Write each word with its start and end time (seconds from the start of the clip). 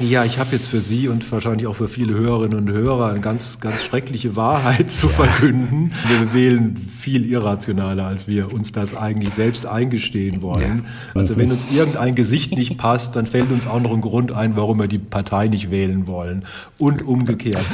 Ja, 0.00 0.24
ich 0.24 0.38
habe 0.38 0.50
jetzt 0.52 0.68
für 0.68 0.80
Sie 0.80 1.06
und 1.06 1.30
wahrscheinlich 1.30 1.68
auch 1.68 1.76
für 1.76 1.88
viele 1.88 2.14
Hörerinnen 2.14 2.58
und 2.58 2.68
Hörer 2.68 3.10
eine 3.10 3.20
ganz, 3.20 3.60
ganz 3.60 3.84
schreckliche 3.84 4.34
Wahrheit 4.34 4.90
zu 4.90 5.08
verkünden. 5.08 5.92
Wir 6.08 6.34
wählen 6.34 6.76
viel 6.76 7.24
irrationaler, 7.30 8.04
als 8.06 8.26
wir 8.26 8.52
uns 8.52 8.72
das 8.72 8.96
eigentlich 8.96 9.32
selbst 9.32 9.66
eingestehen 9.66 10.42
wollen. 10.42 10.78
Ja. 10.78 11.20
Also 11.20 11.36
wenn 11.36 11.52
uns 11.52 11.66
irgendein 11.72 12.16
Gesicht 12.16 12.52
nicht 12.52 12.76
passt, 12.76 13.14
dann 13.14 13.26
fällt 13.26 13.52
uns 13.52 13.68
auch 13.68 13.80
noch 13.80 13.92
ein 13.92 14.00
Grund 14.00 14.32
ein, 14.32 14.56
warum 14.56 14.80
wir 14.80 14.88
die 14.88 14.98
Partei 14.98 15.46
nicht 15.46 15.70
wählen 15.70 16.08
wollen. 16.08 16.44
Und 16.80 17.02
umgekehrt. 17.02 17.64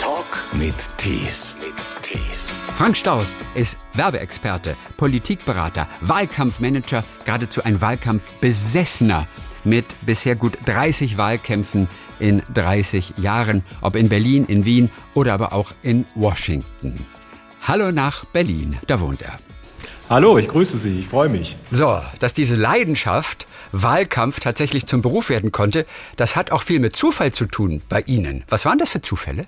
Talk 0.00 0.44
mit 0.58 0.74
Tees. 0.98 1.56
Frank 2.76 2.96
Staus 2.96 3.32
ist 3.54 3.76
Werbeexperte, 3.94 4.74
Politikberater, 4.96 5.86
Wahlkampfmanager, 6.00 7.04
geradezu 7.24 7.62
ein 7.62 7.80
Wahlkampfbesessener 7.80 9.28
mit 9.64 9.86
bisher 10.04 10.36
gut 10.36 10.56
30 10.66 11.18
Wahlkämpfen 11.18 11.88
in 12.18 12.42
30 12.54 13.14
Jahren, 13.18 13.64
ob 13.80 13.96
in 13.96 14.08
Berlin, 14.08 14.44
in 14.46 14.64
Wien 14.64 14.90
oder 15.14 15.34
aber 15.34 15.52
auch 15.52 15.72
in 15.82 16.04
Washington. 16.14 16.94
Hallo 17.62 17.92
nach 17.92 18.24
Berlin, 18.26 18.76
da 18.86 19.00
wohnt 19.00 19.22
er. 19.22 19.32
Hallo, 20.08 20.36
ich 20.36 20.48
grüße 20.48 20.76
Sie, 20.76 21.00
ich 21.00 21.08
freue 21.08 21.28
mich. 21.28 21.56
So, 21.70 22.00
dass 22.18 22.34
diese 22.34 22.54
Leidenschaft 22.54 23.46
Wahlkampf 23.72 24.40
tatsächlich 24.40 24.86
zum 24.86 25.00
Beruf 25.00 25.30
werden 25.30 25.52
konnte, 25.52 25.86
das 26.16 26.36
hat 26.36 26.52
auch 26.52 26.62
viel 26.62 26.80
mit 26.80 26.94
Zufall 26.94 27.32
zu 27.32 27.46
tun 27.46 27.82
bei 27.88 28.02
Ihnen. 28.02 28.44
Was 28.48 28.64
waren 28.64 28.78
das 28.78 28.90
für 28.90 29.00
Zufälle? 29.00 29.46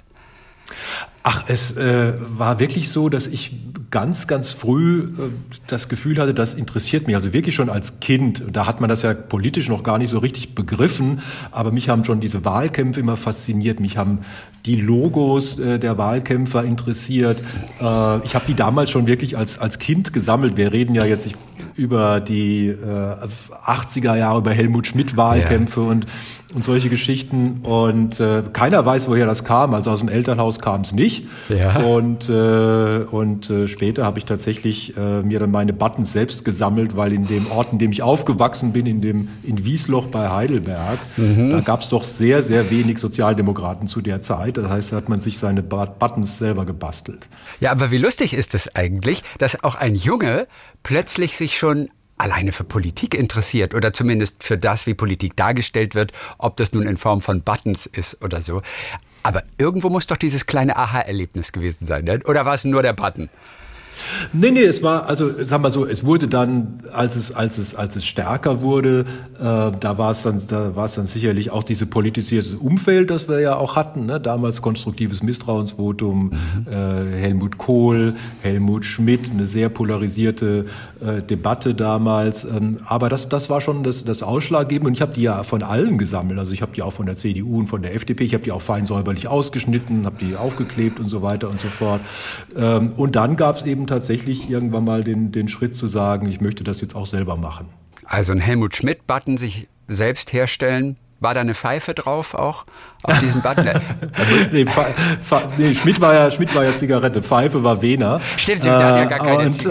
Ach, 1.23 1.45
es 1.49 1.77
äh, 1.77 2.13
war 2.37 2.59
wirklich 2.59 2.91
so, 2.91 3.09
dass 3.09 3.27
ich 3.27 3.53
ganz, 3.91 4.27
ganz 4.27 4.53
früh 4.53 5.05
äh, 5.05 5.31
das 5.69 5.89
Gefühl 5.89 6.19
hatte, 6.19 6.35
das 6.35 6.53
interessiert 6.53 7.07
mich. 7.07 7.17
Also 7.17 7.33
wirklich 7.33 7.55
schon 7.55 7.71
als 7.71 8.01
Kind. 8.01 8.43
Da 8.53 8.67
hat 8.67 8.81
man 8.81 8.91
das 8.91 9.03
ja 9.03 9.15
politisch 9.15 9.69
noch 9.69 9.83
gar 9.83 9.97
nicht 9.99 10.11
so 10.11 10.19
richtig 10.19 10.55
begriffen. 10.55 11.21
Aber 11.51 11.73
mich 11.73 11.89
haben 11.89 12.05
schon 12.05 12.21
diese 12.21 12.45
Wahlkämpfe 12.45 13.01
immer 13.01 13.17
fasziniert. 13.17 13.81
Mich 13.81 13.97
haben 13.97 14.19
die 14.67 14.77
Logos 14.77 15.59
äh, 15.59 15.79
der 15.79 15.97
Wahlkämpfer 15.97 16.63
interessiert. 16.65 17.39
Äh, 17.81 18.27
ich 18.27 18.35
habe 18.35 18.45
die 18.47 18.55
damals 18.55 18.91
schon 18.91 19.07
wirklich 19.07 19.39
als, 19.39 19.59
als 19.59 19.79
Kind 19.79 20.13
gesammelt. 20.13 20.57
Wir 20.57 20.73
reden 20.73 20.95
ja 20.95 21.07
jetzt, 21.07 21.25
ich 21.25 21.35
über 21.77 22.21
die 22.21 22.69
äh, 22.69 23.17
80er 23.67 24.17
Jahre, 24.17 24.39
über 24.39 24.53
Helmut 24.53 24.87
Schmidt 24.87 25.17
Wahlkämpfe 25.17 25.81
ja. 25.81 25.87
und, 25.87 26.07
und 26.55 26.65
solche 26.65 26.89
Geschichten. 26.89 27.61
Und 27.65 28.21
äh, 28.21 28.43
keiner 28.53 28.87
weiß, 28.87 29.09
woher 29.09 29.27
das 29.27 29.45
kam. 29.45 29.75
Also 29.75 29.91
aus 29.91 30.01
dem 30.01 30.09
Elternhaus 30.09 30.61
kam 30.61 30.83
es 30.83 30.93
nicht. 30.93 31.27
Ja. 31.49 31.81
Und, 31.81 32.29
äh, 32.29 33.05
und 33.11 33.51
äh, 33.51 33.67
später 33.69 34.05
habe 34.05 34.19
ich 34.19 34.25
tatsächlich 34.25 34.97
äh, 34.97 35.23
mir 35.23 35.41
dann 35.41 35.51
meine 35.51 35.73
Buttons 35.73 36.13
selbst 36.13 36.45
gesammelt, 36.45 36.97
weil 36.97 37.13
in 37.13 37.27
dem 37.27 37.51
Ort, 37.51 37.73
in 37.73 37.79
dem 37.79 37.91
ich 37.93 38.03
aufgewachsen 38.03 38.73
bin, 38.73 38.87
in 38.87 39.01
dem 39.01 39.29
in 39.43 39.65
Wiesloch 39.65 40.07
bei 40.07 40.31
Heidelberg, 40.31 40.99
mhm. 41.17 41.51
da 41.51 41.61
gab 41.61 41.83
es 41.83 41.89
doch 41.89 42.05
sehr, 42.05 42.43
sehr 42.43 42.71
wenig 42.71 42.99
Sozialdemokraten 42.99 43.89
zu 43.89 44.01
der 44.01 44.21
Zeit. 44.21 44.57
Das 44.57 44.69
heißt, 44.69 44.93
da 44.93 44.97
hat 44.97 45.09
man 45.09 45.21
sich 45.21 45.39
seine 45.39 45.63
Buttons 45.63 46.39
selber 46.39 46.65
gebastelt. 46.65 47.29
Ja, 47.61 47.73
aber 47.73 47.91
wie 47.91 47.99
lustig 47.99 48.33
ist 48.33 48.55
es 48.55 48.75
eigentlich, 48.77 49.25
dass 49.39 49.63
auch 49.65 49.75
ein 49.75 49.97
Junge 49.97 50.47
plötzlich 50.83 51.37
sich 51.37 51.59
schon 51.59 51.89
alleine 52.17 52.53
für 52.53 52.65
Politik 52.65 53.15
interessiert 53.15 53.75
oder 53.75 53.93
zumindest 53.93 54.43
für 54.43 54.59
das, 54.59 54.87
wie 54.87 54.95
Politik 54.95 55.37
dargestellt 55.37 55.95
wird, 55.95 56.13
ob 56.39 56.57
das 56.57 56.73
nun 56.73 56.87
in 56.87 56.97
Form 56.97 57.21
von 57.21 57.43
Buttons 57.43 57.87
ist 57.87 58.23
oder 58.23 58.41
so. 58.41 58.63
Aber 59.23 59.43
irgendwo 59.59 59.89
muss 59.89 60.07
doch 60.07 60.17
dieses 60.19 60.47
kleine 60.47 60.77
Aha-Erlebnis 60.77 61.53
gewesen 61.53 61.87
sein, 61.87 62.05
ne? 62.05 62.21
oder 62.27 62.45
war 62.45 62.55
es 62.55 62.65
nur 62.65 62.83
der 62.83 62.93
Button? 62.93 63.31
Nee, 64.33 64.51
nee, 64.51 64.65
es 64.65 64.83
war, 64.83 65.07
also 65.07 65.31
sagen 65.43 65.63
wir 65.63 65.71
so, 65.71 65.87
es 65.87 66.05
wurde 66.05 66.29
dann, 66.29 66.81
als 66.93 67.17
es, 67.17 67.33
als 67.33 67.59
es, 67.59 67.75
als 67.75 67.97
es 67.97 68.07
stärker 68.07 68.61
wurde, 68.61 69.05
äh, 69.39 69.41
da 69.41 69.99
war 69.99 70.11
es 70.11 70.23
dann, 70.23 70.43
da 70.49 70.71
dann 70.71 71.07
sicherlich 71.07 71.51
auch 71.51 71.63
diese 71.63 71.87
politisierte 71.87 72.57
Umfeld, 72.59 73.11
das 73.11 73.29
wir 73.29 73.41
ja 73.41 73.57
auch 73.57 73.77
hatten, 73.77 74.07
ne? 74.07 74.21
damals 74.21 74.63
konstruktives 74.63 75.23
Misstrauensvotum, 75.23 76.25
mhm. 76.25 76.73
äh, 76.73 77.21
Helmut 77.21 77.59
Kohl, 77.59 78.15
Helmut 78.43 78.85
Schmidt, 78.85 79.31
eine 79.31 79.47
sehr 79.47 79.69
polarisierte 79.69 80.67
äh, 81.01 81.23
Debatte 81.23 81.75
damals, 81.75 82.45
ähm, 82.45 82.79
aber 82.87 83.09
das, 83.09 83.29
das 83.29 83.51
war 83.51 83.61
schon 83.61 83.85
das, 83.85 84.05
das 84.05 84.23
Ausschlaggebende 84.23 84.89
und 84.89 84.95
ich 84.95 85.03
habe 85.03 85.15
die 85.15 85.23
ja 85.23 85.43
von 85.43 85.63
allen 85.63 85.99
gesammelt, 85.99 86.39
also 86.39 86.53
ich 86.53 86.63
habe 86.63 86.73
die 86.75 86.83
auch 86.83 86.93
von 86.93 87.07
der 87.07 87.17
CDU 87.17 87.59
und 87.59 87.67
von 87.67 87.83
der 87.83 87.95
FDP, 87.95 88.25
ich 88.25 88.35
habe 88.35 88.45
die 88.45 88.53
auch 88.53 88.63
fein 88.63 88.87
säuberlich 88.87 89.29
ausgeschnitten, 89.29 90.07
habe 90.07 90.17
die 90.21 90.37
aufgeklebt 90.37 90.99
und 90.99 91.07
so 91.07 91.23
weiter 91.23 91.49
und 91.49 91.61
so 91.61 91.69
fort 91.69 92.01
ähm, 92.57 92.93
und 92.97 93.17
dann 93.17 93.37
gab 93.37 93.57
es 93.57 93.63
eben 93.63 93.84
eben 93.85 93.87
tatsächlich 93.87 94.49
irgendwann 94.51 94.85
mal 94.85 95.05
den, 95.05 95.31
den 95.33 95.49
Schritt 95.49 95.77
zu 95.77 95.87
sagen, 95.87 96.29
ich 96.29 96.41
möchte 96.41 96.65
das 96.65 96.81
jetzt 96.81 96.97
auch 96.97 97.07
selber 97.07 97.37
machen. 97.37 97.69
Also 98.05 98.33
ein 98.33 98.41
Helmut 98.41 98.75
Schmidt-Button 98.77 99.37
sich 99.37 99.69
selbst 99.89 100.33
herstellen, 100.33 100.97
war 101.21 101.33
da 101.33 101.41
eine 101.41 101.55
Pfeife 101.55 101.95
drauf 101.95 102.35
auch 102.35 102.67
auf 103.03 103.19
diesem 103.21 103.41
Button? 103.41 103.67
nee, 104.53 104.67
nee, 105.57 105.75
Schmidt 105.75 106.01
war 106.01 106.13
ja 106.13 106.31
Schmidt 106.31 106.55
war 106.55 106.65
ja 106.65 106.77
Zigarette, 106.77 107.23
Pfeife 107.23 107.63
war 107.63 107.81
Wena. 107.81 108.21
Stimmt, 108.37 108.65
der 108.65 108.75
hat 108.75 108.97
ja 108.97 109.05
gar 109.05 109.19
keine 109.21 109.47
und, 109.47 109.69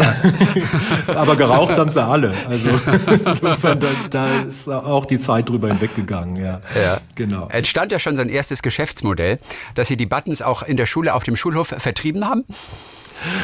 Aber 1.15 1.35
geraucht 1.35 1.77
haben 1.77 1.91
sie 1.91 2.03
alle. 2.03 2.33
Also 2.49 2.69
insofern 3.25 3.79
da, 3.79 3.87
da, 4.09 4.27
ist 4.47 4.67
auch 4.67 5.05
die 5.05 5.19
Zeit 5.19 5.49
drüber 5.49 5.67
hinweggegangen. 5.67 6.37
Ja, 6.37 6.61
ja. 6.75 7.01
genau. 7.13 7.49
Entstand 7.49 7.91
ja 7.91 7.99
schon 7.99 8.15
sein 8.15 8.29
erstes 8.29 8.63
Geschäftsmodell, 8.63 9.37
dass 9.75 9.89
sie 9.89 9.97
die 9.97 10.07
Buttons 10.07 10.41
auch 10.41 10.63
in 10.63 10.77
der 10.77 10.87
Schule 10.87 11.13
auf 11.13 11.23
dem 11.23 11.35
Schulhof 11.35 11.67
vertrieben 11.67 12.27
haben. 12.27 12.45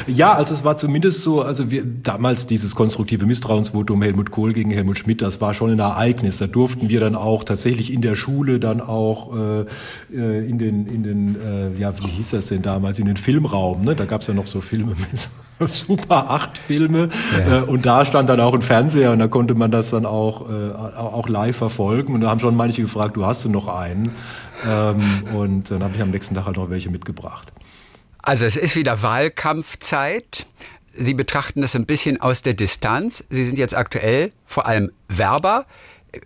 Ja, 0.07 0.33
also 0.33 0.53
es 0.53 0.63
war 0.63 0.77
zumindest 0.77 1.21
so, 1.21 1.41
also 1.41 1.71
wir 1.71 1.83
damals 1.85 2.47
dieses 2.47 2.75
konstruktive 2.75 3.25
Misstrauensvotum 3.25 4.01
Helmut 4.01 4.31
Kohl 4.31 4.53
gegen 4.53 4.71
Helmut 4.71 4.99
Schmidt, 4.99 5.21
das 5.21 5.41
war 5.41 5.53
schon 5.53 5.71
ein 5.71 5.79
Ereignis. 5.79 6.37
Da 6.37 6.47
durften 6.47 6.89
wir 6.89 6.99
dann 6.99 7.15
auch 7.15 7.43
tatsächlich 7.43 7.93
in 7.93 8.01
der 8.01 8.15
Schule 8.15 8.59
dann 8.59 8.81
auch 8.81 9.35
äh, 9.35 9.65
äh 10.13 10.49
in 10.49 10.57
den 10.57 10.87
in 10.87 11.03
den 11.03 11.35
äh, 11.35 11.79
ja 11.79 11.97
wie 11.97 12.07
hieß 12.07 12.31
das 12.31 12.47
denn 12.47 12.61
damals 12.61 12.99
in 12.99 13.05
den 13.05 13.17
Filmraum, 13.17 13.83
ne? 13.83 13.95
Da 13.95 14.05
gab's 14.05 14.27
ja 14.27 14.33
noch 14.33 14.47
so 14.47 14.61
Filme 14.61 14.95
mit 15.11 15.29
Super 15.69 16.31
8 16.31 16.57
Filme 16.57 17.09
ja. 17.37 17.59
äh, 17.59 17.61
und 17.61 17.85
da 17.85 18.05
stand 18.05 18.29
dann 18.29 18.39
auch 18.39 18.53
ein 18.53 18.61
Fernseher 18.61 19.11
und 19.11 19.19
da 19.19 19.27
konnte 19.27 19.55
man 19.55 19.71
das 19.71 19.89
dann 19.89 20.05
auch 20.05 20.49
äh, 20.49 20.71
auch 20.71 21.27
live 21.27 21.57
verfolgen 21.57 22.13
und 22.13 22.21
da 22.21 22.29
haben 22.29 22.39
schon 22.39 22.55
manche 22.55 22.81
gefragt, 22.81 23.17
du 23.17 23.25
hast 23.25 23.43
du 23.45 23.49
noch 23.49 23.67
einen 23.67 24.11
ähm, 24.67 25.23
und 25.35 25.71
dann 25.71 25.83
habe 25.83 25.95
ich 25.95 26.01
am 26.01 26.11
nächsten 26.11 26.35
Tag 26.35 26.45
halt 26.45 26.57
noch 26.57 26.69
welche 26.69 26.89
mitgebracht. 26.89 27.51
Also 28.29 28.45
es 28.45 28.57
ist 28.57 28.75
wieder 28.75 29.01
Wahlkampfzeit. 29.01 30.45
Sie 30.93 31.15
betrachten 31.15 31.63
das 31.63 31.75
ein 31.75 31.87
bisschen 31.87 32.21
aus 32.21 32.43
der 32.43 32.53
Distanz. 32.53 33.23
Sie 33.31 33.43
sind 33.43 33.57
jetzt 33.57 33.75
aktuell 33.75 34.31
vor 34.45 34.67
allem 34.67 34.91
Werber. 35.07 35.65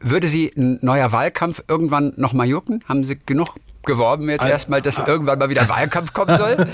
Würde 0.01 0.27
Sie 0.27 0.51
ein 0.57 0.79
neuer 0.81 1.13
Wahlkampf 1.13 1.63
irgendwann 1.69 2.11
noch 2.17 2.33
mal 2.33 2.45
jucken? 2.45 2.83
Haben 2.89 3.05
Sie 3.05 3.17
genug 3.25 3.55
geworben 3.85 4.29
jetzt 4.29 4.45
erstmal, 4.45 4.81
dass 4.81 4.99
irgendwann 4.99 5.39
mal 5.39 5.49
wieder 5.49 5.67
Wahlkampf 5.69 6.13
kommen 6.13 6.37
soll? 6.37 6.67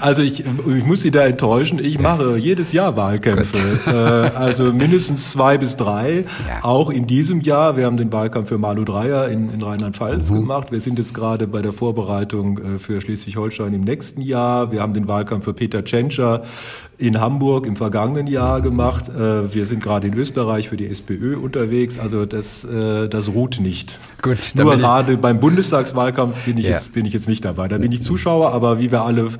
Also 0.00 0.22
ich, 0.22 0.40
ich 0.40 0.84
muss 0.84 1.02
Sie 1.02 1.10
da 1.10 1.26
enttäuschen. 1.26 1.78
Ich 1.78 1.98
mache 1.98 2.36
jedes 2.36 2.72
Jahr 2.72 2.96
Wahlkämpfe. 2.96 3.58
Äh, 3.86 4.36
also 4.36 4.72
mindestens 4.72 5.30
zwei 5.30 5.58
bis 5.58 5.76
drei. 5.76 6.24
Ja. 6.46 6.64
Auch 6.64 6.90
in 6.90 7.06
diesem 7.06 7.40
Jahr. 7.40 7.76
Wir 7.76 7.86
haben 7.86 7.96
den 7.96 8.12
Wahlkampf 8.12 8.48
für 8.48 8.58
Malu 8.58 8.84
Dreyer 8.84 9.28
in, 9.28 9.52
in 9.52 9.62
Rheinland-Pfalz 9.62 10.30
mhm. 10.30 10.40
gemacht. 10.40 10.72
Wir 10.72 10.80
sind 10.80 10.98
jetzt 10.98 11.14
gerade 11.14 11.46
bei 11.46 11.62
der 11.62 11.72
Vorbereitung 11.72 12.58
äh, 12.58 12.78
für 12.78 13.00
Schleswig-Holstein 13.00 13.74
im 13.74 13.82
nächsten 13.82 14.22
Jahr. 14.22 14.72
Wir 14.72 14.80
haben 14.80 14.94
den 14.94 15.06
Wahlkampf 15.08 15.44
für 15.44 15.54
Peter 15.54 15.84
Tschentscher 15.84 16.44
in 16.96 17.20
Hamburg 17.20 17.66
im 17.66 17.76
vergangenen 17.76 18.26
Jahr 18.26 18.60
gemacht. 18.60 19.08
Äh, 19.08 19.54
wir 19.54 19.66
sind 19.66 19.82
gerade 19.82 20.08
in 20.08 20.14
Österreich 20.14 20.68
für 20.68 20.76
die 20.76 20.88
SPÖ 20.88 21.36
unterwegs. 21.36 21.98
Also 21.98 22.26
das, 22.26 22.66
das 22.68 23.28
ruht 23.28 23.60
nicht. 23.60 23.98
Gut, 24.22 24.52
Nur 24.54 24.76
gerade 24.76 25.16
beim 25.16 25.38
Bundestagswahlkampf 25.40 26.37
bin 26.44 26.58
ich, 26.58 26.64
ja. 26.64 26.72
jetzt, 26.72 26.92
bin 26.92 27.06
ich 27.06 27.12
jetzt 27.12 27.28
nicht 27.28 27.44
dabei. 27.44 27.68
Da 27.68 27.78
bin 27.78 27.92
ich 27.92 28.02
Zuschauer, 28.02 28.52
aber 28.52 28.78
wie 28.78 28.90
wir 28.90 29.02
alle 29.02 29.30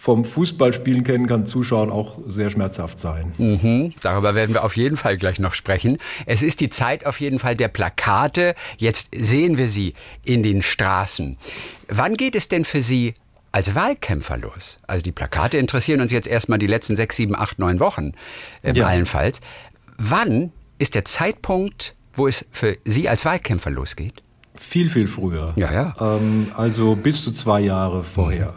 vom 0.00 0.24
Fußballspielen 0.24 1.04
kennen, 1.04 1.26
kann 1.26 1.44
Zuschauen 1.44 1.90
auch 1.90 2.18
sehr 2.26 2.48
schmerzhaft 2.48 2.98
sein. 2.98 3.32
Mhm. 3.36 3.92
Darüber 4.00 4.34
werden 4.34 4.54
wir 4.54 4.64
auf 4.64 4.74
jeden 4.74 4.96
Fall 4.96 5.18
gleich 5.18 5.38
noch 5.38 5.52
sprechen. 5.52 5.98
Es 6.24 6.40
ist 6.40 6.60
die 6.60 6.70
Zeit 6.70 7.04
auf 7.04 7.20
jeden 7.20 7.38
Fall 7.38 7.54
der 7.54 7.68
Plakate. 7.68 8.54
Jetzt 8.78 9.08
sehen 9.14 9.58
wir 9.58 9.68
sie 9.68 9.92
in 10.24 10.42
den 10.42 10.62
Straßen. 10.62 11.36
Wann 11.88 12.14
geht 12.14 12.34
es 12.34 12.48
denn 12.48 12.64
für 12.64 12.80
Sie 12.80 13.14
als 13.52 13.74
Wahlkämpfer 13.74 14.38
los? 14.38 14.78
Also 14.86 15.02
die 15.02 15.12
Plakate 15.12 15.58
interessieren 15.58 16.00
uns 16.00 16.12
jetzt 16.12 16.28
erstmal 16.28 16.58
die 16.58 16.66
letzten 16.66 16.96
sechs, 16.96 17.16
sieben, 17.16 17.36
acht, 17.36 17.58
neun 17.58 17.78
Wochen 17.78 18.12
äh, 18.62 18.72
ja. 18.72 18.86
allenfalls. 18.86 19.42
Wann 19.98 20.50
ist 20.78 20.94
der 20.94 21.04
Zeitpunkt, 21.04 21.94
wo 22.14 22.26
es 22.26 22.46
für 22.50 22.78
Sie 22.86 23.06
als 23.06 23.26
Wahlkämpfer 23.26 23.70
losgeht? 23.70 24.22
Viel, 24.60 24.90
viel 24.90 25.08
früher. 25.08 25.54
Ja, 25.56 25.72
ja. 25.72 25.94
Ähm, 26.00 26.48
also 26.54 26.94
bis 26.94 27.22
zu 27.22 27.32
zwei 27.32 27.60
Jahre 27.60 28.04
vorher. 28.04 28.52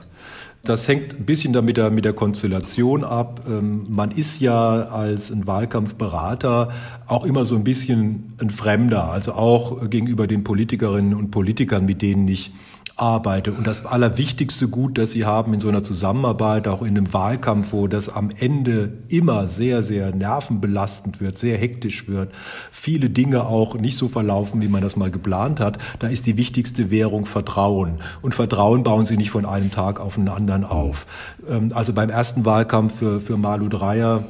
Das 0.63 0.87
hängt 0.87 1.17
ein 1.17 1.25
bisschen 1.25 1.53
damit 1.53 1.77
der, 1.77 1.89
mit 1.91 2.05
der 2.05 2.13
Konstellation 2.13 3.03
ab. 3.03 3.41
Ähm, 3.47 3.85
man 3.89 4.11
ist 4.11 4.39
ja 4.39 4.83
als 4.89 5.31
ein 5.31 5.47
Wahlkampfberater 5.47 6.71
auch 7.07 7.23
immer 7.23 7.45
so 7.45 7.55
ein 7.55 7.63
bisschen 7.63 8.33
ein 8.41 8.49
Fremder, 8.49 9.05
also 9.11 9.31
auch 9.33 9.89
gegenüber 9.89 10.27
den 10.27 10.43
Politikerinnen 10.43 11.13
und 11.13 11.31
Politikern, 11.31 11.85
mit 11.85 12.01
denen 12.01 12.27
ich 12.27 12.51
arbeite. 12.95 13.51
Und 13.51 13.65
das 13.65 13.85
allerwichtigste 13.85 14.67
Gut, 14.67 14.97
das 14.97 15.11
sie 15.11 15.25
haben 15.25 15.53
in 15.53 15.59
so 15.59 15.67
einer 15.67 15.83
Zusammenarbeit, 15.83 16.67
auch 16.67 16.81
in 16.81 16.89
einem 16.89 17.11
Wahlkampf, 17.11 17.73
wo 17.73 17.87
das 17.87 18.07
am 18.07 18.29
Ende 18.37 18.93
immer 19.09 19.47
sehr, 19.47 19.81
sehr 19.81 20.13
nervenbelastend 20.13 21.19
wird, 21.19 21.37
sehr 21.37 21.57
hektisch 21.57 22.07
wird, 22.07 22.31
viele 22.71 23.09
Dinge 23.09 23.45
auch 23.45 23.75
nicht 23.75 23.97
so 23.97 24.07
verlaufen, 24.07 24.61
wie 24.61 24.67
man 24.67 24.81
das 24.81 24.95
mal 24.95 25.09
geplant 25.09 25.59
hat, 25.59 25.79
da 25.99 26.07
ist 26.07 26.27
die 26.27 26.37
wichtigste 26.37 26.91
Währung 26.91 27.25
Vertrauen. 27.25 27.99
Und 28.21 28.35
Vertrauen 28.35 28.83
bauen 28.83 29.05
sie 29.05 29.17
nicht 29.17 29.31
von 29.31 29.45
einem 29.45 29.71
Tag 29.71 29.99
auf 29.99 30.15
den 30.15 30.29
anderen 30.29 30.63
auf. 30.63 31.07
Ähm, 31.49 31.71
also 31.73 31.93
beim 31.93 32.09
ersten 32.09 32.45
Wahlkampf 32.45 32.99
für, 32.99 33.19
für 33.19 33.37
Malu 33.37 33.69
Dreyer, 33.69 34.23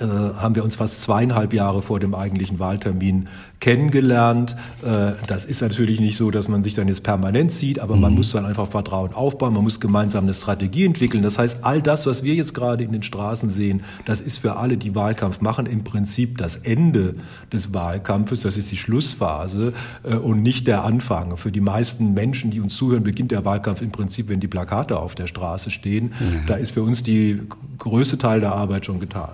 äh, 0.00 0.04
haben 0.04 0.54
wir 0.54 0.64
uns 0.64 0.76
fast 0.76 1.02
zweieinhalb 1.02 1.52
Jahre 1.52 1.82
vor 1.82 2.00
dem 2.00 2.14
eigentlichen 2.14 2.58
Wahltermin 2.58 3.28
kennengelernt. 3.60 4.56
Äh, 4.82 5.12
das 5.26 5.44
ist 5.44 5.60
natürlich 5.62 6.00
nicht 6.00 6.16
so, 6.16 6.30
dass 6.30 6.48
man 6.48 6.62
sich 6.62 6.74
dann 6.74 6.88
jetzt 6.88 7.02
permanent 7.02 7.50
sieht, 7.50 7.80
aber 7.80 7.96
mhm. 7.96 8.02
man 8.02 8.14
muss 8.14 8.30
dann 8.32 8.46
einfach 8.46 8.68
Vertrauen 8.68 9.12
aufbauen, 9.12 9.54
man 9.54 9.64
muss 9.64 9.80
gemeinsam 9.80 10.24
eine 10.24 10.34
Strategie 10.34 10.84
entwickeln. 10.84 11.22
Das 11.22 11.38
heißt, 11.38 11.64
all 11.64 11.82
das, 11.82 12.06
was 12.06 12.22
wir 12.22 12.34
jetzt 12.34 12.54
gerade 12.54 12.84
in 12.84 12.92
den 12.92 13.02
Straßen 13.02 13.50
sehen, 13.50 13.82
das 14.04 14.20
ist 14.20 14.38
für 14.38 14.56
alle, 14.56 14.76
die 14.76 14.94
Wahlkampf 14.94 15.40
machen, 15.40 15.66
im 15.66 15.84
Prinzip 15.84 16.38
das 16.38 16.56
Ende 16.56 17.16
des 17.52 17.74
Wahlkampfes, 17.74 18.42
das 18.42 18.56
ist 18.56 18.70
die 18.70 18.76
Schlussphase 18.76 19.72
äh, 20.04 20.14
und 20.14 20.42
nicht 20.42 20.66
der 20.66 20.84
Anfang. 20.84 21.36
Für 21.36 21.50
die 21.50 21.60
meisten 21.60 22.14
Menschen, 22.14 22.50
die 22.50 22.60
uns 22.60 22.76
zuhören, 22.76 23.02
beginnt 23.02 23.32
der 23.32 23.44
Wahlkampf 23.44 23.82
im 23.82 23.90
Prinzip, 23.90 24.28
wenn 24.28 24.40
die 24.40 24.48
Plakate 24.48 24.98
auf 24.98 25.14
der 25.14 25.26
Straße 25.26 25.70
stehen. 25.70 26.12
Mhm. 26.18 26.46
Da 26.46 26.54
ist 26.54 26.72
für 26.72 26.82
uns 26.82 27.02
die 27.02 27.40
größte 27.78 28.18
Teil 28.18 28.40
der 28.40 28.52
Arbeit 28.52 28.86
schon 28.86 29.00
getan. 29.00 29.30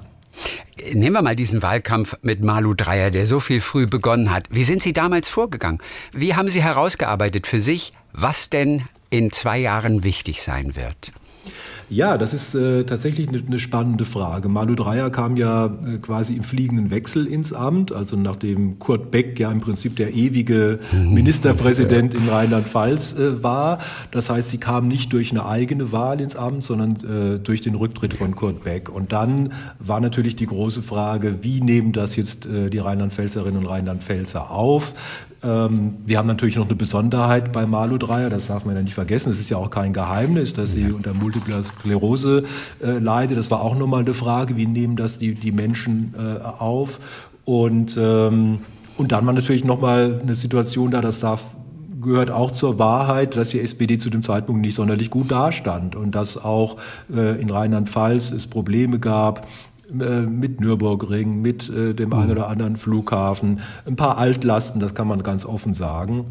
Nehmen 0.92 1.14
wir 1.14 1.22
mal 1.22 1.36
diesen 1.36 1.62
Wahlkampf 1.62 2.16
mit 2.22 2.42
Malu 2.42 2.75
Dreyer, 2.75 3.10
der 3.10 3.26
so 3.26 3.40
viel 3.40 3.60
früh 3.60 3.86
begonnen 3.86 4.31
hat. 4.31 4.46
Wie 4.50 4.64
sind 4.64 4.82
Sie 4.82 4.92
damals 4.92 5.28
vorgegangen? 5.28 5.78
Wie 6.12 6.34
haben 6.34 6.48
Sie 6.48 6.62
herausgearbeitet 6.62 7.46
für 7.46 7.60
sich, 7.60 7.92
was 8.12 8.50
denn 8.50 8.82
in 9.10 9.31
zwei 9.31 9.58
Jahren 9.58 10.04
wichtig 10.04 10.42
sein 10.42 10.76
wird? 10.76 11.12
Ja, 11.91 12.17
das 12.17 12.32
ist 12.32 12.55
äh, 12.55 12.85
tatsächlich 12.85 13.29
eine, 13.29 13.43
eine, 13.46 13.58
spannende 13.58 14.05
Frage. 14.05 14.49
Malu 14.49 14.75
Dreyer 14.75 15.11
kam 15.11 15.37
ja 15.37 15.67
äh, 15.67 15.99
quasi 15.99 16.35
im 16.35 16.43
fliegenden 16.43 16.91
Wechsel 16.91 17.26
ins 17.26 17.52
Amt, 17.52 17.93
also 17.93 18.17
nachdem 18.17 18.79
Kurt 18.79 19.11
Beck 19.11 19.38
ja 19.38 19.50
im 19.52 19.61
Prinzip 19.61 19.96
der 19.96 20.14
ewige 20.14 20.81
mhm. 20.93 21.14
Ministerpräsident 21.14 22.14
in 22.14 22.29
Rheinland-Pfalz 22.29 23.19
äh, 23.19 23.43
war. 23.43 23.81
Das 24.11 24.31
heißt, 24.31 24.50
sie 24.50 24.58
kam 24.58 24.88
nicht 24.88 25.12
durch 25.12 25.31
eine 25.31 25.46
eigene 25.46 25.93
Wahl 25.93 26.20
ins 26.20 26.37
Amt, 26.37 26.64
sondern 26.64 26.96
äh, 26.96 27.38
durch 27.38 27.61
den 27.61 27.75
Rücktritt 27.75 28.14
von 28.14 28.35
Kurt 28.35 28.64
Beck. 28.64 28.88
Und 28.88 29.12
dann 29.12 29.52
war 29.79 30.00
natürlich 30.00 30.37
die 30.37 30.46
große 30.46 30.82
Frage, 30.82 31.38
wie 31.43 31.61
nehmen 31.61 31.93
das 31.93 32.17
jetzt 32.17 32.46
äh, 32.46 32.70
die 32.70 32.79
Rheinland-Pfälzerinnen 32.79 33.58
und 33.58 33.67
Rheinland-Pfälzer 33.67 34.50
auf? 34.50 34.94
Ähm, 35.44 35.96
wir 36.06 36.19
haben 36.19 36.26
natürlich 36.26 36.56
noch 36.56 36.67
eine 36.67 36.75
Besonderheit 36.75 37.52
bei 37.52 37.67
Malu 37.67 37.99
Dreyer, 37.99 38.31
das 38.31 38.46
darf 38.46 38.64
man 38.64 38.75
ja 38.76 38.82
nicht 38.82 38.94
vergessen. 38.94 39.31
Es 39.31 39.41
ist 39.41 39.50
ja 39.50 39.58
auch 39.58 39.70
kein 39.70 39.93
Geheimnis, 39.93 40.55
dass 40.55 40.73
sie 40.73 40.91
unter 40.91 41.12
Multipler 41.12 41.62
Sklerose 41.62 42.44
äh, 42.82 42.99
leidet. 42.99 43.37
Das 43.37 43.50
war 43.50 43.61
auch 43.61 43.76
nochmal 43.76 44.00
eine 44.00 44.14
Frage, 44.14 44.56
wie 44.56 44.67
nehmen 44.67 44.96
das 44.96 45.19
die, 45.19 45.35
die 45.35 45.52
Menschen 45.52 46.14
äh, 46.17 46.43
auf? 46.43 47.00
Und, 47.44 47.99
ähm, 48.00 48.61
und 48.96 49.12
dann 49.12 49.26
war 49.26 49.32
natürlich 49.35 49.64
nochmal 49.64 50.20
eine 50.23 50.35
Situation 50.35 50.91
da, 50.91 51.00
das 51.00 51.20
darf 51.20 51.44
gehört 52.00 52.31
auch 52.31 52.50
zur 52.50 52.79
Wahrheit, 52.79 53.35
dass 53.35 53.50
die 53.50 53.61
SPD 53.61 53.99
zu 53.99 54.11
dem 54.11 54.23
Zeitpunkt 54.23 54.61
nicht 54.61 54.75
sonderlich 54.75 55.11
gut 55.11 55.31
dastand 55.31 55.96
und 55.96 56.14
dass 56.14 56.37
auch 56.37 56.76
äh, 57.14 57.41
in 57.41 57.50
Rheinland-Pfalz 57.50 58.31
es 58.31 58.46
Probleme 58.46 58.99
gab 58.99 59.46
mit 59.90 60.60
Nürburgring, 60.60 61.40
mit 61.42 61.69
äh, 61.69 61.94
dem 61.94 62.12
einen 62.12 62.32
oder 62.32 62.48
anderen 62.48 62.76
Flughafen, 62.76 63.60
ein 63.86 63.96
paar 63.96 64.19
Altlasten, 64.19 64.81
das 64.81 64.94
kann 64.94 65.08
man 65.08 65.22
ganz 65.22 65.44
offen 65.44 65.75
sagen. 65.75 66.26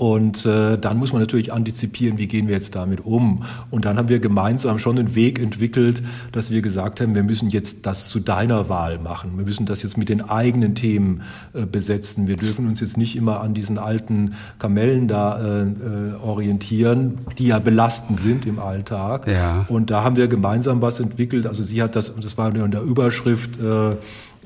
Und 0.00 0.46
äh, 0.46 0.78
dann 0.78 0.96
muss 0.96 1.12
man 1.12 1.20
natürlich 1.20 1.52
antizipieren, 1.52 2.16
wie 2.16 2.26
gehen 2.26 2.48
wir 2.48 2.54
jetzt 2.54 2.74
damit 2.74 3.04
um. 3.04 3.44
Und 3.70 3.84
dann 3.84 3.98
haben 3.98 4.08
wir 4.08 4.18
gemeinsam 4.18 4.78
schon 4.78 4.98
einen 4.98 5.14
Weg 5.14 5.38
entwickelt, 5.38 6.02
dass 6.32 6.50
wir 6.50 6.62
gesagt 6.62 7.02
haben, 7.02 7.14
wir 7.14 7.22
müssen 7.22 7.50
jetzt 7.50 7.84
das 7.84 8.08
zu 8.08 8.18
deiner 8.18 8.70
Wahl 8.70 8.98
machen. 8.98 9.32
Wir 9.36 9.44
müssen 9.44 9.66
das 9.66 9.82
jetzt 9.82 9.98
mit 9.98 10.08
den 10.08 10.22
eigenen 10.22 10.74
Themen 10.74 11.20
äh, 11.52 11.66
besetzen. 11.66 12.28
Wir 12.28 12.36
dürfen 12.36 12.66
uns 12.66 12.80
jetzt 12.80 12.96
nicht 12.96 13.14
immer 13.14 13.42
an 13.42 13.52
diesen 13.52 13.76
alten 13.76 14.36
Kamellen 14.58 15.06
da 15.06 15.38
äh, 15.38 15.62
äh 15.64 16.14
orientieren, 16.22 17.18
die 17.36 17.48
ja 17.48 17.58
belastend 17.58 18.18
sind 18.18 18.46
im 18.46 18.58
Alltag. 18.58 19.26
Ja. 19.26 19.66
Und 19.68 19.90
da 19.90 20.02
haben 20.02 20.16
wir 20.16 20.28
gemeinsam 20.28 20.80
was 20.80 20.98
entwickelt. 20.98 21.46
Also 21.46 21.62
sie 21.62 21.82
hat 21.82 21.94
das, 21.94 22.14
das 22.18 22.38
war 22.38 22.54
in 22.54 22.70
der 22.70 22.80
Überschrift, 22.80 23.60
äh, 23.60 23.90
äh, 23.90 23.96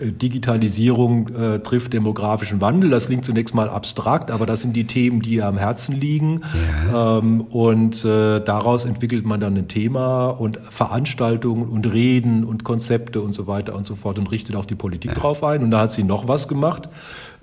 Digitalisierung 0.01 1.29
äh, 1.29 1.59
trifft 1.61 1.93
demografischen 1.93 2.61
Wandel. 2.61 2.91
Das 2.91 3.07
klingt 3.07 3.25
zunächst 3.25 3.55
mal 3.55 3.69
abstrakt, 3.69 4.31
aber 4.31 4.45
das 4.45 4.63
sind 4.63 4.75
die 4.75 4.85
Themen, 4.85 5.23
die 5.23 5.35
ihr 5.35 5.47
am 5.47 5.57
Herzen 5.57 5.95
liegen. 5.95 6.43
Ja. 6.91 7.19
Ähm, 7.19 7.43
und 7.43 8.05
äh, 8.05 8.41
daraus 8.41 8.85
entwickelt 8.87 9.25
man 9.25 9.41
dann 9.41 9.57
ein 9.57 9.69
Thema 9.69 10.27
und 10.27 10.59
Veranstaltungen 10.59 11.69
und 11.69 11.93
Reden 11.93 12.45
und 12.45 12.65
Konzepte 12.65 13.21
und 13.21 13.35
so 13.35 13.47
weiter 13.47 13.77
und 13.77 13.87
so 13.87 13.95
fort 13.95 14.19
und 14.19 14.31
richtet 14.33 14.57
auch 14.57 14.65
die 14.65 14.75
Politik 14.75 15.13
ja. 15.13 15.17
drauf 15.17 15.45
ein. 15.45 15.63
Und 15.63 15.71
da 15.71 15.83
hat 15.83 15.93
sie 15.93 16.03
noch 16.03 16.27
was 16.27 16.49
gemacht. 16.49 16.89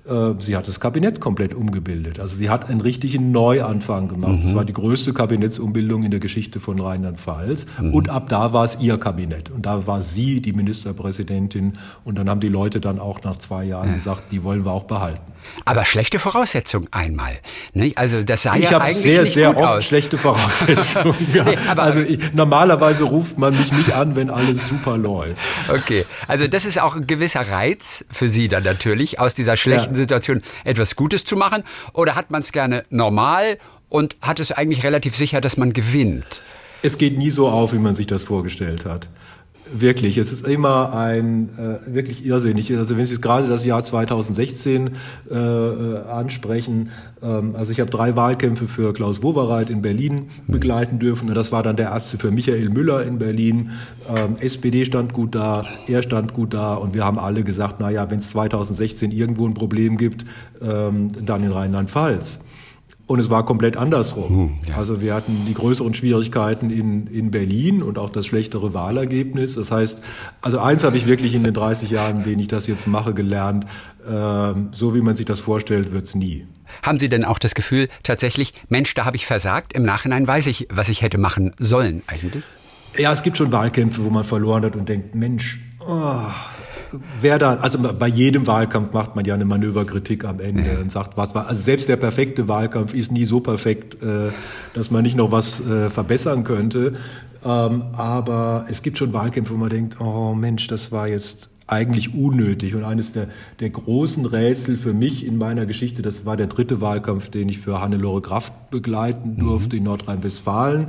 Äh, 0.08 0.34
sie 0.40 0.56
hat 0.56 0.68
das 0.68 0.80
Kabinett 0.80 1.20
komplett 1.20 1.54
umgebildet. 1.54 2.20
Also 2.20 2.36
sie 2.36 2.50
hat 2.50 2.70
einen 2.70 2.82
richtigen 2.82 3.32
Neuanfang 3.32 4.08
gemacht. 4.08 4.40
Mhm. 4.40 4.44
Das 4.44 4.56
war 4.56 4.66
die 4.66 4.74
größte 4.74 5.14
Kabinettsumbildung 5.14 6.04
in 6.04 6.12
der 6.12 6.20
Geschichte 6.20 6.60
von 6.60 6.80
Rheinland-Pfalz. 6.80 7.66
Mhm. 7.80 7.94
Und 7.94 8.10
ab 8.10 8.28
da 8.30 8.54
war 8.54 8.66
es 8.66 8.78
ihr 8.80 8.98
Kabinett. 8.98 9.50
Und 9.50 9.66
da 9.66 9.86
war 9.86 10.02
sie 10.02 10.42
die 10.42 10.54
Ministerpräsidentin. 10.54 11.78
Und 12.04 12.18
dann 12.18 12.30
haben 12.30 12.40
die 12.40 12.50
Leute 12.50 12.80
dann 12.80 13.00
auch 13.00 13.22
nach 13.24 13.38
zwei 13.38 13.64
Jahren 13.66 13.90
ja. 13.90 13.96
gesagt, 13.96 14.32
die 14.32 14.44
wollen 14.44 14.66
wir 14.66 14.72
auch 14.72 14.86
behalten. 14.86 15.22
Aber 15.66 15.86
schlechte 15.86 16.20
Voraussetzungen 16.20 16.88
einmal. 16.92 17.34
Ne? 17.74 17.94
Also 17.96 18.24
das 18.24 18.44
sah 18.44 18.56
ich 18.56 18.70
ja 18.70 18.80
eigentlich 18.80 18.98
sehr, 18.98 19.24
nicht 19.24 19.34
sehr 19.34 19.54
gut 19.54 19.64
oft 19.64 19.84
schlechte 19.84 20.18
Voraussetzungen. 20.18 21.16
nee, 21.34 21.58
aber 21.68 21.84
also 21.84 22.00
ich, 22.02 22.34
normalerweise 22.34 23.04
ruft 23.04 23.38
man 23.38 23.58
mich 23.58 23.72
nicht 23.72 23.94
an, 23.94 24.16
wenn 24.16 24.30
alles 24.30 24.68
super 24.68 24.98
läuft. 24.98 25.38
Okay, 25.70 26.06
also 26.28 26.48
das 26.48 26.66
ist 26.66 26.80
auch 26.80 26.96
ein 26.96 27.08
gewisser 27.08 27.42
Reiz 27.42 28.06
für 28.12 28.30
Sie 28.30 28.48
dann 28.48 28.64
natürlich, 28.64 29.20
aus 29.20 29.36
dieser 29.36 29.58
schlechten 29.58 29.91
ja. 29.91 29.91
Situation 29.96 30.42
etwas 30.64 30.96
Gutes 30.96 31.26
zu 31.26 31.36
machen. 31.36 31.64
Oder 31.94 32.16
hat 32.16 32.32
man 32.32 32.42
es 32.42 32.52
gerne 32.52 32.84
normal 32.90 33.58
und 33.90 34.16
hat 34.22 34.40
es 34.40 34.52
eigentlich 34.52 34.84
relativ 34.84 35.16
sicher, 35.16 35.42
dass 35.42 35.58
man 35.58 35.74
gewinnt? 35.74 36.42
Es 36.82 36.98
geht 36.98 37.18
nie 37.18 37.32
so 37.32 37.48
auf, 37.48 37.74
wie 37.74 37.80
man 37.80 37.96
sich 37.96 38.08
das 38.08 38.24
vorgestellt 38.24 38.86
hat. 38.86 39.08
Wirklich, 39.74 40.18
es 40.18 40.34
ist 40.34 40.46
immer 40.46 40.94
ein 40.94 41.50
äh, 41.58 41.94
wirklich 41.94 42.26
irrsinnig. 42.26 42.76
Also 42.78 42.98
wenn 42.98 43.06
Sie 43.06 43.14
es 43.14 43.22
gerade 43.22 43.48
das 43.48 43.64
Jahr 43.64 43.84
2016 43.84 44.92
äh, 45.30 45.36
äh, 45.36 45.98
ansprechen, 46.08 46.90
ähm, 47.24 47.56
also 47.56 47.72
ich 47.72 47.80
habe 47.80 47.90
drei 47.90 48.16
Wahlkämpfe 48.18 48.68
für 48.68 48.92
Klaus 48.92 49.24
Wowereit 49.24 49.70
in 49.70 49.82
Berlin 49.82 50.30
begleiten 50.48 51.00
dürfen. 51.00 51.30
Und 51.30 51.36
das 51.36 51.54
war 51.54 51.64
dann 51.64 51.78
der 51.78 51.88
erste 51.88 52.18
für 52.18 52.32
Michael 52.32 52.70
Müller 52.70 53.04
in 53.04 53.18
Berlin. 53.18 53.72
Ähm, 54.14 54.36
SPD 54.42 54.84
stand 54.84 55.14
gut 55.14 55.36
da, 55.36 55.66
er 55.88 56.04
stand 56.04 56.34
gut 56.34 56.54
da 56.54 56.74
und 56.74 56.94
wir 56.94 57.06
haben 57.06 57.18
alle 57.18 57.44
gesagt, 57.44 57.78
na 57.80 57.90
ja, 57.90 58.10
wenn 58.12 58.20
es 58.20 58.32
2016 58.32 59.12
irgendwo 59.12 59.48
ein 59.48 59.54
Problem 59.54 59.98
gibt, 59.98 60.26
ähm, 60.62 61.12
dann 61.26 61.44
in 61.44 61.52
Rheinland-Pfalz. 61.52 62.42
Und 63.12 63.20
es 63.20 63.30
war 63.30 63.46
komplett 63.46 63.76
andersrum. 63.76 64.30
Hm, 64.30 64.52
ja. 64.70 64.78
Also 64.78 65.02
wir 65.02 65.14
hatten 65.14 65.44
die 65.46 65.54
größeren 65.54 65.94
Schwierigkeiten 65.94 66.70
in, 66.70 67.08
in 67.08 67.30
Berlin 67.30 67.84
und 67.84 67.98
auch 67.98 68.10
das 68.10 68.26
schlechtere 68.26 68.74
Wahlergebnis. 68.74 69.56
Das 69.56 69.70
heißt, 69.70 70.02
also 70.42 70.60
eins 70.60 70.86
habe 70.86 70.96
ich 70.96 71.08
wirklich 71.08 71.36
in 71.36 71.44
den 71.44 71.54
30 71.54 71.90
Jahren, 71.90 72.20
in 72.20 72.24
denen 72.24 72.40
ich 72.40 72.48
das 72.48 72.68
jetzt 72.68 72.88
mache, 72.88 73.14
gelernt. 73.14 73.66
Äh, 74.08 74.54
so 74.72 74.96
wie 74.96 75.02
man 75.02 75.16
sich 75.16 75.26
das 75.26 75.42
vorstellt, 75.42 75.92
wird 75.92 76.06
es 76.06 76.16
nie. 76.16 76.46
Haben 76.84 77.00
Sie 77.00 77.10
denn 77.10 77.26
auch 77.26 77.38
das 77.38 77.54
Gefühl, 77.54 77.90
tatsächlich, 78.04 78.54
Mensch, 78.70 78.94
da 78.94 79.04
habe 79.04 79.18
ich 79.18 79.26
versagt? 79.26 79.74
Im 79.74 79.84
Nachhinein 79.84 80.26
weiß 80.26 80.48
ich, 80.48 80.70
was 80.72 80.88
ich 80.88 81.02
hätte 81.02 81.18
machen 81.18 81.54
sollen 81.60 82.04
eigentlich? 82.08 82.46
Ja, 82.98 83.12
es 83.12 83.24
gibt 83.24 83.36
schon 83.36 83.52
Wahlkämpfe, 83.52 84.06
wo 84.06 84.10
man 84.10 84.24
verloren 84.24 84.64
hat 84.64 84.78
und 84.78 84.88
denkt, 84.88 85.16
Mensch, 85.16 85.60
oh, 85.86 86.22
wer 87.20 87.40
da, 87.40 87.56
also 87.56 87.80
bei 87.80 88.08
jedem 88.08 88.48
Wahlkampf 88.48 88.94
macht 88.94 89.16
man 89.16 89.26
ja 89.26 89.34
eine 89.34 89.46
Manöverkritik 89.46 90.26
am 90.26 90.40
Ende 90.40 90.80
und 90.82 90.92
sagt, 90.92 91.18
was 91.18 91.34
war, 91.36 91.48
also 91.48 91.62
selbst 91.62 91.90
der 91.90 91.98
perfekte 91.98 92.48
Wahlkampf 92.48 92.94
ist 92.94 93.12
nie 93.12 93.26
so 93.26 93.40
perfekt, 93.40 94.02
äh, 94.04 94.32
dass 94.74 94.92
man 94.92 95.04
nicht 95.04 95.16
noch 95.16 95.32
was 95.32 95.60
äh, 95.62 95.90
verbessern 95.90 96.44
könnte. 96.44 96.94
Ähm, 97.44 97.84
aber 97.94 98.66
es 98.70 98.82
gibt 98.82 98.98
schon 98.98 99.14
Wahlkämpfe, 99.14 99.54
wo 99.54 99.58
man 99.58 99.70
denkt, 99.70 100.00
oh 100.00 100.34
Mensch, 100.34 100.68
das 100.68 100.92
war 100.92 101.08
jetzt 101.08 101.50
eigentlich 101.68 102.14
unnötig. 102.14 102.76
Und 102.76 102.84
eines 102.84 103.14
der, 103.14 103.28
der 103.60 103.70
großen 103.70 104.26
Rätsel 104.26 104.78
für 104.78 104.94
mich 104.94 105.26
in 105.26 105.38
meiner 105.38 105.66
Geschichte, 105.66 106.02
das 106.02 106.26
war 106.26 106.38
der 106.38 106.48
dritte 106.48 106.82
Wahlkampf, 106.82 107.30
den 107.30 107.50
ich 107.50 107.60
für 107.60 107.82
Hannelore 107.82 108.22
Kraft 108.22 108.70
begleiten 108.70 109.38
durfte 109.38 109.76
mhm. 109.76 109.80
in 109.80 109.84
Nordrhein-Westfalen. 109.86 110.88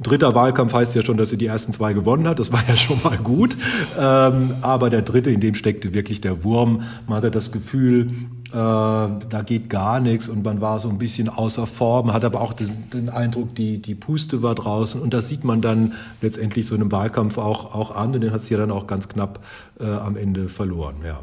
Dritter 0.00 0.34
Wahlkampf 0.34 0.72
heißt 0.72 0.94
ja 0.96 1.02
schon, 1.02 1.16
dass 1.16 1.30
sie 1.30 1.36
die 1.36 1.46
ersten 1.46 1.72
zwei 1.72 1.92
gewonnen 1.92 2.26
hat. 2.26 2.38
Das 2.38 2.52
war 2.52 2.62
ja 2.66 2.76
schon 2.76 3.00
mal 3.04 3.16
gut. 3.16 3.56
Ähm, 3.98 4.56
aber 4.60 4.90
der 4.90 5.02
dritte, 5.02 5.30
in 5.30 5.40
dem 5.40 5.54
steckte 5.54 5.94
wirklich 5.94 6.20
der 6.20 6.42
Wurm. 6.42 6.82
Man 7.06 7.18
hatte 7.18 7.30
das 7.30 7.52
Gefühl, 7.52 8.10
äh, 8.50 8.54
da 8.54 9.42
geht 9.46 9.70
gar 9.70 10.00
nichts 10.00 10.28
und 10.28 10.44
man 10.44 10.60
war 10.60 10.80
so 10.80 10.88
ein 10.88 10.98
bisschen 10.98 11.28
außer 11.28 11.66
Form, 11.66 12.12
hat 12.12 12.24
aber 12.24 12.40
auch 12.40 12.52
den, 12.52 12.70
den, 12.92 13.08
Eindruck, 13.08 13.54
die, 13.54 13.78
die 13.80 13.94
Puste 13.94 14.42
war 14.42 14.56
draußen. 14.56 15.00
Und 15.00 15.14
das 15.14 15.28
sieht 15.28 15.44
man 15.44 15.60
dann 15.60 15.92
letztendlich 16.22 16.66
so 16.66 16.74
in 16.74 16.80
einem 16.80 16.92
Wahlkampf 16.92 17.38
auch, 17.38 17.74
auch 17.74 17.94
an. 17.94 18.14
Und 18.14 18.20
den 18.20 18.32
hat 18.32 18.42
sie 18.42 18.54
ja 18.54 18.60
dann 18.60 18.72
auch 18.72 18.88
ganz 18.88 19.08
knapp 19.08 19.40
äh, 19.78 19.84
am 19.84 20.16
Ende 20.16 20.48
verloren. 20.48 20.96
Ja. 21.06 21.20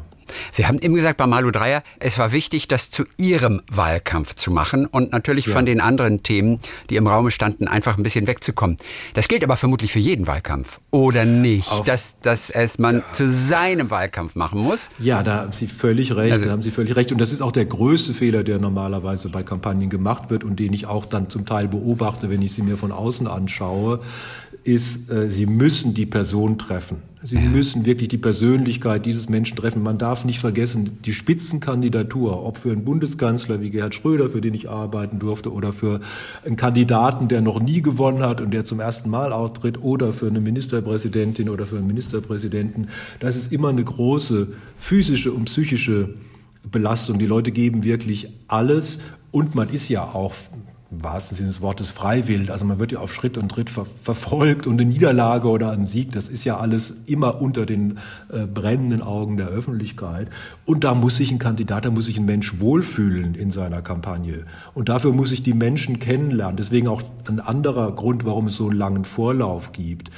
Sie 0.52 0.66
haben 0.66 0.78
eben 0.78 0.94
gesagt 0.94 1.16
bei 1.16 1.26
Malu 1.26 1.50
Dreyer, 1.50 1.82
es 1.98 2.18
war 2.18 2.32
wichtig, 2.32 2.68
das 2.68 2.90
zu 2.90 3.04
Ihrem 3.16 3.62
Wahlkampf 3.70 4.34
zu 4.34 4.50
machen 4.50 4.86
und 4.86 5.12
natürlich 5.12 5.46
ja. 5.46 5.52
von 5.52 5.66
den 5.66 5.80
anderen 5.80 6.22
Themen, 6.22 6.58
die 6.90 6.96
im 6.96 7.06
Raum 7.06 7.30
standen, 7.30 7.68
einfach 7.68 7.96
ein 7.96 8.02
bisschen 8.02 8.26
wegzukommen. 8.26 8.76
Das 9.14 9.28
gilt 9.28 9.44
aber 9.44 9.56
vermutlich 9.56 9.92
für 9.92 9.98
jeden 9.98 10.26
Wahlkampf, 10.26 10.80
oder 10.90 11.24
nicht? 11.24 11.70
Auf 11.70 11.84
dass, 11.84 12.20
dass 12.20 12.50
es 12.50 12.78
man 12.78 13.02
zu 13.12 13.30
seinem 13.30 13.90
Wahlkampf 13.90 14.34
machen 14.34 14.60
muss? 14.60 14.90
Ja, 14.98 15.22
da 15.22 15.38
haben 15.38 15.52
Sie 15.52 15.66
völlig 15.66 16.14
recht. 16.16 16.32
Also, 16.32 16.46
da 16.46 16.52
haben 16.52 16.62
Sie 16.62 16.70
völlig 16.70 16.96
recht. 16.96 17.12
Und 17.12 17.18
das 17.18 17.32
ist 17.32 17.42
auch 17.42 17.52
der 17.52 17.64
größte 17.64 18.14
Fehler, 18.14 18.44
der 18.44 18.58
normalerweise 18.58 19.28
bei 19.28 19.42
Kampagnen 19.42 19.90
gemacht 19.90 20.30
wird 20.30 20.44
und 20.44 20.58
den 20.58 20.72
ich 20.72 20.86
auch 20.86 21.06
dann 21.06 21.28
zum 21.30 21.46
Teil 21.46 21.68
beobachte, 21.68 22.30
wenn 22.30 22.42
ich 22.42 22.52
sie 22.52 22.62
mir 22.62 22.76
von 22.76 22.92
außen 22.92 23.26
anschaue, 23.26 24.00
ist, 24.64 25.10
äh, 25.10 25.30
Sie 25.30 25.46
müssen 25.46 25.94
die 25.94 26.06
Person 26.06 26.58
treffen. 26.58 27.02
Sie 27.24 27.38
müssen 27.38 27.84
wirklich 27.84 28.08
die 28.08 28.18
Persönlichkeit 28.18 29.06
dieses 29.06 29.28
Menschen 29.28 29.56
treffen. 29.56 29.82
Man 29.82 29.96
darf 29.96 30.24
nicht 30.24 30.40
vergessen, 30.40 30.98
die 31.04 31.12
Spitzenkandidatur, 31.12 32.44
ob 32.44 32.58
für 32.58 32.72
einen 32.72 32.84
Bundeskanzler 32.84 33.60
wie 33.60 33.70
Gerhard 33.70 33.94
Schröder, 33.94 34.28
für 34.28 34.40
den 34.40 34.54
ich 34.54 34.68
arbeiten 34.68 35.20
durfte, 35.20 35.52
oder 35.52 35.72
für 35.72 36.00
einen 36.44 36.56
Kandidaten, 36.56 37.28
der 37.28 37.40
noch 37.40 37.60
nie 37.60 37.80
gewonnen 37.80 38.22
hat 38.22 38.40
und 38.40 38.50
der 38.50 38.64
zum 38.64 38.80
ersten 38.80 39.08
Mal 39.08 39.32
auftritt, 39.32 39.82
oder 39.82 40.12
für 40.12 40.26
eine 40.26 40.40
Ministerpräsidentin 40.40 41.48
oder 41.48 41.64
für 41.64 41.76
einen 41.76 41.86
Ministerpräsidenten, 41.86 42.88
das 43.20 43.36
ist 43.36 43.52
immer 43.52 43.68
eine 43.68 43.84
große 43.84 44.48
physische 44.76 45.32
und 45.32 45.44
psychische 45.44 46.14
Belastung. 46.72 47.20
Die 47.20 47.26
Leute 47.26 47.52
geben 47.52 47.84
wirklich 47.84 48.32
alles 48.48 48.98
und 49.30 49.54
man 49.54 49.68
ist 49.68 49.88
ja 49.88 50.02
auch 50.02 50.34
wahrsten 51.00 51.36
Sinne 51.36 51.48
des 51.48 51.60
Wortes 51.60 51.90
freiwillig. 51.90 52.50
Also 52.50 52.64
man 52.64 52.78
wird 52.78 52.92
ja 52.92 52.98
auf 52.98 53.14
Schritt 53.14 53.38
und 53.38 53.48
Tritt 53.48 53.70
ver 53.70 53.86
verfolgt 54.02 54.66
und 54.66 54.80
eine 54.80 54.88
Niederlage 54.88 55.48
oder 55.48 55.70
ein 55.70 55.86
Sieg, 55.86 56.12
das 56.12 56.28
ist 56.28 56.44
ja 56.44 56.58
alles 56.58 56.94
immer 57.06 57.40
unter 57.40 57.66
den 57.66 57.98
äh, 58.30 58.46
brennenden 58.46 59.02
Augen 59.02 59.36
der 59.36 59.48
Öffentlichkeit. 59.48 60.28
Und 60.66 60.84
da 60.84 60.94
muss 60.94 61.16
sich 61.16 61.30
ein 61.30 61.38
Kandidat, 61.38 61.84
da 61.84 61.90
muss 61.90 62.06
sich 62.06 62.18
ein 62.18 62.26
Mensch 62.26 62.60
wohlfühlen 62.60 63.34
in 63.34 63.50
seiner 63.50 63.82
Kampagne. 63.82 64.44
Und 64.74 64.88
dafür 64.88 65.12
muss 65.12 65.32
ich 65.32 65.42
die 65.42 65.54
Menschen 65.54 65.98
kennenlernen. 65.98 66.56
Deswegen 66.56 66.88
auch 66.88 67.02
ein 67.28 67.40
anderer 67.40 67.92
Grund, 67.92 68.24
warum 68.24 68.48
es 68.48 68.56
so 68.56 68.68
einen 68.68 68.78
langen 68.78 69.04
Vorlauf 69.04 69.72
gibt. 69.72 70.10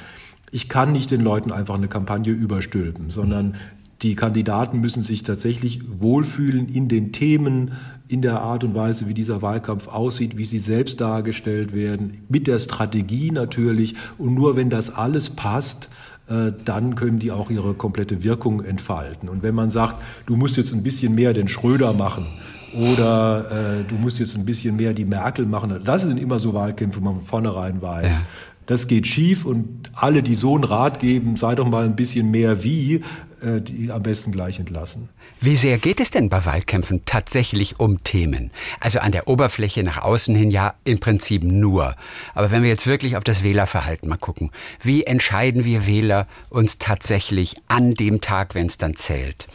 Ich 0.51 0.69
kann 0.69 0.91
nicht 0.91 1.11
den 1.11 1.21
Leuten 1.21 1.51
einfach 1.51 1.75
eine 1.75 1.87
Kampagne 1.87 2.31
überstülpen, 2.31 3.09
sondern 3.09 3.55
die 4.01 4.15
Kandidaten 4.15 4.81
müssen 4.81 5.01
sich 5.01 5.23
tatsächlich 5.23 5.81
wohlfühlen 5.99 6.67
in 6.67 6.87
den 6.87 7.11
Themen, 7.11 7.71
in 8.07 8.21
der 8.21 8.41
Art 8.41 8.63
und 8.63 8.75
Weise, 8.75 9.07
wie 9.07 9.13
dieser 9.13 9.41
Wahlkampf 9.41 9.87
aussieht, 9.87 10.37
wie 10.37 10.45
sie 10.45 10.59
selbst 10.59 11.01
dargestellt 11.01 11.73
werden, 11.73 12.21
mit 12.29 12.47
der 12.47 12.59
Strategie 12.59 13.31
natürlich. 13.31 13.95
Und 14.17 14.35
nur 14.35 14.55
wenn 14.55 14.69
das 14.69 14.93
alles 14.93 15.29
passt, 15.29 15.89
äh, 16.27 16.51
dann 16.63 16.95
können 16.95 17.19
die 17.19 17.31
auch 17.31 17.49
ihre 17.49 17.73
komplette 17.73 18.23
Wirkung 18.23 18.63
entfalten. 18.63 19.29
Und 19.29 19.43
wenn 19.43 19.55
man 19.55 19.69
sagt, 19.69 19.97
du 20.27 20.35
musst 20.35 20.57
jetzt 20.57 20.73
ein 20.73 20.83
bisschen 20.83 21.15
mehr 21.15 21.33
den 21.33 21.47
Schröder 21.47 21.93
machen, 21.93 22.27
oder 22.73 23.45
äh, 23.79 23.83
du 23.87 23.95
musst 23.95 24.19
jetzt 24.19 24.35
ein 24.35 24.43
bisschen 24.43 24.75
mehr 24.75 24.93
die 24.93 25.05
Merkel 25.05 25.45
machen. 25.45 25.79
Das 25.85 26.01
sind 26.01 26.17
immer 26.17 26.39
so 26.39 26.53
Wahlkämpfe, 26.53 26.99
wo 26.99 27.05
man 27.05 27.13
von 27.15 27.23
vornherein 27.23 27.81
weiß, 27.81 28.19
ja 28.19 28.25
das 28.65 28.87
geht 28.87 29.07
schief 29.07 29.45
und 29.45 29.91
alle, 29.93 30.23
die 30.23 30.35
so 30.35 30.55
einen 30.55 30.63
Rat 30.63 30.99
geben, 30.99 31.37
sei 31.37 31.55
doch 31.55 31.69
mal 31.69 31.85
ein 31.85 31.95
bisschen 31.95 32.31
mehr 32.31 32.63
wie, 32.63 33.01
die 33.45 33.91
am 33.91 34.03
besten 34.03 34.31
gleich 34.31 34.59
entlassen. 34.59 35.09
Wie 35.39 35.55
sehr 35.55 35.77
geht 35.77 35.99
es 35.99 36.11
denn 36.11 36.29
bei 36.29 36.45
Wahlkämpfen 36.45 37.03
tatsächlich 37.05 37.79
um 37.79 38.03
Themen? 38.03 38.51
Also 38.79 38.99
an 38.99 39.11
der 39.11 39.27
Oberfläche 39.27 39.83
nach 39.83 40.01
außen 40.01 40.35
hin 40.35 40.49
ja 40.49 40.73
im 40.83 40.99
Prinzip 40.99 41.43
nur. 41.43 41.95
Aber 42.33 42.51
wenn 42.51 42.63
wir 42.63 42.69
jetzt 42.69 42.87
wirklich 42.87 43.17
auf 43.17 43.23
das 43.23 43.43
Wählerverhalten 43.43 44.09
mal 44.09 44.17
gucken, 44.17 44.51
wie 44.81 45.03
entscheiden 45.03 45.65
wir 45.65 45.85
Wähler 45.85 46.27
uns 46.49 46.77
tatsächlich 46.77 47.55
an 47.67 47.93
dem 47.93 48.21
Tag, 48.21 48.55
wenn 48.55 48.67
es 48.67 48.77
dann 48.77 48.95
zählt? 48.95 49.47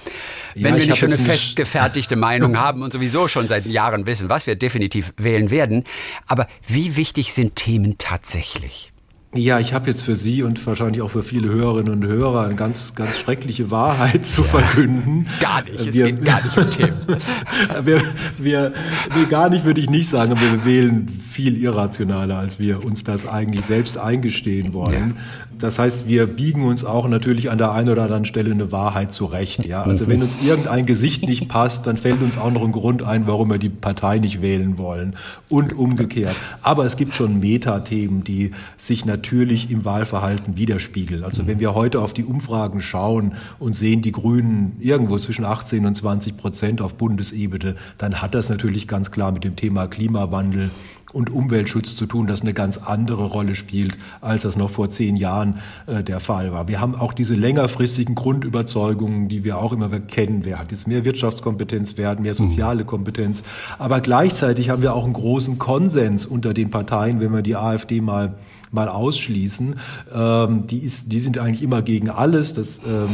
Wenn 0.55 0.75
ja, 0.75 0.81
wir 0.81 0.87
nicht 0.87 0.99
schon 0.99 1.13
eine 1.13 1.23
festgefertigte 1.23 2.17
Meinung 2.17 2.59
haben 2.61 2.83
und 2.83 2.93
sowieso 2.93 3.29
schon 3.29 3.49
seit 3.49 3.67
Jahren 3.67 4.07
wissen, 4.07 4.29
was 4.29 4.47
wir 4.47 4.57
definitiv 4.57 5.13
wählen 5.17 5.51
werden, 5.51 5.85
aber 6.27 6.47
wie 6.67 6.97
wichtig 6.97 7.33
sind 7.33 7.57
Themen 7.57 7.97
tatsächlich? 7.99 8.93
Ja, 9.33 9.61
ich 9.61 9.75
habe 9.75 9.89
jetzt 9.89 10.03
für 10.03 10.17
Sie 10.17 10.43
und 10.43 10.65
wahrscheinlich 10.67 11.03
auch 11.03 11.11
für 11.11 11.23
viele 11.23 11.51
Hörerinnen 11.51 11.93
und 11.93 12.05
Hörer 12.05 12.43
eine 12.43 12.57
ganz, 12.57 12.97
ganz 12.97 13.17
schreckliche 13.17 13.71
Wahrheit 13.71 14.27
zu 14.27 14.43
ja, 14.43 14.49
verkünden. 14.49 15.29
Gar 15.39 15.63
nicht, 15.63 15.81
es 15.81 15.95
wir, 15.95 16.07
geht 16.07 16.25
gar 16.25 16.45
nicht 16.45 16.59
um 16.59 16.69
Themen. 16.69 16.97
wir, 17.85 18.03
wir, 18.39 18.73
nee, 19.17 19.27
gar 19.27 19.49
nicht 19.49 19.65
würde 19.65 19.81
ich 19.81 19.89
nicht 19.89 20.09
sagen, 20.09 20.33
aber 20.33 20.41
wir 20.41 20.65
wählen 20.65 21.07
viel 21.09 21.57
irrationaler, 21.57 22.39
als 22.39 22.59
wir 22.59 22.85
uns 22.85 23.05
das 23.05 23.25
eigentlich 23.25 23.65
selbst 23.65 23.99
eingestehen 23.99 24.73
wollen. 24.73 25.17
Das 25.61 25.79
heißt, 25.79 26.09
wir 26.09 26.27
biegen 26.27 26.65
uns 26.65 26.85
auch 26.85 27.07
natürlich 27.07 27.51
an 27.51 27.59
der 27.59 27.73
einen 27.73 27.91
oder 27.91 28.03
anderen 28.03 28.25
Stelle 28.25 28.51
eine 28.51 28.73
Wahrheit 28.73 29.13
zurecht. 29.13 29.65
Ja? 29.67 29.83
Also 29.83 30.09
wenn 30.09 30.23
uns 30.23 30.39
irgendein 30.43 30.87
Gesicht 30.87 31.23
nicht 31.23 31.49
passt, 31.49 31.87
dann 31.87 31.99
fällt 31.99 32.23
uns 32.23 32.39
auch 32.39 32.51
noch 32.51 32.63
ein 32.63 32.73
Grund 32.73 33.03
ein, 33.03 33.27
warum 33.27 33.51
wir 33.51 33.59
die 33.59 33.69
Partei 33.69 34.19
nicht 34.19 34.41
wählen 34.41 34.79
wollen 34.79 35.17
und 35.51 35.75
umgekehrt. 35.75 36.35
Aber 36.63 36.87
es 36.87 36.97
gibt 36.97 37.15
schon 37.15 37.41
Metathemen, 37.41 38.25
die 38.25 38.53
sich 38.79 39.05
natürlich 39.05 39.71
im 39.71 39.85
Wahlverhalten 39.85 40.57
widerspiegeln. 40.57 41.25
Also 41.25 41.47
wenn 41.47 41.61
wir 41.61 41.75
heute 41.75 42.01
auf 42.01 42.15
die 42.15 42.25
Umfragen 42.25 42.81
schauen 42.81 43.35
und 43.59 43.75
sehen, 43.75 44.01
die 44.01 44.13
Grünen 44.13 44.77
irgendwo 44.81 45.19
zwischen 45.19 45.45
18 45.45 45.85
und 45.85 45.95
20 45.95 46.39
Prozent 46.39 46.81
auf 46.81 46.95
Bundesebene, 46.95 47.75
dann 47.99 48.23
hat 48.23 48.35
das 48.35 48.49
natürlich 48.49 48.89
ganz 48.89 49.11
klar 49.11 49.31
mit 49.31 49.45
dem 49.45 49.57
Thema 49.57 49.89
Klimawandel 49.89 50.71
und 51.13 51.31
Umweltschutz 51.31 51.97
zu 51.97 52.07
tun, 52.07 52.27
das 52.27 52.43
eine 52.43 52.55
ganz 52.55 52.79
andere 52.79 53.25
Rolle 53.25 53.55
spielt, 53.55 53.97
als 54.21 54.43
das 54.43 54.57
noch 54.57 54.71
vor 54.71 54.91
zehn 54.91 55.17
Jahren 55.17 55.59
äh, 55.87 56.03
der 56.03 56.21
Fall 56.21 56.53
war. 56.53 56.69
Wir 56.69 56.81
haben 56.81 56.95
auch 56.95 57.13
diese 57.13 57.35
längerfristigen 57.35 58.15
Grundüberzeugungen, 58.15 59.29
die 59.29 59.45
wir 59.45 59.59
auch 59.59 59.73
immer 59.73 59.89
kennen. 60.01 60.41
Wer 60.45 60.59
hat 60.59 60.71
jetzt 60.71 60.87
mehr 60.87 61.05
Wirtschaftskompetenz, 61.05 61.97
wer 61.97 62.09
hat 62.09 62.21
mehr 62.21 62.35
soziale 62.35 62.85
Kompetenz. 62.85 63.43
Aber 63.79 64.01
gleichzeitig 64.01 64.71
haben 64.71 64.83
wir 64.83 64.95
auch 64.95 65.05
einen 65.05 65.13
großen 65.13 65.59
Konsens 65.59 66.27
unter 66.27 66.55
den 66.55 66.71
Parteien, 66.71 67.21
wenn 67.21 67.33
wir 67.33 67.43
die 67.43 67.57
AfD 67.57 68.01
mal 68.01 68.35
mal 68.73 68.89
ausschließen. 68.89 69.77
Ähm, 70.15 70.67
die, 70.67 70.79
ist, 70.79 71.13
die 71.13 71.21
sind 71.21 71.39
eigentlich 71.39 71.63
immer 71.63 71.83
gegen 71.83 72.09
alles. 72.09 72.55
Das 72.55 72.81
ähm, 72.87 73.09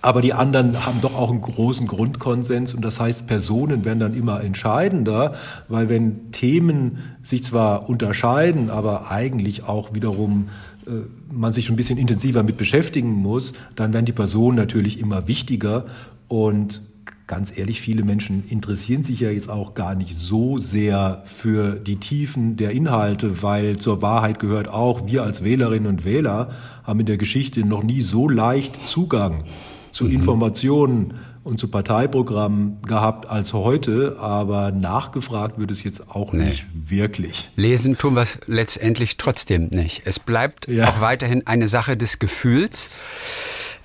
aber 0.00 0.20
die 0.20 0.32
anderen 0.32 0.84
haben 0.86 1.00
doch 1.00 1.14
auch 1.14 1.30
einen 1.30 1.40
großen 1.40 1.86
Grundkonsens. 1.86 2.74
Und 2.74 2.82
das 2.82 3.00
heißt, 3.00 3.26
Personen 3.26 3.84
werden 3.84 3.98
dann 3.98 4.14
immer 4.14 4.42
entscheidender, 4.42 5.34
weil 5.68 5.88
wenn 5.88 6.30
Themen 6.30 6.98
sich 7.22 7.44
zwar 7.44 7.88
unterscheiden, 7.88 8.70
aber 8.70 9.10
eigentlich 9.10 9.64
auch 9.64 9.92
wiederum 9.92 10.48
äh, 10.86 10.90
man 11.32 11.52
sich 11.52 11.68
ein 11.68 11.76
bisschen 11.76 11.98
intensiver 11.98 12.42
mit 12.42 12.56
beschäftigen 12.56 13.12
muss, 13.12 13.54
dann 13.74 13.92
werden 13.92 14.06
die 14.06 14.12
Personen 14.12 14.56
natürlich 14.56 15.00
immer 15.00 15.26
wichtiger. 15.26 15.86
Und 16.28 16.82
ganz 17.26 17.56
ehrlich, 17.56 17.80
viele 17.80 18.04
Menschen 18.04 18.44
interessieren 18.48 19.02
sich 19.02 19.18
ja 19.18 19.30
jetzt 19.30 19.50
auch 19.50 19.74
gar 19.74 19.96
nicht 19.96 20.14
so 20.14 20.58
sehr 20.58 21.22
für 21.24 21.74
die 21.74 21.96
Tiefen 21.96 22.56
der 22.56 22.70
Inhalte, 22.70 23.42
weil 23.42 23.78
zur 23.78 24.00
Wahrheit 24.00 24.38
gehört 24.38 24.68
auch, 24.68 25.06
wir 25.06 25.24
als 25.24 25.42
Wählerinnen 25.42 25.88
und 25.88 26.04
Wähler 26.04 26.50
haben 26.84 27.00
in 27.00 27.06
der 27.06 27.16
Geschichte 27.16 27.66
noch 27.66 27.82
nie 27.82 28.02
so 28.02 28.28
leicht 28.28 28.86
Zugang 28.86 29.44
zu 29.92 30.04
mhm. 30.04 30.12
Informationen 30.12 31.14
und 31.44 31.58
zu 31.58 31.68
Parteiprogrammen 31.68 32.82
gehabt 32.82 33.28
als 33.28 33.52
heute, 33.52 34.16
aber 34.20 34.70
nachgefragt 34.70 35.58
wird 35.58 35.70
es 35.70 35.82
jetzt 35.82 36.10
auch 36.10 36.32
nee. 36.32 36.46
nicht 36.46 36.66
wirklich. 36.72 37.50
Lesen 37.56 37.98
tun 37.98 38.14
wir 38.14 38.22
es 38.22 38.38
letztendlich 38.46 39.16
trotzdem 39.16 39.68
nicht. 39.68 40.02
Es 40.04 40.20
bleibt 40.20 40.68
ja. 40.68 40.88
auch 40.88 41.00
weiterhin 41.00 41.46
eine 41.46 41.68
Sache 41.68 41.96
des 41.96 42.18
Gefühls. 42.18 42.90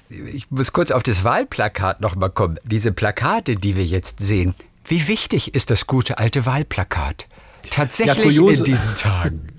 Ich 0.09 0.49
muss 0.51 0.71
kurz 0.71 0.91
auf 0.91 1.03
das 1.03 1.23
Wahlplakat 1.23 1.99
nochmal 2.01 2.29
kommen. 2.29 2.59
Diese 2.63 2.91
Plakate, 2.91 3.55
die 3.55 3.75
wir 3.75 3.85
jetzt 3.85 4.19
sehen. 4.19 4.53
Wie 4.85 5.07
wichtig 5.07 5.53
ist 5.53 5.69
das 5.69 5.87
gute 5.87 6.17
alte 6.17 6.45
Wahlplakat? 6.45 7.27
Tatsächlich 7.69 8.37
ja, 8.37 8.49
in 8.49 8.63
diesen 8.63 8.95
Tagen. 8.95 9.49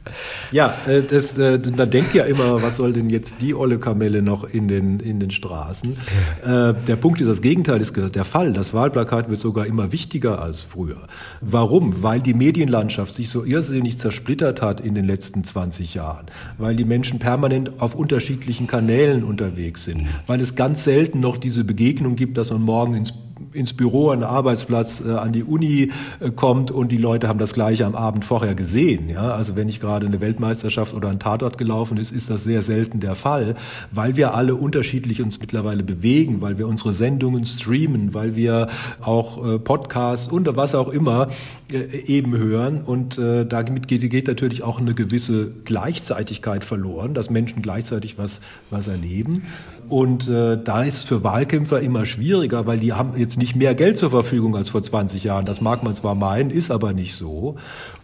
Ja, 0.51 0.77
äh, 0.87 1.03
das, 1.03 1.37
äh, 1.39 1.59
da 1.59 1.87
denkt 1.87 2.15
ja 2.15 2.25
immer, 2.25 2.63
was 2.63 2.77
soll 2.77 2.93
denn 2.93 3.11
jetzt 3.11 3.37
die 3.41 3.55
olle 3.55 3.79
Kamelle 3.79 4.23
noch 4.23 4.45
in 4.45 4.69
den, 4.69 5.01
in 5.01 5.21
den 5.21 5.31
Straßen? 5.31 5.97
Äh, 6.45 6.75
der 6.87 6.97
Punkt 6.97 7.21
ist, 7.21 7.27
das 7.27 7.43
Gegenteil 7.43 7.81
ist 7.81 7.95
der 7.97 8.25
Fall. 8.25 8.53
Das 8.53 8.75
Wahlplakat 8.75 9.31
wird 9.31 9.41
sogar 9.41 9.67
immer 9.67 9.93
wichtiger 9.93 10.41
als 10.41 10.63
früher. 10.63 11.07
Warum? 11.41 12.03
Weil 12.03 12.21
die 12.21 12.35
Medienlandschaft 12.35 13.15
sich 13.15 13.31
so 13.31 13.45
irrsinnig 13.45 13.99
zersplittert 13.99 14.63
hat 14.63 14.81
in 14.81 14.95
den 14.95 15.05
letzten 15.05 15.45
20 15.45 15.95
Jahren. 15.95 16.27
Weil 16.59 16.77
die 16.77 16.85
Menschen 16.85 17.19
permanent 17.19 17.81
auf 17.81 17.95
unterschiedlichen 17.95 18.67
Kanälen 18.67 19.25
unterwegs 19.25 19.85
sind. 19.85 20.07
Weil 20.27 20.41
es 20.41 20.55
ganz 20.55 20.85
selten 20.85 21.21
noch 21.21 21.37
diese 21.37 21.65
Begegnung 21.65 22.17
gibt, 22.17 22.37
dass 22.37 22.51
man 22.51 22.63
morgen 22.63 22.95
ins 22.95 23.13
ins 23.53 23.73
Büro, 23.73 24.11
an 24.11 24.21
den 24.21 24.29
Arbeitsplatz, 24.29 25.01
an 25.01 25.33
die 25.33 25.43
Uni 25.43 25.91
kommt 26.37 26.71
und 26.71 26.93
die 26.93 26.99
Leute 26.99 27.29
haben 27.29 27.39
das 27.39 27.55
Gleiche 27.55 27.87
am 27.87 27.95
Abend 27.95 28.25
vorher 28.25 28.55
gesehen. 28.55 29.09
Ja? 29.09 29.33
Also 29.33 29.57
wenn 29.57 29.67
nicht 29.67 29.81
gerade 29.81 29.98
eine 30.07 30.21
Weltmeisterschaft 30.21 30.95
oder 30.95 31.09
ein 31.09 31.19
Tatort 31.19 31.59
gelaufen 31.59 31.99
ist, 31.99 32.11
ist 32.11 32.31
das 32.31 32.45
sehr 32.45 32.63
selten 32.63 33.01
der 33.01 33.15
Fall, 33.15 33.57
weil 33.93 34.17
wir 34.17 34.35
alle 34.35 34.55
unterschiedlich 34.55 35.21
uns 35.23 35.41
mittlerweile 35.41 35.83
bewegen, 35.83 36.41
weil 36.41 36.59
wir 36.59 36.69
unsere 36.69 36.93
Sendungen 36.93 37.45
streamen, 37.45 38.15
weil 38.15 38.37
wir 38.37 38.69
auch 39.01 39.45
äh, 39.45 39.59
Podcasts 39.59 40.29
und 40.29 40.49
was 40.57 40.75
auch 40.75 40.89
immer 40.89 41.29
äh, 41.73 41.79
eben 42.07 42.37
hören 42.37 42.83
und 42.83 43.19
äh, 43.19 43.45
damit 43.45 43.89
geht, 43.89 44.09
geht 44.11 44.29
natürlich 44.29 44.63
auch 44.63 44.81
eine 44.81 44.95
gewisse 44.95 45.51
Gleichzeitigkeit 45.65 46.65
verloren, 46.65 47.15
dass 47.15 47.31
Menschen 47.31 47.63
gleichzeitig 47.63 48.19
was, 48.19 48.41
was 48.71 48.89
erleben. 48.89 49.43
Und 49.89 50.29
äh, 50.29 50.59
da 50.63 50.83
ist 50.83 50.99
es 50.99 51.05
für 51.05 51.25
Wahlkämpfer 51.25 51.81
immer 51.81 52.05
schwieriger, 52.05 52.67
weil 52.67 52.79
die 52.79 52.93
haben 52.93 53.19
jetzt 53.19 53.39
nicht 53.39 53.57
mehr 53.57 53.75
Geld 53.75 53.97
zur 53.97 54.11
Verfügung 54.11 54.55
als 54.55 54.69
vor 54.69 54.83
20 54.83 55.25
Jahren. 55.25 55.47
Das 55.47 55.61
mag 55.61 55.83
man 55.83 55.95
zwar 55.95 56.15
meinen, 56.15 56.51
ist 56.51 56.71
aber 56.71 56.93
nicht 56.93 57.15
so. 57.15 57.57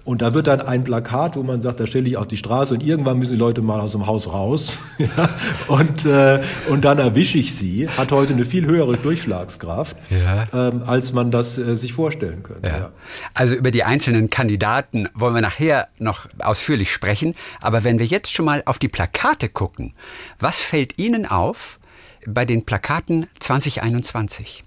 Und 0.05 0.21
da 0.21 0.35
wird 0.35 0.47
dann 0.47 0.61
ein 0.61 0.85
Plakat, 0.85 1.35
wo 1.35 1.43
man 1.43 1.63
sagt, 1.63 1.81
da 1.81 1.87
stelle 1.87 2.07
ich 2.07 2.19
auf 2.19 2.29
die 2.29 2.37
Straße 2.37 2.75
und 2.75 2.83
irgendwann 2.83 3.19
müssen 3.19 3.33
die 3.33 3.39
Leute 3.39 3.63
mal 3.63 3.81
aus 3.81 3.93
dem 3.93 4.07
Haus 4.07 4.31
raus. 4.31 4.79
und, 5.69 6.05
äh, 6.05 6.43
und 6.69 6.85
dann 6.85 6.99
erwische 6.99 7.39
ich 7.39 7.55
sie. 7.55 7.89
Hat 7.89 8.13
heute 8.13 8.35
eine 8.35 8.45
viel 8.45 8.67
höhere 8.67 8.99
Durchschlagskraft, 8.99 9.97
ja. 10.11 10.47
ähm, 10.53 10.83
als 10.87 11.15
man 11.15 11.31
das 11.31 11.57
äh, 11.57 11.75
sich 11.75 11.95
vorstellen 11.95 12.43
könnte. 12.43 12.69
Ja. 12.69 12.79
Ja. 12.79 12.93
Also 13.33 13.55
über 13.55 13.71
die 13.71 13.83
einzelnen 13.85 14.29
Kandidaten 14.29 15.09
wollen 15.15 15.35
wir 15.35 15.41
nachher 15.41 15.89
noch 15.99 16.29
ausführlich 16.39 16.93
sprechen. 16.93 17.35
Aber 17.63 17.83
wenn 17.83 17.99
wir 17.99 18.07
jetzt 18.07 18.31
schon 18.31 18.45
mal 18.45 18.63
auf 18.67 18.79
die 18.79 18.89
Plakate 18.89 19.49
gucken, 19.49 19.95
was 20.39 20.61
fällt 20.61 20.99
Ihnen 20.99 21.25
auf 21.25 21.79
bei 22.27 22.45
den 22.45 22.65
Plakaten 22.65 23.27
2021? 23.41 24.65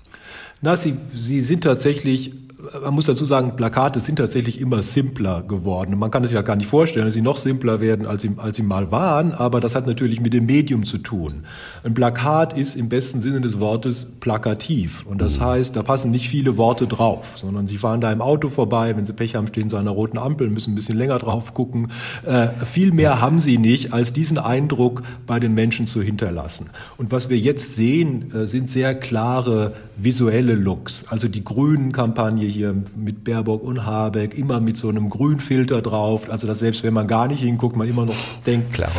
Na, 0.62 0.76
sie, 0.76 0.96
sie 1.14 1.40
sind 1.42 1.64
tatsächlich 1.64 2.34
man 2.84 2.94
muss 2.94 3.06
dazu 3.06 3.26
sagen, 3.26 3.56
Plakate 3.56 4.00
sind 4.00 4.18
tatsächlich 4.18 4.60
immer 4.60 4.82
simpler 4.82 5.42
geworden. 5.42 5.98
Man 5.98 6.12
kann 6.12 6.24
es 6.24 6.30
sich 6.30 6.36
ja 6.36 6.42
gar 6.42 6.56
nicht 6.56 6.68
vorstellen, 6.68 7.06
dass 7.06 7.14
sie 7.14 7.22
noch 7.22 7.38
simpler 7.38 7.80
werden, 7.80 8.06
als 8.06 8.22
sie, 8.22 8.32
als 8.38 8.56
sie 8.56 8.64
mal 8.64 8.92
waren, 8.92 9.34
aber 9.34 9.60
das 9.60 9.76
hat 9.76 9.88
natürlich 9.88 10.20
mit 10.20 10.34
dem 10.34 10.46
Medium 10.46 10.84
zu 10.84 10.98
tun. 10.98 11.46
Ein 11.84 11.94
Plakat 11.94 12.58
ist 12.58 12.76
im 12.76 12.90
besten 12.90 13.22
Sinne 13.22 13.42
des 13.42 13.60
Wortes 13.60 14.06
plakativ. 14.20 15.06
Und 15.06 15.20
das 15.20 15.40
heißt, 15.40 15.76
da 15.76 15.84
passen 15.84 16.12
nicht 16.12 16.30
viele 16.30 16.58
Worte 16.58 16.88
drauf, 16.88 17.38
sondern 17.38 17.68
sie 17.68 17.78
fahren 17.78 18.02
da 18.02 18.12
im 18.12 18.22
Auto 18.22 18.50
vorbei, 18.50 18.96
wenn 18.96 19.06
sie 19.06 19.14
Pech 19.14 19.36
haben, 19.36 19.48
stehen 19.48 19.70
sie 19.70 19.76
an 19.76 19.82
einer 19.82 19.92
roten 19.92 20.18
Ampel, 20.18 20.50
müssen 20.50 20.74
ein 20.74 20.76
bisschen 20.76 20.98
länger 20.98 21.20
drauf 21.20 21.54
gucken. 21.54 21.92
Äh, 22.26 22.48
viel 22.66 22.92
mehr 22.92 23.22
haben 23.22 23.40
sie 23.40 23.58
nicht, 23.58 23.94
als 23.94 24.14
diesen 24.14 24.38
Eindruck 24.38 25.04
bei 25.26 25.40
den 25.40 25.54
Menschen 25.54 25.88
zu 25.88 26.02
hinterlassen. 26.02 26.70
Und 26.98 27.12
was 27.12 27.30
wir 27.30 27.38
jetzt 27.38 27.76
sehen, 27.76 28.34
äh, 28.34 28.48
sind 28.48 28.70
sehr 28.70 28.96
klare 28.96 29.74
visuelle 29.98 30.54
Looks. 30.54 31.06
Also 31.10 31.28
die 31.28 31.44
Grünen-Kampagne 31.44 32.46
hier 32.58 32.76
mit 32.96 33.24
Baerbock 33.24 33.64
und 33.64 33.86
Habeck, 33.86 34.38
immer 34.38 34.60
mit 34.60 34.78
so 34.78 34.90
einem 34.90 35.10
Grünfilter 35.10 35.82
drauf. 35.82 36.30
Also 36.30 36.48
dass 36.48 36.60
selbst 36.60 36.84
wenn 36.84 36.94
man 36.94 37.08
gar 37.08 37.28
nicht 37.28 37.42
hinguckt, 37.42 37.76
man 37.76 37.88
immer 37.88 38.06
noch 38.06 38.16
denkt, 38.46 38.74
Klar. 38.74 38.92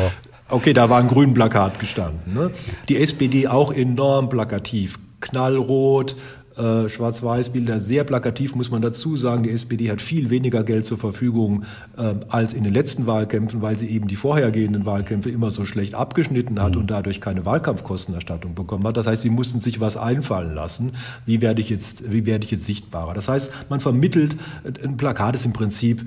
okay, 0.48 0.72
da 0.72 0.88
war 0.88 1.00
ein 1.00 1.08
Grünplakat 1.08 1.78
gestanden. 1.78 2.34
Ne? 2.34 2.50
Die 2.88 2.96
SPD 2.96 3.48
auch 3.48 3.72
enorm 3.72 4.28
plakativ, 4.28 4.98
knallrot, 5.20 6.16
äh, 6.58 6.88
Schwarz-Weiß-Bilder, 6.88 7.80
sehr 7.80 8.04
plakativ, 8.04 8.54
muss 8.54 8.70
man 8.70 8.82
dazu 8.82 9.16
sagen. 9.16 9.42
Die 9.42 9.50
SPD 9.50 9.90
hat 9.90 10.02
viel 10.02 10.30
weniger 10.30 10.64
Geld 10.64 10.86
zur 10.86 10.98
Verfügung 10.98 11.64
äh, 11.96 12.14
als 12.28 12.52
in 12.52 12.64
den 12.64 12.72
letzten 12.72 13.06
Wahlkämpfen, 13.06 13.62
weil 13.62 13.78
sie 13.78 13.86
eben 13.88 14.08
die 14.08 14.16
vorhergehenden 14.16 14.84
Wahlkämpfe 14.86 15.30
immer 15.30 15.50
so 15.50 15.64
schlecht 15.64 15.94
abgeschnitten 15.94 16.60
hat 16.60 16.74
mhm. 16.74 16.82
und 16.82 16.90
dadurch 16.90 17.20
keine 17.20 17.44
Wahlkampfkostenerstattung 17.44 18.54
bekommen 18.54 18.86
hat. 18.86 18.96
Das 18.96 19.06
heißt, 19.06 19.22
sie 19.22 19.30
mussten 19.30 19.60
sich 19.60 19.80
was 19.80 19.96
einfallen 19.96 20.54
lassen. 20.54 20.92
Wie 21.26 21.40
werde 21.40 21.60
ich 21.60 21.70
jetzt, 21.70 22.12
wie 22.12 22.26
werde 22.26 22.44
ich 22.44 22.50
jetzt 22.50 22.66
sichtbarer? 22.66 23.14
Das 23.14 23.28
heißt, 23.28 23.52
man 23.68 23.80
vermittelt, 23.80 24.36
ein 24.84 24.96
Plakat 24.96 25.34
ist 25.34 25.46
im 25.46 25.52
Prinzip 25.52 26.04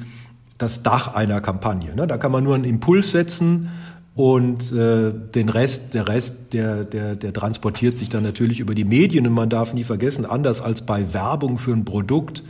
das 0.57 0.83
Dach 0.83 1.13
einer 1.13 1.41
Kampagne. 1.41 1.95
Ne? 1.95 2.07
Da 2.07 2.17
kann 2.17 2.31
man 2.31 2.43
nur 2.43 2.55
einen 2.55 2.65
Impuls 2.65 3.11
setzen, 3.11 3.69
und 4.13 4.73
äh, 4.73 5.13
den 5.13 5.49
Rest, 5.49 5.93
der 5.93 6.07
Rest, 6.07 6.53
der, 6.53 6.83
der, 6.83 7.15
der 7.15 7.33
transportiert 7.33 7.97
sich 7.97 8.09
dann 8.09 8.23
natürlich 8.23 8.59
über 8.59 8.75
die 8.75 8.83
Medien. 8.83 9.25
Und 9.25 9.33
man 9.33 9.49
darf 9.49 9.73
nie 9.73 9.85
vergessen, 9.85 10.25
anders 10.25 10.61
als 10.61 10.81
bei 10.81 11.13
Werbung 11.13 11.57
für 11.57 11.71
ein 11.71 11.85
Produkt, 11.85 12.43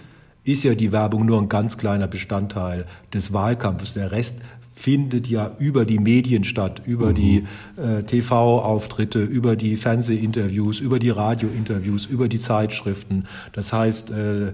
ist 0.43 0.63
ja 0.63 0.73
die 0.73 0.91
Werbung 0.91 1.25
nur 1.25 1.39
ein 1.39 1.49
ganz 1.49 1.77
kleiner 1.77 2.07
Bestandteil 2.07 2.85
des 3.13 3.31
Wahlkampfes. 3.31 3.93
Der 3.93 4.11
Rest 4.11 4.41
findet 4.73 5.27
ja 5.27 5.51
über 5.59 5.85
die 5.85 5.99
Medien 5.99 6.43
statt, 6.43 6.81
über 6.85 7.11
mhm. 7.11 7.15
die 7.15 7.47
äh, 7.77 8.01
TV-Auftritte, 8.01 9.21
über 9.21 9.55
die 9.55 9.75
Fernsehinterviews, 9.75 10.79
über 10.79 10.97
die 10.97 11.11
Radiointerviews, 11.11 12.07
über 12.07 12.27
die 12.27 12.39
Zeitschriften. 12.39 13.25
Das 13.53 13.71
heißt, 13.71 14.09
äh, 14.09 14.53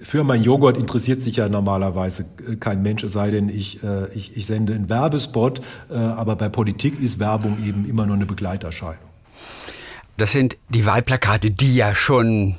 für 0.00 0.24
mein 0.24 0.42
Joghurt 0.42 0.76
interessiert 0.76 1.22
sich 1.22 1.36
ja 1.36 1.48
normalerweise 1.48 2.26
kein 2.60 2.82
Mensch, 2.82 3.02
es 3.02 3.12
sei 3.12 3.30
denn, 3.30 3.48
ich, 3.48 3.82
äh, 3.82 4.08
ich, 4.14 4.36
ich 4.36 4.46
sende 4.46 4.74
einen 4.74 4.88
Werbespot. 4.88 5.60
Äh, 5.90 5.94
aber 5.94 6.36
bei 6.36 6.48
Politik 6.48 7.00
ist 7.00 7.18
Werbung 7.18 7.58
eben 7.64 7.88
immer 7.88 8.06
nur 8.06 8.16
eine 8.16 8.26
Begleiterscheinung. 8.26 8.98
Das 10.16 10.32
sind 10.32 10.56
die 10.68 10.86
Wahlplakate, 10.86 11.50
die 11.50 11.74
ja 11.76 11.94
schon 11.94 12.56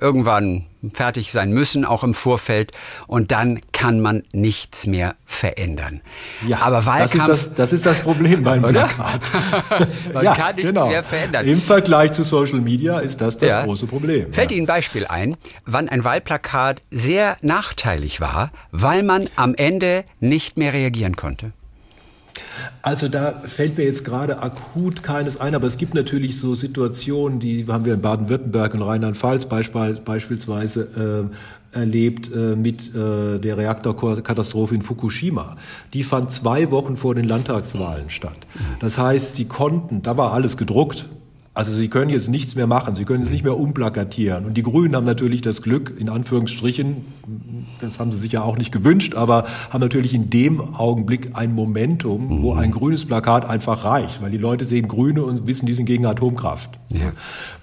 irgendwann 0.00 0.66
fertig 0.92 1.32
sein 1.32 1.52
müssen, 1.52 1.84
auch 1.84 2.04
im 2.04 2.14
Vorfeld. 2.14 2.72
Und 3.06 3.32
dann 3.32 3.60
kann 3.72 4.00
man 4.00 4.22
nichts 4.32 4.86
mehr 4.86 5.14
verändern. 5.26 6.00
Ja, 6.46 6.58
aber 6.60 6.86
Wahlkampf, 6.86 7.26
das 7.26 7.40
ist 7.40 7.46
das, 7.48 7.54
das, 7.54 7.72
ist 7.72 7.86
das 7.86 8.00
Problem 8.00 8.42
beim 8.42 8.62
Plakat. 8.68 9.20
man 10.12 10.24
ja, 10.24 10.34
kann 10.34 10.56
nichts 10.56 10.70
genau. 10.70 10.88
mehr 10.88 11.04
verändern. 11.04 11.46
Im 11.46 11.60
Vergleich 11.60 12.12
zu 12.12 12.24
Social 12.24 12.60
Media 12.60 12.98
ist 12.98 13.20
das 13.20 13.38
das 13.38 13.48
ja. 13.48 13.64
große 13.64 13.86
Problem. 13.86 14.32
Fällt. 14.32 14.52
Ihnen 14.52 14.64
ein 14.64 14.66
Beispiel 14.66 15.06
ein, 15.06 15.36
wann 15.66 15.88
ein 15.88 16.04
Wahlplakat 16.04 16.82
sehr 16.90 17.36
nachteilig 17.42 18.20
war, 18.20 18.52
weil 18.70 19.02
man 19.02 19.28
am 19.36 19.54
Ende 19.54 20.04
nicht 20.20 20.56
mehr 20.56 20.72
reagieren 20.72 21.16
konnte? 21.16 21.52
Also 22.82 23.08
da 23.08 23.32
fällt 23.32 23.78
mir 23.78 23.84
jetzt 23.84 24.04
gerade 24.04 24.42
akut 24.42 25.02
keines 25.02 25.40
ein, 25.40 25.54
aber 25.54 25.66
es 25.66 25.78
gibt 25.78 25.94
natürlich 25.94 26.38
so 26.38 26.54
Situationen, 26.54 27.40
die 27.40 27.66
haben 27.68 27.84
wir 27.84 27.94
in 27.94 28.02
Baden-Württemberg 28.02 28.74
und 28.74 28.82
Rheinland-Pfalz 28.82 29.46
beispielsweise 29.46 31.30
äh, 31.72 31.76
erlebt 31.76 32.30
äh, 32.34 32.56
mit 32.56 32.94
äh, 32.94 33.38
der 33.38 33.56
Reaktorkatastrophe 33.56 34.74
in 34.74 34.82
Fukushima. 34.82 35.56
Die 35.92 36.04
fand 36.04 36.30
zwei 36.30 36.70
Wochen 36.70 36.96
vor 36.96 37.14
den 37.14 37.24
Landtagswahlen 37.24 38.10
statt. 38.10 38.36
Das 38.80 38.98
heißt, 38.98 39.36
sie 39.36 39.46
konnten, 39.46 40.02
da 40.02 40.16
war 40.16 40.32
alles 40.32 40.56
gedruckt, 40.56 41.06
also 41.54 41.72
Sie 41.72 41.88
können 41.88 42.10
jetzt 42.10 42.28
nichts 42.28 42.56
mehr 42.56 42.66
machen, 42.66 42.96
Sie 42.96 43.04
können 43.04 43.22
es 43.22 43.30
nicht 43.30 43.44
mehr 43.44 43.56
umplakatieren. 43.56 44.44
Und 44.44 44.54
die 44.54 44.64
Grünen 44.64 44.96
haben 44.96 45.06
natürlich 45.06 45.40
das 45.40 45.62
Glück, 45.62 45.94
in 45.96 46.08
Anführungsstrichen, 46.08 47.04
das 47.80 48.00
haben 48.00 48.10
sie 48.10 48.18
sich 48.18 48.32
ja 48.32 48.42
auch 48.42 48.58
nicht 48.58 48.72
gewünscht, 48.72 49.14
aber 49.14 49.46
haben 49.70 49.80
natürlich 49.80 50.14
in 50.14 50.30
dem 50.30 50.74
Augenblick 50.74 51.30
ein 51.34 51.54
Momentum, 51.54 52.42
wo 52.42 52.54
ein 52.54 52.72
grünes 52.72 53.04
Plakat 53.04 53.48
einfach 53.48 53.84
reicht, 53.84 54.20
weil 54.20 54.32
die 54.32 54.38
Leute 54.38 54.64
sehen 54.64 54.88
Grüne 54.88 55.22
und 55.22 55.46
wissen, 55.46 55.66
die 55.66 55.72
sind 55.74 55.86
gegen 55.86 56.06
Atomkraft. 56.06 56.70
Ja. 56.88 57.12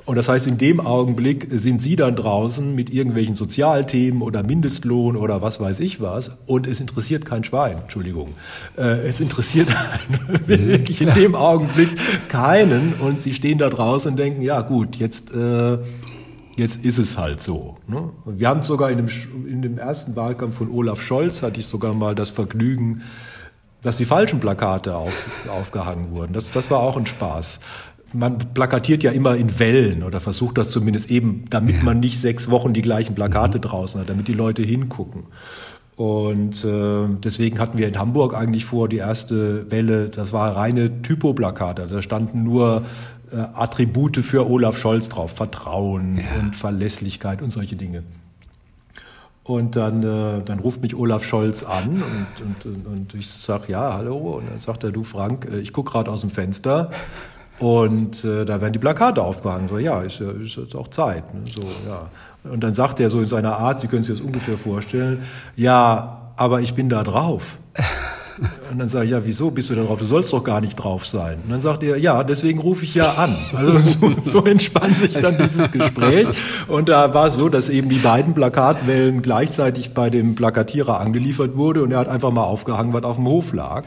Und 0.06 0.16
das 0.16 0.28
heißt, 0.28 0.48
in 0.48 0.58
dem 0.58 0.80
Augenblick 0.80 1.48
sind 1.52 1.82
Sie 1.82 1.96
dann 1.96 2.16
draußen 2.16 2.74
mit 2.74 2.92
irgendwelchen 2.92 3.36
Sozialthemen 3.36 4.22
oder 4.22 4.44
Mindestlohn 4.44 5.16
oder 5.16 5.42
was 5.42 5.60
weiß 5.60 5.80
ich 5.80 6.02
was 6.02 6.32
und 6.48 6.68
es 6.68 6.80
interessiert 6.80 7.26
kein 7.26 7.44
Schwein, 7.44 7.78
Entschuldigung. 7.84 8.32
Äh, 8.78 9.08
es 9.08 9.20
interessiert 9.20 9.70
wirklich 10.48 11.02
in 11.02 11.14
dem 11.14 11.36
Augenblick 11.36 11.90
keinen 12.30 12.94
und 12.94 13.22
Sie 13.22 13.34
stehen 13.34 13.60
da 13.60 13.70
draußen 13.70 14.12
und 14.12 14.18
denken, 14.18 14.42
ja 14.42 14.62
gut, 14.62 14.96
jetzt, 14.96 15.34
äh, 15.36 15.78
jetzt 16.58 16.84
ist 16.84 16.98
es 16.98 17.18
halt 17.18 17.42
so. 17.42 17.78
Ne? 17.88 18.10
Wir 18.26 18.50
haben 18.50 18.64
sogar 18.64 18.90
in 18.90 18.98
dem, 18.98 19.08
in 19.48 19.62
dem 19.62 19.78
ersten 19.78 20.16
Wahlkampf 20.16 20.58
von 20.58 20.70
Olaf 20.72 21.02
Scholz, 21.02 21.44
hatte 21.44 21.60
ich 21.60 21.68
sogar 21.68 21.94
mal 21.94 22.16
das 22.16 22.32
Vergnügen, 22.32 23.04
dass 23.84 23.98
die 23.98 24.06
falschen 24.06 24.40
Plakate 24.40 24.96
auf, 24.96 25.26
aufgehangen 25.50 26.12
wurden. 26.12 26.34
Das, 26.34 26.52
das 26.52 26.70
war 26.70 26.80
auch 26.80 26.98
ein 26.98 27.06
Spaß 27.08 27.60
man 28.14 28.38
plakatiert 28.54 29.04
ja 29.04 29.12
immer 29.12 29.36
in 29.36 29.60
Wellen 29.60 30.04
oder 30.04 30.20
versucht 30.22 30.58
das 30.58 30.70
zumindest 30.70 31.10
eben, 31.12 31.46
damit 31.50 31.78
ja. 31.78 31.84
man 31.84 32.00
nicht 32.00 32.20
sechs 32.20 32.50
Wochen 32.50 32.74
die 32.74 32.82
gleichen 32.82 33.16
Plakate 33.16 33.58
mhm. 33.58 33.62
draußen 33.64 34.02
hat, 34.02 34.10
damit 34.10 34.28
die 34.28 34.34
Leute 34.34 34.62
hingucken. 34.62 35.24
Und 35.96 36.64
äh, 36.66 37.08
deswegen 37.24 37.60
hatten 37.60 37.78
wir 37.78 37.88
in 37.88 38.00
Hamburg 38.00 38.34
eigentlich 38.34 38.66
vor, 38.66 38.90
die 38.90 38.98
erste 38.98 39.70
Welle, 39.70 40.10
das 40.10 40.34
war 40.34 40.56
reine 40.56 41.02
Typoplakate. 41.02 41.84
Also 41.84 41.96
da 41.96 42.02
standen 42.02 42.44
nur 42.44 42.84
äh, 43.32 43.36
Attribute 43.54 44.18
für 44.18 44.50
Olaf 44.50 44.78
Scholz 44.78 45.10
drauf, 45.10 45.32
Vertrauen 45.32 46.18
ja. 46.18 46.24
und 46.40 46.56
Verlässlichkeit 46.56 47.42
und 47.42 47.52
solche 47.52 47.76
Dinge. 47.76 48.04
Und 49.44 49.76
dann, 49.76 50.02
äh, 50.02 50.42
dann 50.44 50.60
ruft 50.60 50.82
mich 50.82 50.96
Olaf 50.96 51.24
Scholz 51.24 51.64
an 51.64 52.02
und, 52.02 52.66
und, 52.66 52.86
und 52.88 53.14
ich 53.14 53.28
sage, 53.30 53.66
ja, 53.70 53.94
hallo. 53.94 54.38
Und 54.38 54.50
dann 54.50 54.60
sagt 54.60 54.84
er, 54.84 54.92
du 54.92 55.04
Frank, 55.04 55.48
äh, 55.52 55.60
ich 55.60 55.74
gucke 55.74 55.92
gerade 55.92 56.10
aus 56.10 56.22
dem 56.22 56.30
Fenster 56.30 56.92
und 57.62 58.26
äh, 58.26 58.44
da 58.44 58.60
werden 58.60 58.74
die 58.74 58.80
Plakate 58.80 59.22
aufgehangen. 59.22 59.70
So, 59.70 59.78
ja, 59.78 60.02
ist, 60.02 60.20
ist 60.20 60.56
jetzt 60.56 60.76
auch 60.76 60.88
Zeit. 60.88 61.34
Ne? 61.34 61.42
So, 61.46 61.62
ja. 61.62 62.10
Und 62.52 62.64
dann 62.64 62.74
sagt 62.74 63.00
er 63.00 63.10
so 63.10 63.20
in 63.20 63.28
seiner 63.28 63.58
Art, 63.58 63.80
Sie 63.80 63.88
können 63.88 64.04
sich 64.04 64.18
das 64.18 64.26
ungefähr 64.26 64.58
vorstellen, 64.58 65.24
ja, 65.56 66.32
aber 66.38 66.62
ich 66.62 66.74
bin 66.74 66.90
da 66.90 67.04
drauf. 67.04 67.58
Und 68.72 68.80
dann 68.80 68.88
sage 68.88 69.06
ich, 69.06 69.12
ja, 69.12 69.24
wieso 69.24 69.52
bist 69.52 69.70
du 69.70 69.76
da 69.76 69.84
drauf? 69.84 70.00
Du 70.00 70.06
sollst 70.06 70.34
doch 70.34 70.44
gar 70.44 70.62
nicht 70.62 70.76
drauf 70.76 71.06
sein. 71.06 71.40
Und 71.44 71.52
dann 71.52 71.62
sagt 71.62 71.84
er, 71.84 71.98
ja, 71.98 72.24
deswegen 72.24 72.60
rufe 72.60 72.84
ich 72.86 72.96
ja 72.96 73.14
an. 73.14 73.38
Also 73.56 73.78
so, 73.78 74.14
so 74.24 74.46
entspannt 74.46 74.98
sich 74.98 75.14
dann 75.14 75.38
dieses 75.38 75.72
Gespräch. 75.72 76.28
Und 76.68 76.90
da 76.90 77.14
war 77.14 77.28
es 77.28 77.36
so, 77.36 77.50
dass 77.50 77.70
eben 77.70 77.90
die 77.90 78.00
beiden 78.00 78.34
Plakatwellen 78.34 79.22
gleichzeitig 79.22 79.94
bei 79.94 80.10
dem 80.10 80.36
Plakatierer 80.36 81.00
angeliefert 81.00 81.56
wurde 81.56 81.84
und 81.84 81.92
er 81.92 82.00
hat 82.00 82.08
einfach 82.08 82.32
mal 82.32 82.44
aufgehangen, 82.44 82.94
was 82.94 83.04
auf 83.04 83.18
dem 83.18 83.28
Hof 83.28 83.54
lag. 83.54 83.84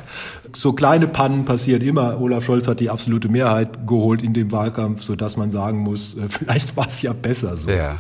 So 0.55 0.73
kleine 0.73 1.09
Pannen 1.09 1.45
passieren 1.45 1.83
immer. 1.83 2.21
Olaf 2.21 2.45
Scholz 2.45 2.69
hat 2.69 2.79
die 2.79 2.91
absolute 2.91 3.29
Mehrheit 3.29 3.87
geholt 3.87 4.23
in 4.23 4.35
dem 4.35 4.53
Wahlkampf, 4.53 5.03
sodass 5.03 5.37
man 5.37 5.51
sagen 5.51 5.79
muss, 5.79 6.17
äh, 6.17 6.29
vielleicht 6.29 6.77
war 6.77 6.87
es 6.87 7.03
ja 7.03 7.13
besser 7.13 7.57
so. 7.57 7.71
Ja. 7.71 7.99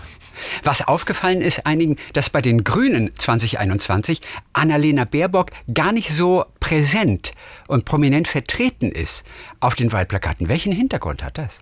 Was 0.62 0.86
aufgefallen 0.86 1.40
ist 1.40 1.66
einigen, 1.66 1.96
dass 2.12 2.30
bei 2.30 2.40
den 2.40 2.64
Grünen 2.64 3.10
2021 3.16 4.20
Annalena 4.52 5.04
Baerbock 5.04 5.50
gar 5.72 5.92
nicht 5.92 6.10
so 6.10 6.44
präsent 6.60 7.32
und 7.66 7.84
prominent 7.84 8.28
vertreten 8.28 8.90
ist 8.90 9.24
auf 9.60 9.74
den 9.74 9.92
Wahlplakaten. 9.92 10.48
Welchen 10.48 10.72
Hintergrund 10.72 11.22
hat 11.22 11.38
das? 11.38 11.60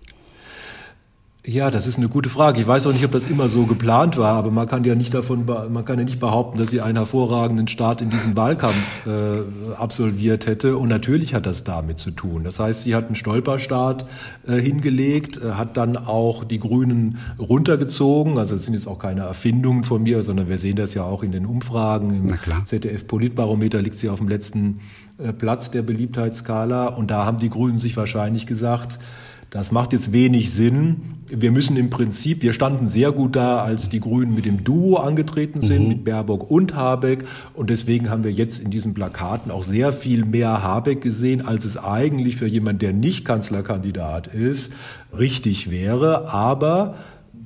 Ja, 1.45 1.69
das 1.69 1.87
ist 1.87 1.97
eine 1.97 2.07
gute 2.07 2.29
Frage. 2.29 2.61
Ich 2.61 2.67
weiß 2.67 2.87
auch 2.87 2.93
nicht, 2.93 3.03
ob 3.03 3.11
das 3.11 3.27
immer 3.27 3.49
so 3.49 3.65
geplant 3.65 4.15
war, 4.15 4.35
aber 4.35 4.49
man 4.49 4.65
kann 4.65 4.85
ja 4.85 4.95
nicht 4.95 5.13
davon, 5.13 5.43
man 5.45 5.83
kann 5.83 5.99
ja 5.99 6.05
nicht 6.05 6.21
behaupten, 6.21 6.57
dass 6.57 6.69
sie 6.69 6.79
einen 6.79 6.95
hervorragenden 6.95 7.67
Start 7.67 8.01
in 8.01 8.09
diesen 8.09 8.37
Wahlkampf 8.37 9.05
äh, 9.05 9.41
absolviert 9.75 10.45
hätte. 10.45 10.77
Und 10.77 10.87
natürlich 10.87 11.33
hat 11.33 11.45
das 11.45 11.65
damit 11.65 11.99
zu 11.99 12.11
tun. 12.11 12.45
Das 12.45 12.61
heißt, 12.61 12.83
sie 12.83 12.95
hat 12.95 13.07
einen 13.07 13.15
Stolperstart 13.15 14.05
äh, 14.47 14.53
hingelegt, 14.53 15.35
äh, 15.35 15.51
hat 15.51 15.75
dann 15.75 15.97
auch 15.97 16.45
die 16.45 16.59
Grünen 16.59 17.17
runtergezogen. 17.37 18.37
Also 18.37 18.55
es 18.55 18.63
sind 18.63 18.73
jetzt 18.73 18.87
auch 18.87 18.99
keine 18.99 19.23
Erfindungen 19.23 19.83
von 19.83 20.01
mir, 20.01 20.23
sondern 20.23 20.47
wir 20.47 20.57
sehen 20.57 20.77
das 20.77 20.93
ja 20.93 21.03
auch 21.03 21.23
in 21.23 21.33
den 21.33 21.45
Umfragen. 21.45 22.15
Im 22.15 22.65
ZDF-Politbarometer 22.65 23.81
liegt 23.81 23.95
sie 23.95 24.07
auf 24.07 24.19
dem 24.19 24.29
letzten 24.29 24.79
äh, 25.17 25.33
Platz 25.33 25.71
der 25.71 25.81
Beliebtheitsskala. 25.81 26.87
Und 26.87 27.11
da 27.11 27.25
haben 27.25 27.39
die 27.39 27.49
Grünen 27.49 27.79
sich 27.79 27.97
wahrscheinlich 27.97 28.47
gesagt, 28.47 28.97
das 29.53 29.71
macht 29.71 29.93
jetzt 29.93 30.11
wenig 30.11 30.51
Sinn. 30.51 31.19
Wir 31.27 31.51
müssen 31.51 31.77
im 31.77 31.91
Prinzip, 31.91 32.41
wir 32.41 32.53
standen 32.53 32.87
sehr 32.87 33.11
gut 33.11 33.35
da, 33.35 33.61
als 33.61 33.87
die 33.87 33.99
Grünen 33.99 34.33
mit 34.33 34.45
dem 34.45 34.63
Duo 34.63 34.95
angetreten 34.95 35.61
sind, 35.61 35.83
mhm. 35.83 35.87
mit 35.89 36.05
Baerbock 36.05 36.49
und 36.49 36.73
Habeck. 36.73 37.25
Und 37.53 37.69
deswegen 37.69 38.09
haben 38.09 38.23
wir 38.23 38.31
jetzt 38.31 38.57
in 38.57 38.71
diesen 38.71 38.95
Plakaten 38.95 39.51
auch 39.51 39.61
sehr 39.61 39.93
viel 39.93 40.25
mehr 40.25 40.63
Habeck 40.63 41.01
gesehen, 41.01 41.45
als 41.45 41.65
es 41.65 41.77
eigentlich 41.77 42.35
für 42.35 42.47
jemanden, 42.47 42.79
der 42.79 42.93
nicht 42.93 43.25
Kanzlerkandidat 43.25 44.25
ist, 44.25 44.73
richtig 45.15 45.69
wäre. 45.69 46.33
Aber 46.33 46.95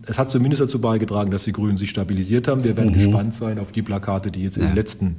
es 0.08 0.18
hat 0.18 0.32
zumindest 0.32 0.62
dazu 0.62 0.80
beigetragen, 0.80 1.30
dass 1.30 1.44
die 1.44 1.52
Grünen 1.52 1.76
sich 1.76 1.90
stabilisiert 1.90 2.48
haben. 2.48 2.64
Wir 2.64 2.78
werden 2.78 2.92
mhm. 2.92 3.00
gespannt 3.00 3.34
sein 3.34 3.60
auf 3.60 3.74
die 3.74 3.82
Plakate, 3.82 4.32
die 4.32 4.44
jetzt 4.44 4.56
in 4.56 4.64
den 4.64 4.76
letzten 4.76 5.18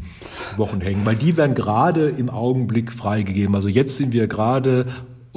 Wochen 0.56 0.80
hängen, 0.80 1.04
weil 1.04 1.16
die 1.16 1.36
werden 1.36 1.54
gerade 1.54 2.08
im 2.08 2.30
Augenblick 2.30 2.92
freigegeben. 2.92 3.54
Also 3.54 3.68
jetzt 3.68 3.98
sind 3.98 4.14
wir 4.14 4.26
gerade 4.26 4.86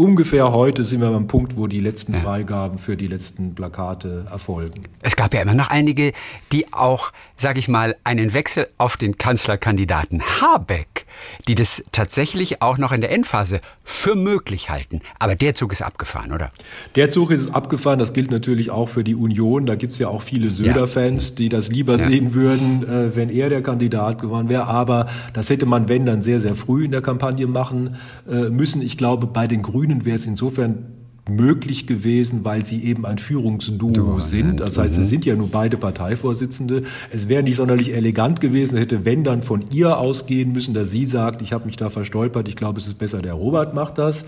ungefähr 0.02 0.52
heute 0.52 0.84
sind 0.84 1.02
wir 1.02 1.12
beim 1.12 1.28
Punkt, 1.28 1.56
wo 1.56 1.68
die 1.68 1.80
letzten 1.80 2.16
Freigaben 2.16 2.80
für 2.80 2.98
die 2.98 3.06
letzten 3.06 3.54
Plakate 3.54 4.26
erfolgen. 4.32 4.86
Es 5.02 5.16
gab 5.16 5.34
ja 5.34 5.42
immer 5.42 5.54
noch 5.54 5.70
einige, 5.70 6.12
die 6.52 6.74
auch, 6.74 7.12
sage 7.38 7.60
ich 7.60 7.68
mal, 7.68 7.96
einen 8.04 8.34
Wechsel 8.34 8.68
auf 8.80 8.98
den 8.98 9.20
Kanzlerkandidaten 9.20 10.24
Habeck, 10.42 11.06
die 11.48 11.54
das 11.54 11.84
tatsächlich 11.92 12.64
auch 12.64 12.80
noch 12.80 12.92
in 12.92 13.02
der 13.02 13.12
Endphase 13.12 13.62
für 13.84 14.16
möglich 14.16 14.70
halten. 14.70 15.02
Aber 15.20 15.36
der 15.36 15.54
Zug 15.54 15.72
ist 15.72 15.82
abgefahren, 15.82 16.32
oder? 16.32 16.50
Der 16.96 17.10
Zug 17.10 17.30
ist 17.30 17.54
abgefahren. 17.54 18.00
Das 18.00 18.14
gilt 18.14 18.32
natürlich 18.32 18.72
auch 18.72 18.90
für 18.90 19.04
die 19.04 19.16
Union. 19.16 19.66
Da 19.66 19.76
gibt 19.76 19.94
es 19.94 20.00
ja 20.00 20.08
auch 20.08 20.22
viele 20.22 20.50
Söder-Fans, 20.50 21.36
die 21.36 21.50
das 21.50 21.68
lieber 21.68 21.98
ja. 21.98 22.06
sehen 22.08 22.34
würden, 22.34 22.84
äh, 22.84 23.16
wenn 23.16 23.30
er 23.30 23.50
der 23.50 23.62
Kandidat 23.62 24.20
geworden 24.20 24.50
wäre. 24.50 24.66
Aber 24.66 25.08
das 25.34 25.50
hätte 25.50 25.66
man, 25.66 25.90
wenn, 25.90 26.06
dann 26.06 26.22
sehr, 26.22 26.40
sehr 26.40 26.56
früh 26.56 26.86
in 26.86 26.92
der 26.92 27.02
Kampagne 27.02 27.48
machen 27.48 27.98
äh, 28.28 28.50
müssen. 28.50 28.82
Ich 28.82 28.98
glaube, 28.98 29.28
bei 29.28 29.46
den 29.48 29.62
Grünen 29.62 29.91
Grünen 29.92 30.06
wäre 30.06 30.16
es 30.16 30.26
insofern 30.26 30.86
möglich 31.30 31.86
gewesen, 31.86 32.44
weil 32.44 32.66
sie 32.66 32.84
eben 32.84 33.06
ein 33.06 33.18
Führungsduo 33.18 33.92
du, 33.92 34.20
sind. 34.22 34.60
Das 34.60 34.78
heißt, 34.78 34.96
sie 34.96 35.02
mhm. 35.02 35.06
sind 35.06 35.26
ja 35.26 35.36
nur 35.36 35.50
beide 35.50 35.78
Parteivorsitzende. 35.78 36.84
Es 37.12 37.28
wäre 37.28 37.44
nicht 37.44 37.58
sonderlich 37.58 37.94
elegant 37.94 38.42
gewesen, 38.42 38.78
hätte 38.78 39.06
wenn 39.06 39.24
dann 39.24 39.44
von 39.44 39.66
ihr 39.72 39.98
ausgehen 39.98 40.52
müssen, 40.52 40.74
dass 40.74 40.92
sie 40.92 41.06
sagt, 41.06 41.42
ich 41.42 41.54
habe 41.54 41.66
mich 41.66 41.78
da 41.78 41.90
verstolpert, 41.90 42.48
ich 42.48 42.56
glaube, 42.56 42.80
es 42.80 42.88
ist 42.88 42.98
besser, 42.98 43.22
der 43.22 43.34
Robert 43.34 43.76
macht 43.76 43.98
das. 43.98 44.26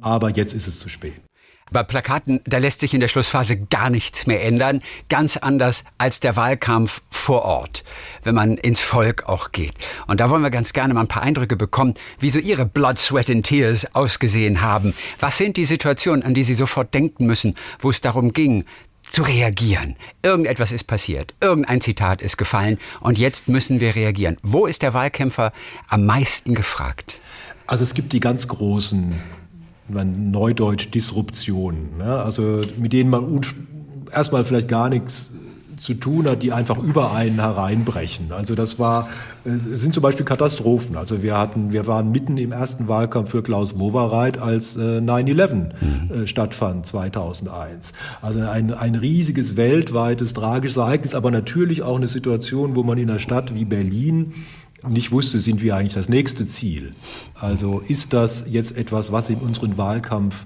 Aber 0.00 0.30
jetzt 0.30 0.52
ist 0.52 0.66
es 0.66 0.80
zu 0.80 0.88
spät. 0.88 1.22
Bei 1.74 1.82
Plakaten, 1.82 2.40
da 2.44 2.58
lässt 2.58 2.78
sich 2.78 2.94
in 2.94 3.00
der 3.00 3.08
Schlussphase 3.08 3.56
gar 3.56 3.90
nichts 3.90 4.28
mehr 4.28 4.44
ändern. 4.44 4.80
Ganz 5.08 5.36
anders 5.36 5.82
als 5.98 6.20
der 6.20 6.36
Wahlkampf 6.36 7.02
vor 7.10 7.42
Ort, 7.42 7.82
wenn 8.22 8.36
man 8.36 8.56
ins 8.58 8.80
Volk 8.80 9.24
auch 9.24 9.50
geht. 9.50 9.72
Und 10.06 10.20
da 10.20 10.30
wollen 10.30 10.42
wir 10.42 10.52
ganz 10.52 10.72
gerne 10.72 10.94
mal 10.94 11.00
ein 11.00 11.08
paar 11.08 11.24
Eindrücke 11.24 11.56
bekommen, 11.56 11.94
wie 12.20 12.30
so 12.30 12.38
Ihre 12.38 12.64
Blood, 12.64 13.00
Sweat 13.00 13.28
and 13.28 13.44
Tears 13.44 13.92
ausgesehen 13.92 14.60
haben. 14.60 14.94
Was 15.18 15.36
sind 15.36 15.56
die 15.56 15.64
Situationen, 15.64 16.22
an 16.22 16.32
die 16.32 16.44
Sie 16.44 16.54
sofort 16.54 16.94
denken 16.94 17.26
müssen, 17.26 17.56
wo 17.80 17.90
es 17.90 18.00
darum 18.00 18.32
ging, 18.32 18.64
zu 19.10 19.22
reagieren. 19.22 19.96
Irgendetwas 20.22 20.70
ist 20.70 20.84
passiert, 20.84 21.34
irgendein 21.40 21.80
Zitat 21.80 22.22
ist 22.22 22.36
gefallen 22.36 22.78
und 23.00 23.18
jetzt 23.18 23.48
müssen 23.48 23.80
wir 23.80 23.96
reagieren. 23.96 24.36
Wo 24.42 24.66
ist 24.66 24.82
der 24.82 24.94
Wahlkämpfer 24.94 25.52
am 25.88 26.06
meisten 26.06 26.54
gefragt? 26.54 27.18
Also 27.66 27.82
es 27.82 27.94
gibt 27.94 28.12
die 28.12 28.20
ganz 28.20 28.46
großen 28.46 29.20
Neudeutsch 29.88 30.90
Disruption, 30.90 31.98
ne? 31.98 32.22
also 32.22 32.60
mit 32.78 32.92
denen 32.92 33.10
man 33.10 33.40
erstmal 34.10 34.44
vielleicht 34.44 34.68
gar 34.68 34.88
nichts 34.88 35.30
zu 35.76 35.94
tun 35.94 36.26
hat, 36.26 36.42
die 36.42 36.52
einfach 36.52 36.78
über 36.78 37.12
einen 37.12 37.40
hereinbrechen. 37.40 38.32
Also 38.32 38.54
das 38.54 38.78
war, 38.78 39.08
es 39.44 39.80
sind 39.80 39.92
zum 39.92 40.02
Beispiel 40.02 40.24
Katastrophen. 40.24 40.96
Also 40.96 41.22
wir 41.22 41.36
hatten, 41.36 41.72
wir 41.72 41.86
waren 41.86 42.10
mitten 42.10 42.38
im 42.38 42.52
ersten 42.52 42.88
Wahlkampf 42.88 43.30
für 43.30 43.42
Klaus 43.42 43.78
Wowereit, 43.78 44.38
als 44.38 44.76
äh, 44.76 44.80
9-11 44.98 45.54
mhm. 45.54 45.70
äh, 46.10 46.26
stattfand 46.26 46.86
2001. 46.86 47.92
Also 48.22 48.40
ein, 48.40 48.72
ein 48.72 48.94
riesiges 48.94 49.56
weltweites 49.56 50.32
tragisches 50.32 50.76
Ereignis, 50.76 51.14
aber 51.14 51.30
natürlich 51.30 51.82
auch 51.82 51.96
eine 51.96 52.08
Situation, 52.08 52.76
wo 52.76 52.82
man 52.82 52.98
in 52.98 53.10
einer 53.10 53.18
Stadt 53.18 53.54
wie 53.54 53.64
Berlin 53.64 54.32
nicht 54.88 55.12
wusste, 55.12 55.40
sind 55.40 55.62
wir 55.62 55.76
eigentlich 55.76 55.94
das 55.94 56.08
nächste 56.08 56.46
Ziel. 56.46 56.92
Also 57.34 57.82
ist 57.86 58.12
das 58.12 58.46
jetzt 58.48 58.76
etwas, 58.76 59.12
was 59.12 59.30
in 59.30 59.38
unseren 59.38 59.76
Wahlkampf 59.78 60.44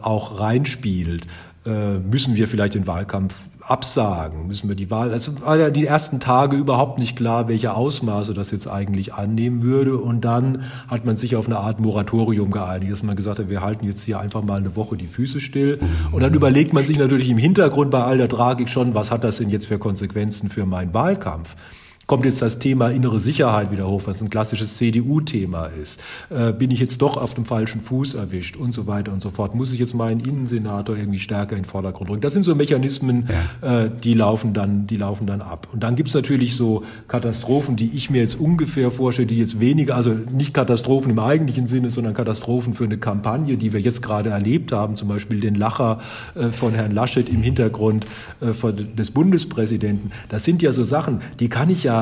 auch 0.00 0.40
reinspielt? 0.40 1.26
Äh, 1.66 1.98
müssen 1.98 2.36
wir 2.36 2.48
vielleicht 2.48 2.74
den 2.74 2.86
Wahlkampf 2.86 3.34
absagen? 3.70 4.46
Müssen 4.46 4.68
wir 4.68 4.74
die 4.74 4.90
Wahl? 4.90 5.12
Also 5.12 5.40
war 5.42 5.58
ja 5.58 5.70
die 5.70 5.86
ersten 5.86 6.18
Tage 6.18 6.56
überhaupt 6.56 6.98
nicht 6.98 7.16
klar, 7.16 7.48
welche 7.48 7.74
Ausmaße 7.74 8.34
das 8.34 8.50
jetzt 8.50 8.66
eigentlich 8.66 9.14
annehmen 9.14 9.62
würde. 9.62 9.96
Und 9.96 10.22
dann 10.22 10.64
hat 10.88 11.04
man 11.04 11.16
sich 11.16 11.36
auf 11.36 11.46
eine 11.46 11.58
Art 11.58 11.78
Moratorium 11.78 12.50
geeinigt, 12.50 12.90
dass 12.90 13.02
man 13.02 13.16
gesagt 13.16 13.38
hat, 13.38 13.48
wir 13.48 13.60
halten 13.60 13.86
jetzt 13.86 14.02
hier 14.02 14.18
einfach 14.18 14.42
mal 14.42 14.58
eine 14.58 14.74
Woche 14.74 14.96
die 14.96 15.06
Füße 15.06 15.40
still. 15.40 15.78
Und 16.12 16.22
dann 16.22 16.34
überlegt 16.34 16.72
man 16.72 16.84
sich 16.84 16.98
natürlich 16.98 17.30
im 17.30 17.38
Hintergrund 17.38 17.90
bei 17.90 18.02
all 18.02 18.18
der 18.18 18.28
Tragik 18.28 18.68
schon, 18.68 18.94
was 18.94 19.10
hat 19.10 19.22
das 19.22 19.38
denn 19.38 19.50
jetzt 19.50 19.66
für 19.66 19.78
Konsequenzen 19.78 20.50
für 20.50 20.66
meinen 20.66 20.92
Wahlkampf? 20.92 21.54
Kommt 22.10 22.24
jetzt 22.24 22.42
das 22.42 22.58
Thema 22.58 22.88
innere 22.88 23.20
Sicherheit 23.20 23.70
wieder 23.70 23.86
hoch, 23.86 24.02
was 24.06 24.20
ein 24.20 24.30
klassisches 24.30 24.76
CDU-Thema 24.78 25.66
ist. 25.66 26.02
Äh, 26.28 26.52
bin 26.52 26.72
ich 26.72 26.80
jetzt 26.80 27.00
doch 27.02 27.16
auf 27.16 27.34
dem 27.34 27.44
falschen 27.44 27.80
Fuß 27.80 28.14
erwischt 28.14 28.56
und 28.56 28.72
so 28.72 28.88
weiter 28.88 29.12
und 29.12 29.22
so 29.22 29.30
fort. 29.30 29.54
Muss 29.54 29.72
ich 29.72 29.78
jetzt 29.78 29.94
meinen 29.94 30.18
Innensenator 30.18 30.96
irgendwie 30.96 31.20
stärker 31.20 31.54
in 31.54 31.62
den 31.62 31.68
Vordergrund 31.68 32.10
rücken? 32.10 32.20
Das 32.20 32.32
sind 32.32 32.42
so 32.42 32.56
Mechanismen, 32.56 33.28
ja. 33.62 33.84
äh, 33.84 33.90
die 34.02 34.14
laufen 34.14 34.54
dann, 34.54 34.88
die 34.88 34.96
laufen 34.96 35.28
dann 35.28 35.40
ab. 35.40 35.68
Und 35.72 35.84
dann 35.84 35.94
gibt's 35.94 36.12
natürlich 36.12 36.56
so 36.56 36.82
Katastrophen, 37.06 37.76
die 37.76 37.96
ich 37.96 38.10
mir 38.10 38.22
jetzt 38.22 38.40
ungefähr 38.40 38.90
vorstelle, 38.90 39.28
die 39.28 39.38
jetzt 39.38 39.60
weniger, 39.60 39.94
also 39.94 40.10
nicht 40.10 40.52
Katastrophen 40.52 41.12
im 41.12 41.20
eigentlichen 41.20 41.68
Sinne, 41.68 41.90
sondern 41.90 42.12
Katastrophen 42.14 42.74
für 42.74 42.82
eine 42.82 42.98
Kampagne, 42.98 43.56
die 43.56 43.72
wir 43.72 43.78
jetzt 43.78 44.02
gerade 44.02 44.30
erlebt 44.30 44.72
haben, 44.72 44.96
zum 44.96 45.06
Beispiel 45.06 45.38
den 45.38 45.54
Lacher 45.54 46.00
äh, 46.34 46.48
von 46.48 46.74
Herrn 46.74 46.90
Laschet 46.90 47.28
im 47.28 47.44
Hintergrund 47.44 48.04
äh, 48.40 48.72
des 48.96 49.12
Bundespräsidenten. 49.12 50.10
Das 50.28 50.42
sind 50.42 50.60
ja 50.60 50.72
so 50.72 50.82
Sachen, 50.82 51.20
die 51.38 51.48
kann 51.48 51.70
ich 51.70 51.84
ja 51.84 51.99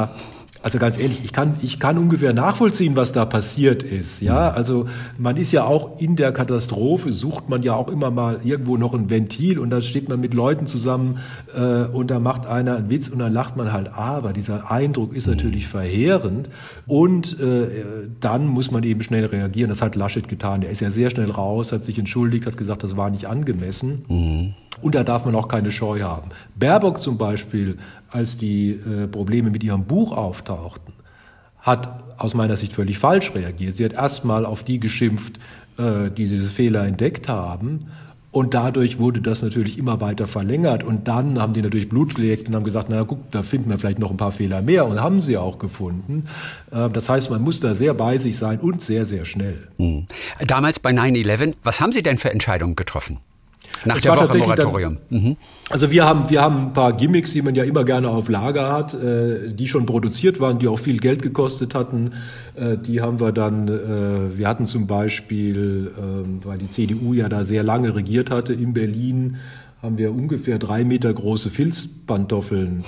also 0.60 0.78
ganz 0.78 0.98
ehrlich, 0.98 1.24
ich 1.24 1.32
kann, 1.32 1.54
ich 1.62 1.78
kann 1.78 1.96
ungefähr 1.98 2.32
nachvollziehen, 2.32 2.96
was 2.96 3.12
da 3.12 3.24
passiert 3.24 3.82
ist. 3.84 4.20
Ja, 4.20 4.50
also 4.50 4.88
man 5.16 5.36
ist 5.36 5.52
ja 5.52 5.64
auch 5.64 6.00
in 6.00 6.16
der 6.16 6.32
Katastrophe, 6.32 7.12
sucht 7.12 7.48
man 7.48 7.62
ja 7.62 7.74
auch 7.74 7.88
immer 7.88 8.10
mal 8.10 8.40
irgendwo 8.42 8.76
noch 8.76 8.92
ein 8.92 9.08
Ventil 9.08 9.60
und 9.60 9.70
dann 9.70 9.82
steht 9.82 10.08
man 10.08 10.20
mit 10.20 10.34
Leuten 10.34 10.66
zusammen 10.66 11.18
äh, 11.54 11.84
und 11.84 12.10
da 12.10 12.18
macht 12.18 12.46
einer 12.46 12.76
einen 12.76 12.90
Witz 12.90 13.08
und 13.08 13.20
dann 13.20 13.32
lacht 13.32 13.56
man 13.56 13.72
halt. 13.72 13.94
Aber 13.94 14.32
dieser 14.32 14.70
Eindruck 14.70 15.14
ist 15.14 15.28
natürlich 15.28 15.68
verheerend 15.68 16.48
und 16.86 17.38
äh, 17.38 18.08
dann 18.18 18.46
muss 18.46 18.72
man 18.72 18.82
eben 18.82 19.02
schnell 19.02 19.26
reagieren. 19.26 19.68
Das 19.68 19.80
hat 19.80 19.94
Laschet 19.94 20.26
getan. 20.28 20.62
Er 20.62 20.70
ist 20.70 20.80
ja 20.80 20.90
sehr 20.90 21.10
schnell 21.10 21.30
raus, 21.30 21.70
hat 21.70 21.84
sich 21.84 21.98
entschuldigt, 21.98 22.46
hat 22.46 22.56
gesagt, 22.56 22.82
das 22.82 22.96
war 22.96 23.10
nicht 23.10 23.26
angemessen. 23.26 24.04
Mhm. 24.08 24.54
Und 24.82 24.94
da 24.94 25.04
darf 25.04 25.24
man 25.24 25.34
auch 25.34 25.48
keine 25.48 25.70
Scheu 25.70 26.00
haben. 26.00 26.30
Baerbock 26.56 27.00
zum 27.00 27.18
Beispiel, 27.18 27.78
als 28.10 28.36
die 28.36 28.70
äh, 28.70 29.06
Probleme 29.06 29.50
mit 29.50 29.62
ihrem 29.64 29.84
Buch 29.84 30.12
auftauchten, 30.12 30.94
hat 31.60 32.04
aus 32.18 32.34
meiner 32.34 32.56
Sicht 32.56 32.72
völlig 32.72 32.98
falsch 32.98 33.34
reagiert. 33.34 33.76
Sie 33.76 33.84
hat 33.84 33.92
erstmal 33.92 34.46
auf 34.46 34.62
die 34.62 34.80
geschimpft, 34.80 35.38
äh, 35.78 36.10
die 36.10 36.26
diese 36.26 36.50
Fehler 36.50 36.84
entdeckt 36.84 37.28
haben 37.28 37.86
Und 38.30 38.52
dadurch 38.52 38.98
wurde 38.98 39.20
das 39.20 39.42
natürlich 39.42 39.78
immer 39.78 40.00
weiter 40.00 40.26
verlängert. 40.26 40.84
Und 40.84 41.08
dann 41.08 41.40
haben 41.40 41.54
die 41.54 41.62
natürlich 41.62 41.88
Blut 41.88 42.14
gelegt 42.14 42.48
und 42.48 42.54
haben 42.54 42.64
gesagt, 42.64 42.88
na 42.90 43.02
guck, 43.04 43.30
da 43.30 43.42
finden 43.42 43.70
wir 43.70 43.78
vielleicht 43.78 43.98
noch 43.98 44.10
ein 44.10 44.18
paar 44.18 44.32
Fehler 44.32 44.60
mehr. 44.60 44.86
Und 44.86 45.00
haben 45.00 45.20
sie 45.20 45.38
auch 45.38 45.58
gefunden. 45.58 46.24
Äh, 46.70 46.90
das 46.90 47.08
heißt, 47.08 47.30
man 47.30 47.42
muss 47.42 47.60
da 47.60 47.72
sehr 47.74 47.94
bei 47.94 48.18
sich 48.18 48.36
sein 48.36 48.60
und 48.60 48.82
sehr, 48.82 49.04
sehr 49.06 49.24
schnell. 49.24 49.68
Hm. 49.78 50.06
Damals 50.46 50.78
bei 50.78 50.90
9-11, 50.90 51.54
was 51.64 51.80
haben 51.80 51.92
Sie 51.92 52.02
denn 52.02 52.18
für 52.18 52.30
Entscheidungen 52.30 52.76
getroffen? 52.76 53.18
Nach 53.84 53.98
der 54.00 54.16
Woche 54.16 54.38
Moratorium. 54.38 54.98
Dann, 55.10 55.22
mhm. 55.22 55.36
Also 55.70 55.90
wir 55.90 56.04
haben, 56.04 56.30
wir 56.30 56.40
haben 56.40 56.68
ein 56.68 56.72
paar 56.72 56.92
Gimmicks, 56.92 57.32
die 57.32 57.42
man 57.42 57.54
ja 57.54 57.64
immer 57.64 57.84
gerne 57.84 58.08
auf 58.08 58.28
Lager 58.28 58.72
hat, 58.72 58.94
äh, 58.94 59.52
die 59.52 59.68
schon 59.68 59.86
produziert 59.86 60.40
waren, 60.40 60.58
die 60.58 60.68
auch 60.68 60.78
viel 60.78 60.98
Geld 60.98 61.22
gekostet 61.22 61.74
hatten. 61.74 62.12
Äh, 62.54 62.78
die 62.78 63.00
haben 63.00 63.20
wir 63.20 63.32
dann, 63.32 63.68
äh, 63.68 64.38
wir 64.38 64.48
hatten 64.48 64.66
zum 64.66 64.86
Beispiel, 64.86 65.92
ähm, 65.98 66.40
weil 66.44 66.58
die 66.58 66.68
CDU 66.68 67.12
ja 67.12 67.28
da 67.28 67.44
sehr 67.44 67.62
lange 67.62 67.94
regiert 67.94 68.30
hatte 68.30 68.54
in 68.54 68.72
Berlin, 68.72 69.36
haben 69.82 69.98
wir 69.98 70.12
ungefähr 70.12 70.58
drei 70.58 70.84
Meter 70.84 71.12
große 71.12 71.50
Filzpantoffeln 71.50 72.84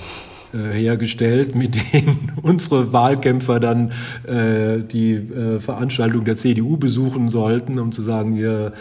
hergestellt, 0.57 1.55
mit 1.55 1.75
denen 1.93 2.31
unsere 2.41 2.93
Wahlkämpfer 2.93 3.59
dann 3.59 3.91
äh, 4.27 4.79
die 4.83 5.13
äh, 5.13 5.59
Veranstaltung 5.59 6.25
der 6.25 6.35
CDU 6.35 6.77
besuchen 6.77 7.29
sollten, 7.29 7.79
um 7.79 7.91
zu 7.91 8.01
sagen, 8.01 8.33
hier, 8.33 8.73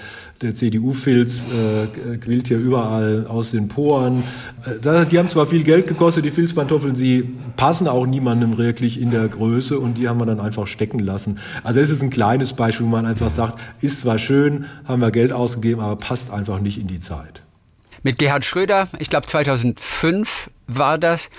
der 0.42 0.54
CDU-Filz 0.54 1.46
äh, 1.46 2.16
quillt 2.16 2.48
hier 2.48 2.58
überall 2.58 3.26
aus 3.26 3.50
den 3.50 3.68
Poren. 3.68 4.22
Äh, 4.64 5.06
die 5.06 5.18
haben 5.18 5.28
zwar 5.28 5.46
viel 5.46 5.64
Geld 5.64 5.86
gekostet, 5.86 6.24
die 6.24 6.30
Filzpantoffeln, 6.30 6.96
sie 6.96 7.34
passen 7.56 7.86
auch 7.86 8.06
niemandem 8.06 8.56
wirklich 8.56 9.00
in 9.00 9.10
der 9.10 9.28
Größe 9.28 9.78
und 9.78 9.98
die 9.98 10.08
haben 10.08 10.18
wir 10.18 10.26
dann 10.26 10.40
einfach 10.40 10.66
stecken 10.66 10.98
lassen. 10.98 11.38
Also 11.62 11.80
es 11.80 11.90
ist 11.90 12.02
ein 12.02 12.10
kleines 12.10 12.54
Beispiel, 12.54 12.86
wo 12.86 12.90
man 12.90 13.04
einfach 13.04 13.28
sagt, 13.28 13.58
ist 13.82 14.00
zwar 14.00 14.18
schön, 14.18 14.64
haben 14.84 15.02
wir 15.02 15.10
Geld 15.10 15.32
ausgegeben, 15.32 15.80
aber 15.80 15.96
passt 15.96 16.30
einfach 16.30 16.60
nicht 16.60 16.78
in 16.78 16.86
die 16.86 17.00
Zeit. 17.00 17.42
Mit 18.02 18.18
Gerhard 18.18 18.46
Schröder, 18.46 18.88
ich 18.98 19.10
glaube 19.10 19.26
2005 19.26 20.48
war 20.76 20.98
das. 20.98 21.30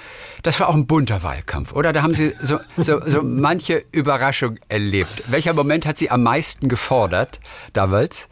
Das 0.43 0.59
war 0.59 0.69
auch 0.69 0.75
ein 0.75 0.87
bunter 0.87 1.23
Wahlkampf, 1.23 1.73
oder? 1.73 1.93
Da 1.93 2.01
haben 2.01 2.13
Sie 2.13 2.33
so, 2.41 2.59
so, 2.77 3.01
so 3.05 3.21
manche 3.21 3.83
Überraschung 3.91 4.57
erlebt. 4.69 5.23
Welcher 5.27 5.53
Moment 5.53 5.85
hat 5.85 5.97
Sie 5.97 6.09
am 6.09 6.23
meisten 6.23 6.67
gefordert 6.67 7.39
damals? 7.73 8.27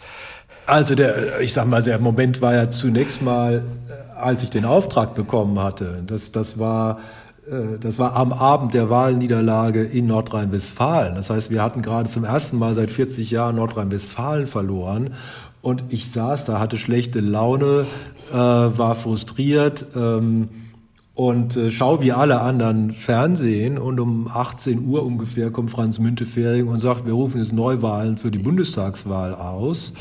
Also 0.65 0.93
der, 0.93 1.39
ich 1.41 1.53
sag 1.53 1.67
mal, 1.67 1.81
der 1.81 1.97
Moment 1.97 2.41
war 2.41 2.53
ja 2.53 2.69
zunächst 2.69 3.23
mal, 3.23 3.63
äh, 3.89 4.19
als 4.19 4.43
ich 4.43 4.51
den 4.51 4.65
Auftrag 4.65 5.15
bekommen 5.15 5.59
hatte. 5.59 6.03
Das, 6.05 6.31
das 6.31 6.59
war, 6.59 6.99
äh, 7.47 7.79
das 7.79 7.97
war 7.97 8.15
am 8.15 8.31
Abend 8.31 8.75
der 8.75 8.89
Wahlniederlage 8.89 9.83
in 9.83 10.05
Nordrhein-Westfalen. 10.05 11.15
Das 11.15 11.31
heißt, 11.31 11.49
wir 11.49 11.63
hatten 11.63 11.81
gerade 11.81 12.07
zum 12.07 12.23
ersten 12.23 12.59
Mal 12.59 12.75
seit 12.75 12.91
40 12.91 13.31
Jahren 13.31 13.55
Nordrhein-Westfalen 13.55 14.45
verloren. 14.45 15.15
Und 15.61 15.83
ich 15.89 16.11
saß 16.11 16.45
da, 16.45 16.59
hatte 16.59 16.77
schlechte 16.77 17.19
Laune, 17.19 17.85
äh, 18.31 18.35
war 18.35 18.95
frustriert. 18.95 19.87
Ähm, 19.95 20.49
und 21.19 21.57
äh, 21.57 21.69
schau 21.69 21.99
wie 21.99 22.13
alle 22.13 22.39
anderen 22.39 22.93
Fernsehen 22.93 23.77
und 23.77 23.99
um 23.99 24.29
18 24.33 24.87
Uhr 24.87 25.03
ungefähr 25.03 25.51
kommt 25.51 25.69
Franz 25.69 25.99
Müntefering 25.99 26.69
und 26.69 26.79
sagt, 26.79 27.05
wir 27.05 27.11
rufen 27.11 27.41
jetzt 27.41 27.51
Neuwahlen 27.51 28.17
für 28.17 28.31
die 28.31 28.37
Bundestagswahl 28.37 29.35
aus. 29.35 29.91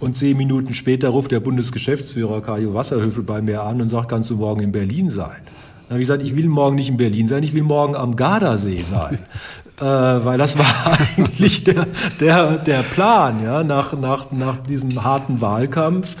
Und 0.00 0.16
zehn 0.16 0.36
Minuten 0.36 0.74
später 0.74 1.08
ruft 1.08 1.32
der 1.32 1.40
Bundesgeschäftsführer 1.40 2.42
Kajo 2.42 2.74
Wasserhöfel 2.74 3.22
bei 3.22 3.40
mir 3.40 3.62
an 3.62 3.80
und 3.80 3.88
sagt, 3.88 4.10
kannst 4.10 4.28
du 4.28 4.36
morgen 4.36 4.60
in 4.60 4.72
Berlin 4.72 5.08
sein? 5.08 5.40
Dann 5.88 5.94
habe 5.94 6.02
ich 6.02 6.08
gesagt, 6.08 6.22
ich 6.22 6.36
will 6.36 6.46
morgen 6.46 6.76
nicht 6.76 6.90
in 6.90 6.98
Berlin 6.98 7.26
sein, 7.26 7.42
ich 7.42 7.54
will 7.54 7.62
morgen 7.62 7.96
am 7.96 8.14
Gardasee 8.14 8.82
sein. 8.82 9.18
äh, 9.80 9.82
weil 9.82 10.36
das 10.36 10.58
war 10.58 10.66
eigentlich 11.16 11.64
der, 11.64 11.86
der, 12.20 12.58
der 12.58 12.82
Plan, 12.82 13.42
ja, 13.42 13.64
nach, 13.64 13.98
nach, 13.98 14.30
nach 14.30 14.58
diesem 14.58 15.02
harten 15.02 15.40
Wahlkampf 15.40 16.16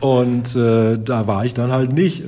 und 0.00 0.54
äh, 0.56 0.98
da 0.98 1.26
war 1.26 1.44
ich 1.44 1.54
dann 1.54 1.70
halt 1.70 1.92
nicht. 1.92 2.20
Äh, 2.20 2.26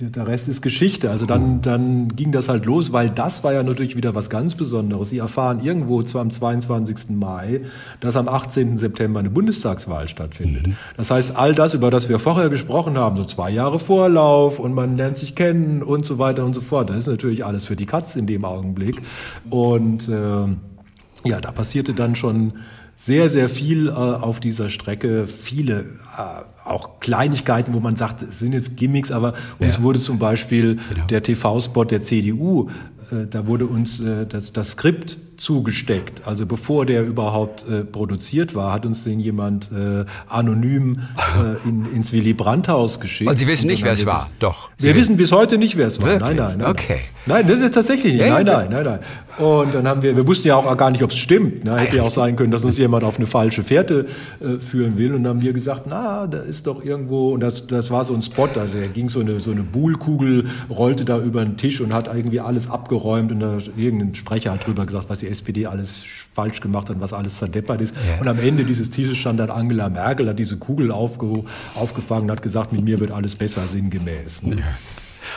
der 0.00 0.28
Rest 0.28 0.48
ist 0.48 0.62
Geschichte. 0.62 1.10
Also 1.10 1.26
dann, 1.26 1.62
dann 1.62 2.14
ging 2.14 2.30
das 2.30 2.48
halt 2.48 2.66
los, 2.66 2.92
weil 2.92 3.10
das 3.10 3.42
war 3.42 3.52
ja 3.52 3.62
natürlich 3.62 3.96
wieder 3.96 4.14
was 4.14 4.30
ganz 4.30 4.54
Besonderes. 4.54 5.10
Sie 5.10 5.18
erfahren 5.18 5.60
irgendwo 5.60 6.02
zwar 6.02 6.20
am 6.20 6.30
22. 6.30 7.10
Mai, 7.10 7.62
dass 8.00 8.16
am 8.16 8.28
18. 8.28 8.76
September 8.78 9.20
eine 9.20 9.30
Bundestagswahl 9.30 10.08
stattfindet. 10.08 10.68
Mhm. 10.68 10.76
Das 10.96 11.10
heißt, 11.10 11.36
all 11.36 11.54
das, 11.54 11.74
über 11.74 11.90
das 11.90 12.08
wir 12.08 12.18
vorher 12.18 12.48
gesprochen 12.48 12.98
haben, 12.98 13.16
so 13.16 13.24
zwei 13.24 13.50
Jahre 13.50 13.78
Vorlauf 13.78 14.58
und 14.58 14.74
man 14.74 14.96
lernt 14.96 15.18
sich 15.18 15.34
kennen 15.34 15.82
und 15.82 16.04
so 16.04 16.18
weiter 16.18 16.44
und 16.44 16.54
so 16.54 16.60
fort, 16.60 16.90
das 16.90 16.98
ist 16.98 17.06
natürlich 17.08 17.44
alles 17.44 17.64
für 17.64 17.76
die 17.76 17.86
Katz 17.86 18.16
in 18.16 18.26
dem 18.26 18.44
Augenblick. 18.44 19.02
Und 19.50 20.08
äh, 20.08 21.28
ja, 21.28 21.40
da 21.40 21.50
passierte 21.50 21.94
dann 21.94 22.14
schon 22.14 22.52
sehr, 22.96 23.28
sehr 23.30 23.48
viel 23.48 23.88
äh, 23.88 23.92
auf 23.92 24.40
dieser 24.40 24.68
Strecke, 24.68 25.26
viele 25.26 25.80
äh, 26.16 26.55
auch 26.66 27.00
Kleinigkeiten, 27.00 27.74
wo 27.74 27.80
man 27.80 27.96
sagt, 27.96 28.22
es 28.22 28.38
sind 28.38 28.52
jetzt 28.52 28.76
Gimmicks, 28.76 29.10
aber 29.10 29.34
uns 29.58 29.76
ja. 29.76 29.82
wurde 29.82 29.98
zum 29.98 30.18
Beispiel 30.18 30.78
genau. 30.90 31.06
der 31.06 31.22
TV-Spot 31.22 31.84
der 31.84 32.02
CDU, 32.02 32.70
äh, 33.10 33.26
da 33.28 33.46
wurde 33.46 33.66
uns 33.66 34.00
äh, 34.00 34.26
das, 34.26 34.52
das 34.52 34.72
Skript 34.72 35.18
zugesteckt. 35.36 36.26
Also 36.26 36.46
bevor 36.46 36.86
der 36.86 37.04
überhaupt 37.04 37.68
äh, 37.68 37.84
produziert 37.84 38.54
war, 38.54 38.72
hat 38.72 38.86
uns 38.86 39.04
den 39.04 39.20
jemand 39.20 39.70
äh, 39.72 40.04
anonym 40.28 41.00
äh, 41.16 41.68
in, 41.68 41.86
ins 41.94 42.12
Willy 42.12 42.34
Brandt-Haus 42.34 43.00
geschickt. 43.00 43.30
Und 43.30 43.38
Sie 43.38 43.46
wissen 43.46 43.66
nicht, 43.66 43.84
wer 43.84 43.92
es 43.92 44.06
war? 44.06 44.30
Doch. 44.38 44.70
Wir 44.78 44.92
Sie 44.92 44.98
wissen 44.98 45.16
bis 45.16 45.32
heute 45.32 45.58
nicht, 45.58 45.76
wer 45.76 45.86
es 45.86 46.00
war. 46.00 46.08
Wirklich? 46.08 46.36
Nein, 46.36 46.36
nein, 46.36 46.58
nein. 46.58 46.70
Okay. 46.70 47.00
Nein, 47.26 47.46
das 47.48 47.60
ist 47.60 47.74
tatsächlich 47.74 48.12
nicht. 48.14 48.22
Ja, 48.22 48.34
nein, 48.34 48.46
nein, 48.46 48.68
nein, 48.70 48.84
nein. 48.84 49.00
Und 49.38 49.74
dann 49.74 49.86
haben 49.86 50.00
wir, 50.02 50.16
wir 50.16 50.26
wussten 50.26 50.48
ja 50.48 50.56
auch 50.56 50.76
gar 50.76 50.90
nicht, 50.90 51.02
ob 51.02 51.10
es 51.10 51.18
stimmt. 51.18 51.64
Ne? 51.64 51.76
Hätte 51.76 51.96
ja 51.96 52.02
auch 52.04 52.10
sein 52.10 52.36
können, 52.36 52.52
dass 52.52 52.64
uns 52.64 52.78
jemand 52.78 53.04
auf 53.04 53.16
eine 53.18 53.26
falsche 53.26 53.64
Fährte 53.64 54.06
äh, 54.40 54.58
führen 54.60 54.96
will. 54.96 55.12
Und 55.12 55.24
dann 55.24 55.36
haben 55.36 55.42
wir 55.42 55.52
gesagt, 55.52 55.82
na, 55.88 56.26
da 56.26 56.38
ist 56.38 56.66
doch 56.66 56.82
irgendwo, 56.82 57.32
und 57.32 57.40
das, 57.40 57.66
das 57.66 57.90
war 57.90 58.04
so 58.04 58.14
ein 58.14 58.22
Spot, 58.22 58.46
da 58.46 58.64
der 58.64 58.88
ging 58.88 59.08
so 59.08 59.20
eine, 59.20 59.40
so 59.40 59.50
eine 59.50 59.62
Buhlkugel, 59.62 60.46
rollte 60.70 61.04
da 61.04 61.18
über 61.18 61.44
den 61.44 61.56
Tisch 61.56 61.80
und 61.80 61.92
hat 61.92 62.06
irgendwie 62.06 62.40
alles 62.40 62.70
abgeräumt. 62.70 63.32
Und 63.32 63.40
da 63.40 63.58
irgendein 63.76 64.14
Sprecher 64.14 64.52
hat 64.52 64.66
drüber 64.66 64.86
gesagt, 64.86 65.06
was 65.08 65.22
die 65.26 65.32
SPD 65.32 65.66
alles 65.66 66.02
falsch 66.34 66.60
gemacht 66.60 66.90
hat, 66.90 67.00
was 67.00 67.12
alles 67.12 67.38
zerdeppert 67.38 67.80
ist. 67.80 67.94
Ja. 67.94 68.20
Und 68.20 68.28
am 68.28 68.38
Ende 68.38 68.64
dieses 68.64 68.90
Tisches 68.90 69.18
stand 69.18 69.40
dann 69.40 69.50
Angela 69.50 69.88
Merkel, 69.88 70.28
hat 70.28 70.38
diese 70.38 70.56
Kugel 70.56 70.90
aufge, 70.90 71.44
aufgefangen, 71.74 72.30
hat 72.30 72.42
gesagt, 72.42 72.72
mit 72.72 72.84
mir 72.84 73.00
wird 73.00 73.10
alles 73.10 73.34
besser, 73.34 73.62
sinngemäß. 73.62 74.42
Ne? 74.42 74.56
Ja. 74.56 74.64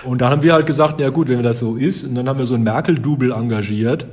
Und 0.04 0.22
dann 0.22 0.32
haben 0.32 0.44
wir 0.44 0.54
halt 0.54 0.66
gesagt, 0.66 1.00
ja 1.00 1.10
gut, 1.10 1.30
wenn 1.30 1.42
das 1.42 1.60
so 1.60 1.76
ist, 1.76 2.04
und 2.06 2.16
dann 2.16 2.30
haben 2.30 2.38
wir 2.38 2.46
so 2.46 2.54
ein 2.54 2.64
Merkel-Double 2.64 3.32
engagiert. 3.32 4.06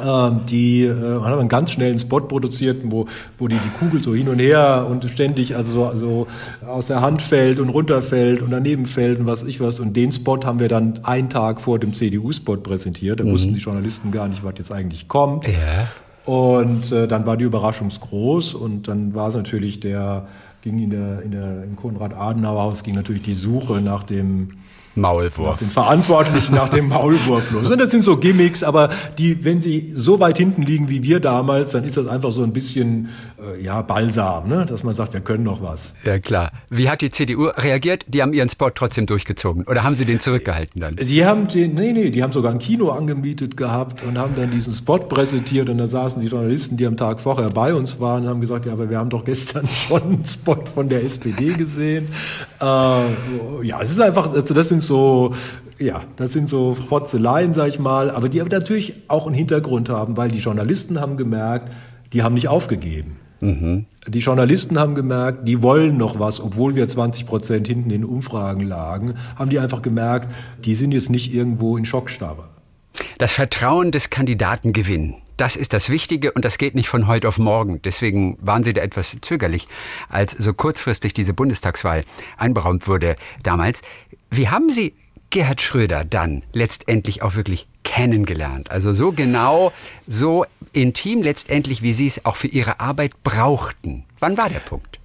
Ähm, 0.00 0.40
die 0.48 0.84
äh, 0.84 0.94
haben 0.94 1.38
einen 1.38 1.48
ganz 1.48 1.72
schnellen 1.72 1.98
Spot 1.98 2.20
produziert, 2.20 2.82
wo, 2.84 3.06
wo 3.36 3.48
die, 3.48 3.56
die 3.56 3.78
Kugel 3.78 4.02
so 4.02 4.14
hin 4.14 4.28
und 4.28 4.38
her 4.38 4.86
und 4.88 5.04
ständig 5.10 5.56
also 5.56 5.72
so 5.74 5.86
also 5.86 6.26
aus 6.66 6.86
der 6.86 7.02
Hand 7.02 7.20
fällt 7.20 7.60
und 7.60 7.68
runterfällt 7.68 8.40
und 8.40 8.50
daneben 8.50 8.86
fällt 8.86 9.20
und 9.20 9.26
was 9.26 9.42
ich 9.42 9.60
was. 9.60 9.80
Und 9.80 9.94
den 9.94 10.12
Spot 10.12 10.40
haben 10.44 10.60
wir 10.60 10.68
dann 10.68 11.00
einen 11.04 11.28
Tag 11.28 11.60
vor 11.60 11.78
dem 11.78 11.92
CDU-Spot 11.92 12.58
präsentiert. 12.58 13.20
Da 13.20 13.24
mhm. 13.24 13.32
wussten 13.32 13.54
die 13.54 13.60
Journalisten 13.60 14.10
gar 14.12 14.28
nicht, 14.28 14.42
was 14.42 14.54
jetzt 14.56 14.72
eigentlich 14.72 15.08
kommt. 15.08 15.46
Ja. 15.46 15.88
Und 16.24 16.90
äh, 16.92 17.08
dann 17.08 17.26
war 17.26 17.36
die 17.36 17.44
Überraschung 17.44 17.88
groß 17.88 18.54
und 18.54 18.88
dann 18.88 19.14
war 19.14 19.28
es 19.28 19.34
natürlich 19.34 19.80
der, 19.80 20.26
ging 20.62 20.78
in 20.78 20.90
der, 20.90 21.22
in 21.22 21.32
der, 21.32 21.64
im 21.64 21.76
Konrad-Adenauer-Haus 21.76 22.84
ging 22.84 22.94
natürlich 22.94 23.22
die 23.22 23.32
Suche 23.32 23.80
nach 23.80 24.04
dem 24.04 24.48
Maulwurf. 24.94 25.38
Nach 25.38 25.58
den 25.58 25.70
Verantwortlichen 25.70 26.54
nach 26.54 26.68
dem 26.68 26.88
Maulwurf 26.88 27.50
los. 27.50 27.70
Und 27.70 27.78
das 27.78 27.90
sind 27.90 28.02
so 28.02 28.16
Gimmicks, 28.18 28.62
aber 28.62 28.90
die, 29.18 29.44
wenn 29.44 29.62
sie 29.62 29.90
so 29.94 30.20
weit 30.20 30.38
hinten 30.38 30.62
liegen 30.62 30.88
wie 30.88 31.02
wir 31.02 31.20
damals, 31.20 31.70
dann 31.70 31.84
ist 31.84 31.96
das 31.96 32.06
einfach 32.06 32.32
so 32.32 32.42
ein 32.42 32.52
bisschen, 32.52 33.08
ja, 33.60 33.82
Balsam, 33.82 34.48
ne? 34.48 34.66
dass 34.66 34.84
man 34.84 34.94
sagt, 34.94 35.12
wir 35.12 35.20
können 35.20 35.44
noch 35.44 35.62
was. 35.62 35.92
Ja, 36.04 36.18
klar. 36.18 36.52
Wie 36.70 36.88
hat 36.88 37.00
die 37.00 37.10
CDU 37.10 37.46
reagiert? 37.46 38.04
Die 38.08 38.22
haben 38.22 38.32
ihren 38.32 38.48
Spot 38.48 38.70
trotzdem 38.70 39.06
durchgezogen. 39.06 39.66
Oder 39.66 39.82
haben 39.82 39.94
sie 39.94 40.04
den 40.04 40.20
zurückgehalten 40.20 40.80
dann? 40.80 40.96
Die 40.96 41.24
haben 41.24 41.48
den, 41.48 41.74
nee, 41.74 41.92
nee, 41.92 42.10
die 42.10 42.22
haben 42.22 42.32
sogar 42.32 42.52
ein 42.52 42.58
Kino 42.58 42.90
angemietet 42.90 43.56
gehabt 43.56 44.02
und 44.04 44.18
haben 44.18 44.34
dann 44.36 44.50
diesen 44.50 44.72
Spot 44.72 44.98
präsentiert 44.98 45.68
und 45.68 45.78
da 45.78 45.88
saßen 45.88 46.20
die 46.20 46.28
Journalisten, 46.28 46.76
die 46.76 46.86
am 46.86 46.96
Tag 46.96 47.20
vorher 47.20 47.50
bei 47.50 47.74
uns 47.74 48.00
waren, 48.00 48.24
und 48.24 48.28
haben 48.28 48.40
gesagt, 48.40 48.66
ja, 48.66 48.72
aber 48.72 48.88
wir 48.90 48.98
haben 48.98 49.10
doch 49.10 49.24
gestern 49.24 49.66
schon 49.88 50.02
einen 50.02 50.24
Spot 50.24 50.64
von 50.72 50.88
der 50.88 51.02
SPD 51.02 51.54
gesehen. 51.54 52.08
Äh, 52.60 52.64
ja, 52.64 53.80
es 53.80 53.90
ist 53.90 54.00
einfach, 54.00 54.32
also 54.32 54.54
das 54.54 54.68
sind 54.68 54.82
so, 54.82 55.34
ja, 55.78 56.02
das 56.16 56.32
sind 56.32 56.48
so 56.48 56.74
Fotzeleien, 56.74 57.52
sag 57.52 57.68
ich 57.68 57.78
mal, 57.78 58.10
aber 58.10 58.28
die 58.28 58.40
aber 58.40 58.50
natürlich 58.50 58.94
auch 59.08 59.26
einen 59.26 59.34
Hintergrund 59.34 59.88
haben, 59.88 60.16
weil 60.16 60.28
die 60.28 60.38
Journalisten 60.38 61.00
haben 61.00 61.16
gemerkt, 61.16 61.72
die 62.12 62.22
haben 62.22 62.34
nicht 62.34 62.48
aufgegeben. 62.48 63.16
Mhm. 63.42 63.86
Die 64.06 64.20
Journalisten 64.20 64.78
haben 64.78 64.94
gemerkt, 64.94 65.46
die 65.48 65.62
wollen 65.62 65.96
noch 65.96 66.18
was, 66.18 66.40
obwohl 66.40 66.74
wir 66.76 66.88
20 66.88 67.26
Prozent 67.26 67.66
hinten 67.66 67.90
in 67.90 68.04
Umfragen 68.04 68.66
lagen, 68.66 69.14
haben 69.36 69.50
die 69.50 69.58
einfach 69.58 69.82
gemerkt, 69.82 70.32
die 70.64 70.74
sind 70.74 70.92
jetzt 70.92 71.10
nicht 71.10 71.34
irgendwo 71.34 71.76
in 71.76 71.84
Schockstarre. 71.84 72.44
Das 73.18 73.32
Vertrauen 73.32 73.90
des 73.90 74.10
Kandidaten 74.10 74.72
gewinnen. 74.72 75.16
Das 75.36 75.56
ist 75.56 75.72
das 75.72 75.88
Wichtige 75.88 76.30
und 76.30 76.44
das 76.44 76.56
geht 76.56 76.74
nicht 76.74 76.88
von 76.88 77.08
heute 77.08 77.26
auf 77.26 77.38
morgen. 77.38 77.80
Deswegen 77.82 78.38
waren 78.40 78.62
Sie 78.62 78.74
da 78.74 78.82
etwas 78.82 79.16
zögerlich, 79.22 79.66
als 80.08 80.32
so 80.32 80.52
kurzfristig 80.52 81.14
diese 81.14 81.32
Bundestagswahl 81.32 82.04
einberaumt 82.36 82.86
wurde 82.86 83.16
damals. 83.42 83.82
Wie 84.30 84.48
haben 84.48 84.70
Sie 84.70 84.94
Gerhard 85.30 85.60
Schröder 85.60 86.04
dann 86.04 86.42
letztendlich 86.52 87.22
auch 87.22 87.34
wirklich 87.34 87.66
kennengelernt? 87.82 88.70
Also 88.70 88.92
so 88.92 89.12
genau, 89.12 89.72
so 90.06 90.44
intim 90.72 91.22
letztendlich, 91.22 91.82
wie 91.82 91.92
Sie 91.92 92.06
es 92.06 92.24
auch 92.24 92.36
für 92.36 92.48
Ihre 92.48 92.80
Arbeit 92.80 93.22
brauchten. 93.22 94.04
Wann 94.18 94.36
war 94.36 94.48
der 94.48 94.60
Punkt? 94.60 94.98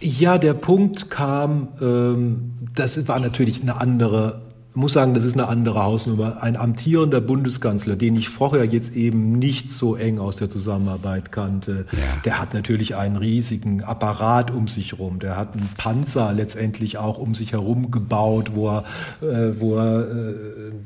Ja, 0.00 0.38
der 0.38 0.54
Punkt 0.54 1.10
kam, 1.10 1.68
ähm, 1.80 2.52
das 2.74 3.06
war 3.06 3.20
natürlich 3.20 3.62
eine 3.62 3.80
andere 3.80 4.42
muss 4.74 4.94
sagen, 4.94 5.14
das 5.14 5.24
ist 5.24 5.34
eine 5.34 5.48
andere 5.48 5.82
Hausnummer. 5.82 6.42
Ein 6.42 6.56
amtierender 6.56 7.20
Bundeskanzler, 7.20 7.96
den 7.96 8.16
ich 8.16 8.28
vorher 8.28 8.64
jetzt 8.64 8.96
eben 8.96 9.38
nicht 9.38 9.70
so 9.70 9.96
eng 9.96 10.18
aus 10.18 10.36
der 10.36 10.48
Zusammenarbeit 10.48 11.30
kannte, 11.30 11.86
ja. 11.92 11.98
der 12.24 12.40
hat 12.40 12.54
natürlich 12.54 12.96
einen 12.96 13.16
riesigen 13.16 13.82
Apparat 13.82 14.50
um 14.50 14.68
sich 14.68 14.92
herum. 14.92 15.18
Der 15.18 15.36
hat 15.36 15.54
einen 15.54 15.68
Panzer 15.76 16.32
letztendlich 16.32 16.98
auch 16.98 17.18
um 17.18 17.34
sich 17.34 17.52
herum 17.52 17.90
gebaut, 17.90 18.52
wo 18.54 18.70
er, 18.70 18.84
äh, 19.20 19.60
wo 19.60 19.76
er, 19.76 20.10
äh, 20.10 20.34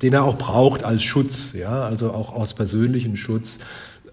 den 0.03 0.13
er 0.13 0.25
auch 0.25 0.39
braucht 0.39 0.85
als 0.85 1.03
Schutz, 1.03 1.53
ja, 1.53 1.83
also 1.85 2.13
auch 2.13 2.35
aus 2.35 2.55
persönlichem 2.55 3.17
Schutz. 3.17 3.59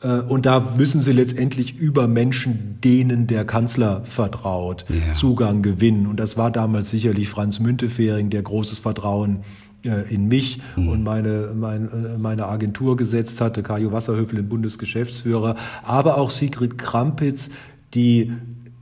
Äh, 0.03 0.19
und 0.21 0.45
da 0.45 0.59
müssen 0.77 1.01
sie 1.01 1.13
letztendlich 1.13 1.77
über 1.77 2.07
Menschen, 2.07 2.77
denen 2.83 3.27
der 3.27 3.45
Kanzler 3.45 4.01
vertraut, 4.05 4.85
ja. 4.89 5.13
Zugang 5.13 5.61
gewinnen. 5.61 6.07
Und 6.07 6.19
das 6.19 6.37
war 6.37 6.51
damals 6.51 6.91
sicherlich 6.91 7.29
Franz 7.29 7.59
Müntefering, 7.59 8.29
der 8.29 8.43
großes 8.43 8.79
Vertrauen 8.79 9.39
in 9.83 10.27
mich 10.27 10.59
mhm. 10.75 10.89
und 10.89 11.03
meine, 11.03 11.51
mein, 11.55 11.87
äh, 11.87 12.17
meine 12.17 12.47
Agentur 12.47 12.97
gesetzt 12.97 13.41
hatte, 13.41 13.63
Kajo 13.63 13.91
Wasserhöfel, 13.91 14.37
den 14.37 14.49
Bundesgeschäftsführer, 14.49 15.55
aber 15.83 16.17
auch 16.17 16.29
Sigrid 16.29 16.77
Krampitz, 16.77 17.49
die 17.93 18.31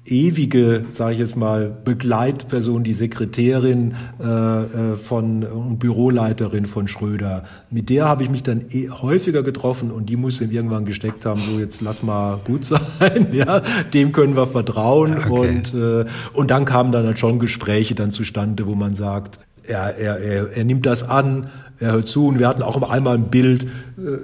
ewige, 0.06 0.82
sage 0.90 1.14
ich 1.14 1.20
jetzt 1.20 1.36
mal, 1.36 1.70
Begleitperson, 1.70 2.84
die 2.84 2.94
Sekretärin 2.94 3.94
äh, 4.20 4.26
äh 4.26 4.96
von 4.96 5.44
und 5.44 5.78
Büroleiterin 5.78 6.66
von 6.66 6.88
Schröder. 6.88 7.44
Mit 7.70 7.90
der 7.90 8.08
habe 8.08 8.24
ich 8.24 8.30
mich 8.30 8.42
dann 8.42 8.66
eh 8.72 8.90
häufiger 8.90 9.44
getroffen 9.44 9.92
und 9.92 10.10
die 10.10 10.18
muss 10.18 10.42
ihm 10.42 10.52
irgendwann 10.52 10.86
gesteckt 10.86 11.26
haben, 11.26 11.42
so 11.42 11.60
jetzt 11.60 11.82
lass 11.82 12.02
mal 12.02 12.40
gut 12.46 12.66
sein, 12.66 13.28
ja, 13.32 13.62
dem 13.94 14.12
können 14.12 14.36
wir 14.36 14.48
vertrauen 14.48 15.18
okay. 15.18 15.30
und 15.30 15.74
äh, 15.74 16.06
und 16.34 16.52
dann 16.52 16.66
kamen 16.66 16.92
dann 16.92 17.06
halt 17.06 17.20
schon 17.20 17.38
Gespräche 17.38 17.94
dann 17.94 18.10
zustande, 18.12 18.66
wo 18.66 18.74
man 18.74 18.96
sagt, 18.96 19.40
er, 19.64 19.98
er, 19.98 20.18
er, 20.20 20.58
er 20.58 20.64
nimmt 20.64 20.86
das 20.86 21.04
an, 21.04 21.50
er 21.80 21.94
hört 21.94 22.08
zu 22.08 22.28
und 22.28 22.40
wir 22.40 22.48
hatten 22.48 22.62
auch 22.62 22.90
einmal 22.90 23.16
ein 23.16 23.30
Bild, 23.30 23.64
äh, 23.64 24.18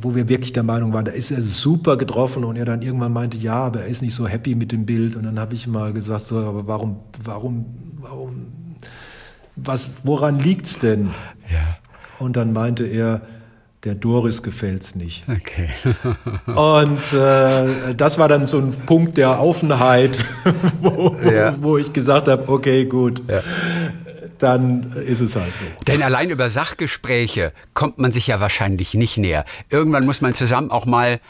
wo 0.00 0.14
wir 0.14 0.28
wirklich 0.28 0.52
der 0.52 0.62
Meinung 0.62 0.92
waren, 0.92 1.04
da 1.04 1.12
ist 1.12 1.30
er 1.30 1.42
super 1.42 1.96
getroffen 1.96 2.44
und 2.44 2.56
er 2.56 2.64
dann 2.64 2.82
irgendwann 2.82 3.12
meinte, 3.12 3.36
ja, 3.36 3.64
aber 3.64 3.80
er 3.80 3.86
ist 3.86 4.02
nicht 4.02 4.14
so 4.14 4.26
happy 4.26 4.54
mit 4.54 4.72
dem 4.72 4.86
Bild 4.86 5.16
und 5.16 5.24
dann 5.24 5.38
habe 5.38 5.54
ich 5.54 5.66
mal 5.66 5.92
gesagt, 5.92 6.22
so, 6.22 6.38
aber 6.38 6.66
warum, 6.66 7.00
warum, 7.22 7.66
warum, 8.00 8.52
was, 9.56 9.92
woran 10.04 10.38
liegt's 10.38 10.78
denn? 10.78 11.10
Ja. 11.50 11.78
Und 12.18 12.36
dann 12.36 12.52
meinte 12.52 12.86
er, 12.86 13.22
der 13.84 13.96
Doris 13.96 14.44
gefällt's 14.44 14.94
nicht. 14.94 15.24
Okay. 15.28 15.68
und 16.46 17.12
äh, 17.12 17.94
das 17.96 18.16
war 18.18 18.28
dann 18.28 18.46
so 18.46 18.58
ein 18.58 18.72
Punkt 18.86 19.16
der 19.16 19.40
Offenheit, 19.40 20.24
wo, 20.80 21.16
ja. 21.28 21.56
wo 21.60 21.76
ich 21.76 21.92
gesagt 21.92 22.28
habe, 22.28 22.48
okay, 22.48 22.84
gut. 22.84 23.22
Ja 23.28 23.42
dann 24.42 24.92
ist 24.92 25.20
es 25.20 25.36
halt 25.36 25.52
so. 25.52 25.64
Denn 25.86 26.02
allein 26.02 26.30
über 26.30 26.50
Sachgespräche 26.50 27.52
kommt 27.74 27.98
man 27.98 28.12
sich 28.12 28.26
ja 28.26 28.40
wahrscheinlich 28.40 28.94
nicht 28.94 29.16
näher. 29.16 29.44
Irgendwann 29.70 30.04
muss 30.04 30.20
man 30.20 30.32
zusammen 30.32 30.70
auch 30.70 30.86
mal 30.86 31.20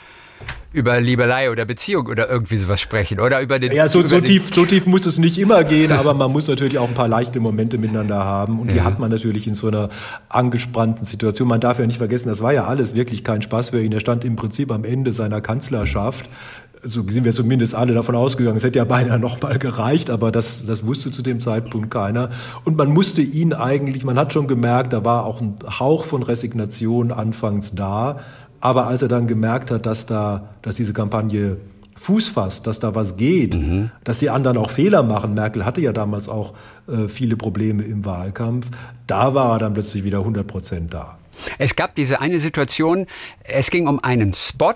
über 0.73 1.01
Liebelei 1.01 1.51
oder 1.51 1.67
Beziehung 1.67 2.07
oder 2.07 2.31
irgendwie 2.31 2.57
sowas 2.57 2.81
sprechen 2.81 3.21
oder 3.21 3.43
über 3.43 3.59
den. 3.59 3.73
Ja, 3.73 3.89
so, 3.89 4.07
so 4.09 4.21
tief, 4.21 4.55
so 4.55 4.65
tief 4.65 4.87
muss 4.87 5.05
es 5.05 5.19
nicht 5.19 5.39
immer 5.39 5.65
gehen, 5.65 5.93
aber 5.93 6.15
man 6.15 6.33
muss 6.33 6.49
natürlich 6.49 6.79
auch 6.79 6.89
ein 6.89 6.95
paar 6.95 7.09
leichte 7.09 7.41
Momente 7.41 7.77
miteinander 7.77 8.25
haben 8.25 8.59
und 8.59 8.71
die 8.71 8.77
ja. 8.77 8.85
hat 8.85 8.99
man 8.99 9.11
natürlich 9.11 9.47
in 9.47 9.55
so 9.55 9.69
einer 9.69 9.91
angespannten 10.31 11.05
Situation. 11.05 11.49
Man 11.49 11.61
darf 11.61 11.79
ja 11.79 11.87
nicht 11.87 11.99
vergessen, 11.99 12.29
das 12.29 12.41
war 12.41 12.53
ja 12.53 12.65
alles 12.65 12.95
wirklich 12.95 13.23
kein 13.23 13.43
Spaß 13.43 13.71
für 13.71 13.83
ihn. 13.83 13.93
Er 13.93 14.01
stand 14.01 14.25
im 14.25 14.37
Prinzip 14.37 14.73
am 14.73 14.85
Ende 14.85 15.13
seiner 15.13 15.41
Kanzlerschaft 15.43 16.29
so 16.83 17.03
sind 17.09 17.25
wir 17.25 17.33
zumindest 17.33 17.75
alle 17.75 17.95
davon 17.95 18.17
ausgegangen, 18.17 18.57
es 18.57 18.65
hätte 18.65 18.79
ja 18.79 18.85
beinahe 18.85 19.19
noch 19.19 19.41
mal 19.41 19.59
gereicht, 19.59 20.11
aber 20.11 20.33
das, 20.33 20.67
das 20.67 20.85
wusste 20.85 21.13
zu 21.13 21.23
dem 21.23 21.41
Zeitpunkt 21.41 21.91
keiner. 21.91 22.31
Und 22.65 22.77
man 22.77 22.93
musste 22.93 23.23
ihn 23.23 23.53
eigentlich, 23.53 24.05
man 24.05 24.19
hat 24.19 24.33
schon 24.33 24.49
gemerkt, 24.49 24.93
da 24.93 25.05
war 25.05 25.25
auch 25.25 25.41
ein 25.41 25.59
Hauch 25.79 26.05
von 26.05 26.23
Resignation 26.23 27.13
anfangs 27.13 27.75
da. 27.75 28.21
Aber 28.61 28.87
als 28.87 29.03
er 29.03 29.09
dann 29.09 29.27
gemerkt 29.27 29.71
hat, 29.71 29.87
dass 29.87 30.07
da, 30.07 30.51
dass 30.63 30.77
diese 30.77 30.93
Kampagne 30.93 31.57
Fuß 31.97 32.29
fasst, 32.29 32.67
dass 32.67 32.81
da 32.81 32.95
was 32.95 33.17
geht, 33.17 33.55
mhm. 33.55 33.91
dass 34.03 34.19
die 34.19 34.31
anderen 34.31 34.57
auch 34.57 34.71
Fehler 34.71 35.03
machen. 35.03 35.35
Merkel 35.35 35.65
hatte 35.65 35.81
ja 35.81 35.93
damals 35.93 36.29
auch 36.29 36.55
äh, 36.89 37.07
viele 37.07 37.37
Probleme 37.37 37.85
im 37.85 38.05
Wahlkampf. 38.05 38.67
Da 39.07 39.35
war 39.35 39.53
er 39.53 39.59
dann 39.59 39.75
plötzlich 39.75 40.03
wieder 40.03 40.19
100 40.19 40.47
Prozent 40.47 40.95
da. 40.95 41.19
Es 41.59 41.77
gab 41.77 41.95
diese 41.95 42.21
eine 42.21 42.41
Situation, 42.41 43.07
es 43.45 43.71
ging 43.71 43.87
um 43.87 44.03
einen 44.03 44.33
Spot, 44.35 44.75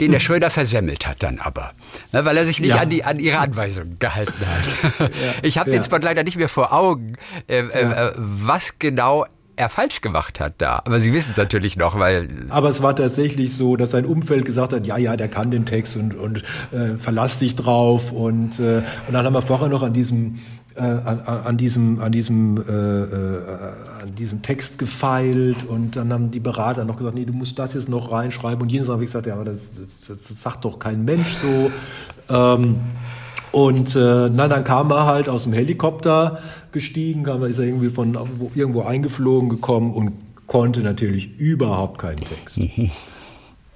den 0.00 0.12
der 0.12 0.20
Schröder 0.20 0.50
versemmelt 0.50 1.06
hat 1.06 1.22
dann 1.22 1.38
aber, 1.38 1.72
ne, 2.12 2.24
weil 2.24 2.36
er 2.36 2.44
sich 2.44 2.60
nicht 2.60 2.70
ja. 2.70 2.80
an, 2.80 2.90
die, 2.90 3.04
an 3.04 3.18
ihre 3.18 3.38
Anweisungen 3.38 3.98
gehalten 3.98 4.44
hat. 4.46 5.10
Ich 5.42 5.58
habe 5.58 5.70
den 5.70 5.82
Spot 5.82 5.98
leider 5.98 6.24
nicht 6.24 6.36
mehr 6.36 6.48
vor 6.48 6.72
Augen, 6.72 7.16
äh, 7.46 7.58
äh, 7.58 8.12
was 8.16 8.78
genau 8.78 9.26
er 9.58 9.68
falsch 9.68 10.00
gemacht 10.00 10.40
hat 10.40 10.54
da. 10.58 10.82
Aber 10.84 11.00
Sie 11.00 11.12
wissen 11.12 11.32
es 11.32 11.36
natürlich 11.36 11.76
noch, 11.76 11.98
weil. 11.98 12.28
Aber 12.48 12.68
es 12.68 12.80
war 12.80 12.94
tatsächlich 12.94 13.54
so, 13.54 13.76
dass 13.76 13.90
sein 13.90 14.06
Umfeld 14.06 14.44
gesagt 14.44 14.72
hat, 14.72 14.86
ja, 14.86 14.96
ja, 14.96 15.16
der 15.16 15.28
kann 15.28 15.50
den 15.50 15.66
Text 15.66 15.96
und, 15.96 16.14
und 16.14 16.42
äh, 16.72 16.96
verlass 16.98 17.38
dich 17.38 17.56
drauf. 17.56 18.12
Und, 18.12 18.60
äh, 18.60 18.82
und 19.06 19.12
dann 19.12 19.26
haben 19.26 19.34
wir 19.34 19.42
vorher 19.42 19.68
noch 19.68 19.82
an 19.82 19.92
diesem 19.92 20.38
äh, 20.74 20.80
an, 20.80 21.20
an, 21.20 21.56
diesem, 21.56 22.00
an, 22.00 22.12
diesem, 22.12 22.56
äh, 22.56 22.62
äh, 22.62 23.42
an 24.02 24.14
diesem 24.16 24.42
Text 24.42 24.78
gefeilt 24.78 25.66
und 25.68 25.96
dann 25.96 26.12
haben 26.12 26.30
die 26.30 26.40
Berater 26.40 26.84
noch 26.84 26.96
gesagt, 26.96 27.14
nee, 27.14 27.24
du 27.24 27.32
musst 27.32 27.58
das 27.58 27.74
jetzt 27.74 27.88
noch 27.88 28.12
reinschreiben 28.12 28.62
und 28.62 28.70
jedes 28.70 28.88
habe 28.88 29.02
ich 29.02 29.08
gesagt, 29.08 29.26
ja, 29.26 29.34
aber 29.34 29.44
das, 29.44 29.58
das, 30.06 30.28
das 30.28 30.40
sagt 30.40 30.64
doch 30.64 30.78
kein 30.78 31.04
Mensch 31.04 31.34
so. 31.36 31.70
Ähm, 32.28 32.76
und 33.50 33.96
äh, 33.96 34.28
na, 34.28 34.46
dann 34.46 34.64
kam 34.64 34.90
er 34.90 35.06
halt 35.06 35.28
aus 35.28 35.44
dem 35.44 35.52
Helikopter 35.52 36.38
gestiegen, 36.72 37.24
kam, 37.24 37.42
ist 37.44 37.58
er 37.58 37.64
irgendwie 37.64 37.90
von 37.90 38.16
irgendwo 38.54 38.82
eingeflogen 38.82 39.48
gekommen 39.48 39.92
und 39.92 40.12
konnte 40.46 40.80
natürlich 40.80 41.38
überhaupt 41.38 41.98
keinen 41.98 42.20
Text. 42.20 42.60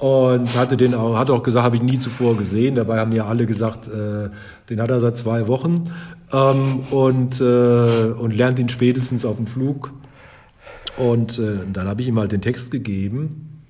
und 0.03 0.57
hatte 0.57 0.77
den 0.77 0.97
auch, 0.97 1.17
hat 1.17 1.31
auch 1.31 1.45
gesagt, 1.45 1.65
habe 1.65 1.77
ich 1.77 1.83
nie 1.83 1.97
zuvor 1.97 2.37
gesehen. 2.37 2.75
Dabei 2.75 2.99
haben 2.99 3.13
ja 3.13 3.27
alle 3.27 3.47
gesagt, 3.47 3.87
äh, 3.87 4.31
den 4.69 4.81
hat 4.81 4.91
er 4.91 4.99
seit 4.99 5.17
zwei 5.17 5.47
Wochen 5.47 5.93
ähm, 6.33 6.81
und, 6.91 7.41
äh, 7.41 7.45
und 7.45 8.35
lernt 8.35 8.59
ihn 8.59 8.69
spätestens 8.69 9.25
auf 9.25 9.37
dem 9.37 9.47
Flug. 9.47 9.93
Und 10.97 11.39
äh, 11.39 11.59
dann 11.73 11.87
habe 11.87 12.03
ich 12.03 12.09
ihm 12.09 12.19
halt 12.19 12.33
den 12.33 12.41
Text 12.41 12.73
gegeben 12.73 13.63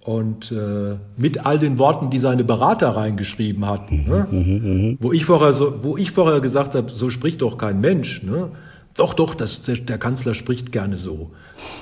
und 0.00 0.52
äh, 0.52 0.96
mit 1.16 1.46
all 1.46 1.58
den 1.58 1.78
Worten, 1.78 2.10
die 2.10 2.18
seine 2.18 2.44
Berater 2.44 2.90
reingeschrieben 2.90 3.64
hatten, 3.64 4.04
ne? 4.06 4.26
Mhm, 4.30 4.38
mhm, 4.38 4.82
mhm. 4.88 4.98
wo, 5.00 5.12
ich 5.12 5.24
vorher 5.24 5.54
so, 5.54 5.82
wo 5.82 5.96
ich 5.96 6.10
vorher 6.10 6.42
gesagt 6.42 6.74
habe, 6.74 6.90
so 6.90 7.08
spricht 7.08 7.40
doch 7.40 7.56
kein 7.56 7.80
Mensch. 7.80 8.22
Ne? 8.22 8.50
Doch, 8.94 9.14
doch, 9.14 9.34
das, 9.34 9.62
der, 9.62 9.76
der 9.76 9.98
Kanzler 9.98 10.34
spricht 10.34 10.70
gerne 10.70 10.96
so. 10.96 11.32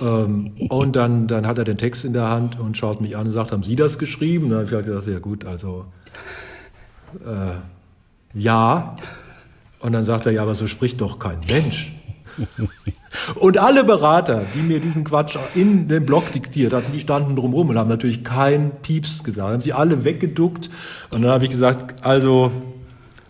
Ähm, 0.01 0.53
und 0.70 0.96
dann, 0.96 1.29
dann 1.29 1.46
hat 1.46 1.59
er 1.59 1.64
den 1.64 1.77
Text 1.77 2.05
in 2.05 2.14
der 2.14 2.29
Hand 2.29 2.59
und 2.59 2.77
schaut 2.77 3.03
mich 3.03 3.16
an 3.16 3.27
und 3.27 3.33
sagt, 3.33 3.53
haben 3.53 3.62
Sie 3.62 3.77
das 3.77 3.98
geschrieben? 3.98 4.44
Und 4.44 4.51
dann 4.51 4.66
habe 4.66 4.81
ich 4.81 4.87
gesagt, 4.87 5.07
ja 5.07 5.18
gut, 5.18 5.44
also 5.44 5.85
äh, 7.20 8.38
ja. 8.38 8.96
Und 9.81 9.92
dann 9.92 10.05
sagt 10.05 10.27
er, 10.27 10.33
ja, 10.33 10.42
aber 10.42 10.55
so 10.55 10.66
spricht 10.66 11.01
doch 11.01 11.18
kein 11.18 11.40
Mensch. 11.46 11.92
Und 13.35 13.59
alle 13.59 13.85
Berater, 13.85 14.44
die 14.55 14.62
mir 14.62 14.81
diesen 14.81 15.05
Quatsch 15.05 15.37
in 15.55 15.88
den 15.88 16.07
Blog 16.07 16.33
diktiert 16.33 16.72
hatten, 16.72 16.92
die 16.92 17.01
standen 17.01 17.37
drumherum 17.37 17.68
und 17.68 17.79
haben 17.79 17.90
natürlich 17.90 18.25
kein 18.25 18.70
Pieps 18.81 19.22
gesagt. 19.22 19.53
Haben 19.53 19.61
sie 19.61 19.75
alle 19.75 20.05
weggeduckt. 20.05 20.70
Und 21.11 21.22
dann 21.22 21.31
habe 21.31 21.44
ich 21.44 21.51
gesagt, 21.51 22.07
also, 22.07 22.51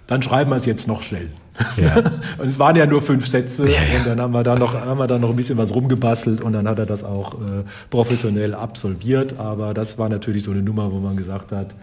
dann 0.07 0.23
schreiben 0.23 0.51
wir 0.51 0.57
es 0.57 0.66
jetzt 0.66 0.87
noch 0.87 1.03
schnell. 1.03 1.31
Ja. 1.76 1.98
und 2.38 2.48
es 2.48 2.58
waren 2.58 2.76
ja 2.76 2.86
nur 2.86 3.02
fünf 3.02 3.26
Sätze 3.26 3.66
ja, 3.66 3.72
ja. 3.72 3.98
und 3.98 4.06
dann 4.06 4.20
haben 4.20 4.32
wir 4.32 4.42
da 4.42 4.56
noch, 4.56 4.74
haben 4.74 4.98
wir 4.98 5.06
da 5.06 5.18
noch 5.18 5.30
ein 5.30 5.36
bisschen 5.36 5.58
was 5.58 5.74
rumgebastelt 5.74 6.40
und 6.40 6.52
dann 6.52 6.68
hat 6.68 6.78
er 6.78 6.86
das 6.86 7.04
auch 7.04 7.34
äh, 7.34 7.64
professionell 7.90 8.54
absolviert. 8.54 9.38
Aber 9.38 9.74
das 9.74 9.98
war 9.98 10.08
natürlich 10.08 10.44
so 10.44 10.50
eine 10.50 10.62
Nummer, 10.62 10.92
wo 10.92 10.98
man 10.98 11.16
gesagt 11.16 11.52
hat, 11.52 11.74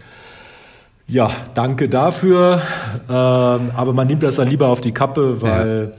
ja, 1.06 1.30
danke 1.54 1.88
dafür. 1.88 2.62
Ähm, 3.08 3.70
aber 3.74 3.92
man 3.92 4.06
nimmt 4.06 4.22
das 4.22 4.36
dann 4.36 4.48
lieber 4.48 4.68
auf 4.68 4.80
die 4.80 4.92
Kappe, 4.92 5.42
weil 5.42 5.94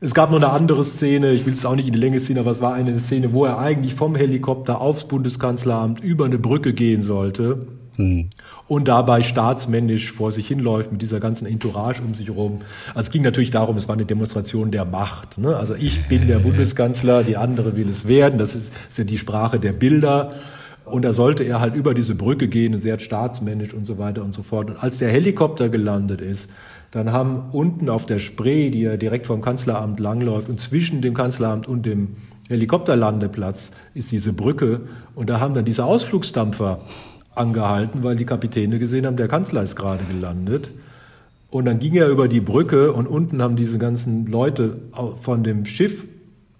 es 0.00 0.14
gab 0.14 0.30
noch 0.30 0.36
eine 0.36 0.50
andere 0.50 0.84
Szene, 0.84 1.32
ich 1.32 1.46
will 1.46 1.54
es 1.54 1.64
auch 1.64 1.74
nicht 1.74 1.86
in 1.86 1.94
die 1.94 1.98
Länge 1.98 2.20
ziehen, 2.20 2.38
aber 2.38 2.50
es 2.50 2.60
war 2.60 2.74
eine 2.74 2.98
Szene, 3.00 3.32
wo 3.32 3.46
er 3.46 3.58
eigentlich 3.58 3.94
vom 3.94 4.14
Helikopter 4.14 4.80
aufs 4.80 5.04
Bundeskanzleramt 5.04 6.00
über 6.00 6.26
eine 6.26 6.38
Brücke 6.38 6.74
gehen 6.74 7.00
sollte. 7.00 7.66
Mhm. 7.96 8.28
Und 8.66 8.88
dabei 8.88 9.22
staatsmännisch 9.22 10.12
vor 10.12 10.32
sich 10.32 10.48
hinläuft 10.48 10.90
mit 10.90 11.02
dieser 11.02 11.20
ganzen 11.20 11.46
Entourage 11.46 12.00
um 12.00 12.14
sich 12.14 12.28
herum. 12.28 12.62
Also 12.94 13.08
es 13.08 13.10
ging 13.10 13.22
natürlich 13.22 13.50
darum, 13.50 13.76
es 13.76 13.88
war 13.88 13.94
eine 13.94 14.06
Demonstration 14.06 14.70
der 14.70 14.86
Macht. 14.86 15.36
Ne? 15.36 15.54
Also 15.54 15.74
ich 15.74 16.08
bin 16.08 16.26
der 16.26 16.38
Bundeskanzler, 16.38 17.24
die 17.24 17.36
andere 17.36 17.76
will 17.76 17.90
es 17.90 18.08
werden. 18.08 18.38
Das 18.38 18.54
ist, 18.54 18.72
ist 18.88 18.96
ja 18.96 19.04
die 19.04 19.18
Sprache 19.18 19.60
der 19.60 19.72
Bilder. 19.72 20.32
Und 20.86 21.04
da 21.04 21.12
sollte 21.12 21.44
er 21.44 21.60
halt 21.60 21.74
über 21.74 21.94
diese 21.94 22.14
Brücke 22.14 22.48
gehen, 22.48 22.78
sehr 22.78 22.98
staatsmännisch 22.98 23.74
und 23.74 23.84
so 23.84 23.98
weiter 23.98 24.22
und 24.22 24.34
so 24.34 24.42
fort. 24.42 24.70
Und 24.70 24.82
als 24.82 24.98
der 24.98 25.10
Helikopter 25.10 25.68
gelandet 25.68 26.20
ist, 26.20 26.48
dann 26.90 27.12
haben 27.12 27.50
unten 27.52 27.88
auf 27.88 28.06
der 28.06 28.18
Spree, 28.18 28.70
die 28.70 28.82
ja 28.82 28.96
direkt 28.96 29.26
vom 29.26 29.40
Kanzleramt 29.40 29.98
langläuft 29.98 30.48
und 30.48 30.60
zwischen 30.60 31.02
dem 31.02 31.12
Kanzleramt 31.12 31.66
und 31.66 31.84
dem 31.84 32.16
Helikopterlandeplatz 32.48 33.72
ist 33.94 34.12
diese 34.12 34.32
Brücke. 34.32 34.82
Und 35.14 35.28
da 35.28 35.40
haben 35.40 35.54
dann 35.54 35.64
diese 35.64 35.84
Ausflugsdampfer 35.84 36.80
angehalten, 37.34 38.02
weil 38.02 38.16
die 38.16 38.24
Kapitäne 38.24 38.78
gesehen 38.78 39.06
haben, 39.06 39.16
der 39.16 39.28
Kanzler 39.28 39.62
ist 39.62 39.76
gerade 39.76 40.04
gelandet. 40.04 40.70
Und 41.50 41.66
dann 41.66 41.78
ging 41.78 41.94
er 41.94 42.08
über 42.08 42.26
die 42.26 42.40
Brücke 42.40 42.92
und 42.92 43.06
unten 43.06 43.40
haben 43.40 43.54
diese 43.54 43.78
ganzen 43.78 44.26
Leute 44.26 44.76
von 45.20 45.44
dem 45.44 45.66
Schiff, 45.66 46.06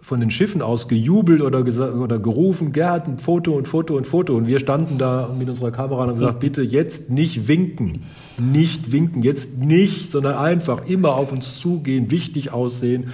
von 0.00 0.20
den 0.20 0.30
Schiffen 0.30 0.62
aus 0.62 0.87
gejubelt 0.87 1.40
oder, 1.40 1.64
oder 1.98 2.18
gerufen, 2.18 2.72
Gerhard, 2.72 3.08
ein 3.08 3.18
Foto 3.18 3.56
und 3.56 3.66
Foto 3.66 3.96
und 3.96 4.06
Foto. 4.06 4.37
Und 4.37 4.46
wir 4.46 4.60
standen 4.60 4.98
da 4.98 5.34
mit 5.37 5.48
unserer 5.48 5.72
Kamera 5.72 6.02
und 6.02 6.08
haben 6.10 6.14
gesagt, 6.16 6.40
bitte 6.40 6.62
jetzt 6.62 7.10
nicht 7.10 7.48
winken. 7.48 8.02
Nicht 8.38 8.92
winken, 8.92 9.22
jetzt 9.22 9.58
nicht, 9.58 10.10
sondern 10.10 10.37
einfach 10.37 10.87
immer 10.87 11.14
auf 11.14 11.32
uns 11.32 11.58
zugehen, 11.58 12.10
wichtig 12.10 12.53
aussehen. 12.53 13.09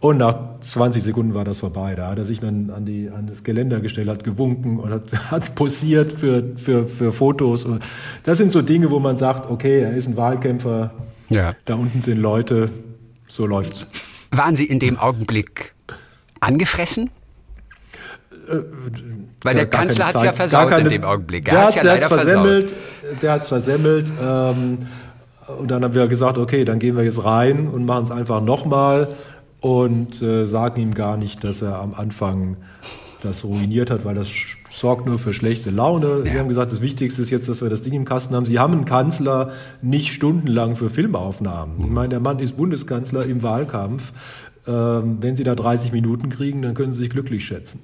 Und 0.00 0.18
nach 0.18 0.60
20 0.60 1.02
Sekunden 1.02 1.34
war 1.34 1.44
das 1.44 1.60
vorbei. 1.60 1.94
Da 1.94 2.08
hat 2.08 2.18
er 2.18 2.24
sich 2.24 2.40
dann 2.40 2.70
an, 2.70 2.84
die, 2.84 3.08
an 3.08 3.26
das 3.26 3.42
Geländer 3.42 3.80
gestellt, 3.80 4.08
hat 4.08 4.22
gewunken 4.22 4.78
und 4.78 4.90
hat, 4.90 5.12
hat 5.30 5.54
posiert 5.54 6.12
für, 6.12 6.42
für, 6.56 6.86
für 6.86 7.12
Fotos. 7.12 7.64
Und 7.64 7.82
das 8.22 8.38
sind 8.38 8.52
so 8.52 8.60
Dinge, 8.60 8.90
wo 8.90 8.98
man 8.98 9.16
sagt, 9.16 9.50
okay, 9.50 9.80
er 9.80 9.92
ist 9.92 10.06
ein 10.06 10.16
Wahlkämpfer. 10.16 10.92
Ja. 11.30 11.54
Da 11.64 11.74
unten 11.74 12.02
sind 12.02 12.18
Leute, 12.18 12.70
so 13.28 13.46
läuft's. 13.46 13.86
Waren 14.30 14.56
Sie 14.56 14.64
in 14.64 14.78
dem 14.78 14.98
Augenblick 14.98 15.74
angefressen? 16.40 17.10
Äh, 18.48 18.56
Weil 19.42 19.54
der 19.54 19.66
Kanzler 19.66 20.08
hat 20.08 20.16
es 20.16 20.22
ja 20.22 20.32
versaut 20.32 20.68
keine, 20.68 20.84
in 20.84 20.90
dem 20.90 21.04
Augenblick. 21.04 21.48
Er 21.48 21.62
hat 21.62 21.68
es 21.70 21.76
ja 21.76 21.82
leider 21.82 22.08
versemmelt. 22.08 22.70
Versemmelt. 22.70 23.22
Der 23.22 23.32
hat 23.32 23.42
es 23.42 23.48
versemmelt. 23.48 24.12
Ähm, 24.22 24.78
und 25.58 25.70
dann 25.70 25.84
haben 25.84 25.94
wir 25.94 26.06
gesagt, 26.06 26.38
okay, 26.38 26.64
dann 26.64 26.78
gehen 26.78 26.96
wir 26.96 27.04
jetzt 27.04 27.24
rein 27.24 27.68
und 27.68 27.84
machen 27.84 28.04
es 28.04 28.10
einfach 28.10 28.40
nochmal 28.40 29.08
und 29.64 30.20
äh, 30.20 30.44
sagen 30.44 30.78
ihm 30.78 30.92
gar 30.92 31.16
nicht, 31.16 31.42
dass 31.42 31.62
er 31.62 31.78
am 31.78 31.94
Anfang 31.94 32.58
das 33.22 33.46
ruiniert 33.46 33.90
hat, 33.90 34.04
weil 34.04 34.14
das 34.14 34.28
sorgt 34.70 35.06
nur 35.06 35.18
für 35.18 35.32
schlechte 35.32 35.70
Laune. 35.70 36.18
Ja. 36.18 36.24
Wir 36.34 36.40
haben 36.40 36.48
gesagt, 36.48 36.70
das 36.70 36.82
Wichtigste 36.82 37.22
ist 37.22 37.30
jetzt, 37.30 37.48
dass 37.48 37.62
wir 37.62 37.70
das 37.70 37.80
Ding 37.80 37.94
im 37.94 38.04
Kasten 38.04 38.34
haben. 38.34 38.44
Sie 38.44 38.58
haben 38.58 38.74
einen 38.74 38.84
Kanzler 38.84 39.52
nicht 39.80 40.12
stundenlang 40.12 40.76
für 40.76 40.90
Filmaufnahmen. 40.90 41.76
Ich 41.80 41.86
meine, 41.86 42.10
der 42.10 42.20
Mann 42.20 42.40
ist 42.40 42.58
Bundeskanzler 42.58 43.24
im 43.24 43.42
Wahlkampf. 43.42 44.12
Ähm, 44.66 45.16
wenn 45.22 45.34
Sie 45.34 45.44
da 45.44 45.54
30 45.54 45.92
Minuten 45.92 46.28
kriegen, 46.28 46.60
dann 46.60 46.74
können 46.74 46.92
Sie 46.92 46.98
sich 46.98 47.08
glücklich 47.08 47.46
schätzen. 47.46 47.80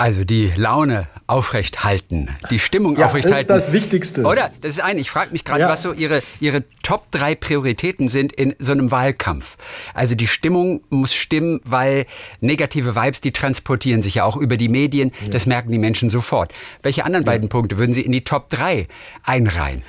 Also 0.00 0.24
die 0.24 0.50
Laune 0.56 1.08
aufrecht 1.26 1.84
halten, 1.84 2.28
die 2.50 2.58
Stimmung 2.58 2.96
ja, 2.96 3.04
aufrecht 3.04 3.30
halten. 3.30 3.48
Das 3.48 3.58
ist 3.58 3.66
das 3.66 3.72
Wichtigste. 3.74 4.22
Oder? 4.22 4.50
Das 4.62 4.70
ist 4.70 4.80
ein. 4.80 4.96
Ich 4.96 5.10
frage 5.10 5.30
mich 5.30 5.44
gerade, 5.44 5.60
ja. 5.60 5.68
was 5.68 5.82
so 5.82 5.92
Ihre, 5.92 6.22
Ihre 6.40 6.64
Top 6.82 7.10
drei 7.10 7.34
Prioritäten 7.34 8.08
sind 8.08 8.32
in 8.32 8.54
so 8.58 8.72
einem 8.72 8.90
Wahlkampf. 8.90 9.58
Also 9.92 10.14
die 10.14 10.26
Stimmung 10.26 10.80
muss 10.88 11.12
stimmen, 11.12 11.60
weil 11.64 12.06
negative 12.40 12.96
Vibes, 12.96 13.20
die 13.20 13.32
transportieren 13.32 14.00
sich 14.00 14.14
ja 14.14 14.24
auch 14.24 14.38
über 14.38 14.56
die 14.56 14.70
Medien. 14.70 15.12
Ja. 15.20 15.28
Das 15.28 15.44
merken 15.44 15.70
die 15.70 15.78
Menschen 15.78 16.08
sofort. 16.08 16.50
Welche 16.82 17.04
anderen 17.04 17.26
beiden 17.26 17.50
Punkte 17.50 17.76
würden 17.76 17.92
Sie 17.92 18.00
in 18.00 18.12
die 18.12 18.24
Top 18.24 18.48
drei 18.48 18.88
einreihen? 19.22 19.82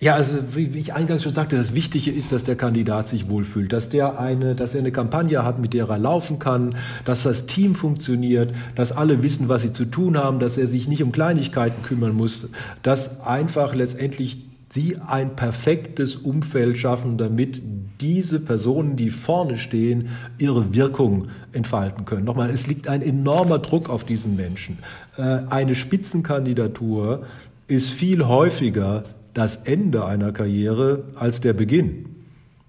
Ja, 0.00 0.14
also 0.14 0.36
wie 0.54 0.78
ich 0.78 0.94
eingangs 0.94 1.24
schon 1.24 1.34
sagte, 1.34 1.56
das 1.56 1.74
Wichtige 1.74 2.12
ist, 2.12 2.30
dass 2.30 2.44
der 2.44 2.54
Kandidat 2.54 3.08
sich 3.08 3.28
wohlfühlt, 3.28 3.72
dass 3.72 3.88
der 3.88 4.20
eine, 4.20 4.54
dass 4.54 4.74
er 4.74 4.80
eine 4.80 4.92
Kampagne 4.92 5.44
hat, 5.44 5.58
mit 5.58 5.74
der 5.74 5.88
er 5.88 5.98
laufen 5.98 6.38
kann, 6.38 6.70
dass 7.04 7.24
das 7.24 7.46
Team 7.46 7.74
funktioniert, 7.74 8.54
dass 8.76 8.92
alle 8.92 9.24
wissen, 9.24 9.48
was 9.48 9.62
sie 9.62 9.72
zu 9.72 9.86
tun 9.86 10.16
haben, 10.16 10.38
dass 10.38 10.56
er 10.56 10.68
sich 10.68 10.86
nicht 10.86 11.02
um 11.02 11.10
Kleinigkeiten 11.10 11.82
kümmern 11.82 12.14
muss, 12.14 12.48
dass 12.84 13.22
einfach 13.22 13.74
letztendlich 13.74 14.38
sie 14.68 14.98
ein 15.04 15.34
perfektes 15.34 16.14
Umfeld 16.14 16.78
schaffen, 16.78 17.18
damit 17.18 17.60
diese 18.00 18.38
Personen, 18.38 18.94
die 18.94 19.10
vorne 19.10 19.56
stehen, 19.56 20.10
ihre 20.38 20.74
Wirkung 20.76 21.28
entfalten 21.50 22.04
können. 22.04 22.24
Nochmal, 22.24 22.50
es 22.50 22.68
liegt 22.68 22.88
ein 22.88 23.02
enormer 23.02 23.58
Druck 23.58 23.88
auf 23.88 24.04
diesen 24.04 24.36
Menschen. 24.36 24.78
Äh, 25.16 25.40
eine 25.50 25.74
Spitzenkandidatur 25.74 27.24
ist 27.66 27.90
viel 27.90 28.26
häufiger 28.26 29.02
das 29.38 29.56
Ende 29.56 30.04
einer 30.04 30.32
Karriere 30.32 31.04
als 31.14 31.40
der 31.40 31.52
Beginn. 31.52 32.06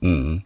Mhm. 0.02 0.44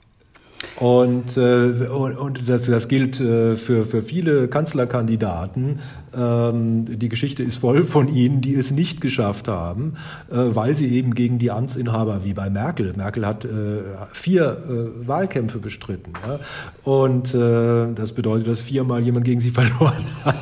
Und, 0.78 1.36
äh, 1.36 1.88
und 1.90 2.48
das, 2.48 2.66
das 2.66 2.88
gilt 2.88 3.20
äh, 3.20 3.56
für, 3.56 3.86
für 3.86 4.02
viele 4.02 4.48
Kanzlerkandidaten. 4.48 5.80
Ähm, 6.16 6.86
die 7.00 7.10
Geschichte 7.10 7.44
ist 7.44 7.58
voll 7.58 7.84
von 7.84 8.08
ihnen, 8.08 8.40
die 8.40 8.56
es 8.56 8.72
nicht 8.72 9.02
geschafft 9.02 9.50
haben, 9.50 9.96
äh, 10.32 10.36
weil 10.36 10.78
sie 10.78 10.96
eben 10.96 11.14
gegen 11.16 11.40
die 11.40 11.52
Amtsinhaber, 11.52 12.24
wie 12.24 12.34
bei 12.34 12.50
Merkel, 12.50 12.94
Merkel 12.96 13.26
hat 13.26 13.44
äh, 13.44 13.82
vier 14.14 14.58
äh, 15.04 15.08
Wahlkämpfe 15.08 15.60
bestritten. 15.60 16.14
Ja? 16.26 16.40
Und 16.84 17.34
äh, 17.34 17.94
das 17.94 18.14
bedeutet, 18.14 18.48
dass 18.48 18.62
viermal 18.62 19.02
jemand 19.02 19.26
gegen 19.26 19.42
sie 19.42 19.52
verloren 19.52 20.06
hat. 20.24 20.38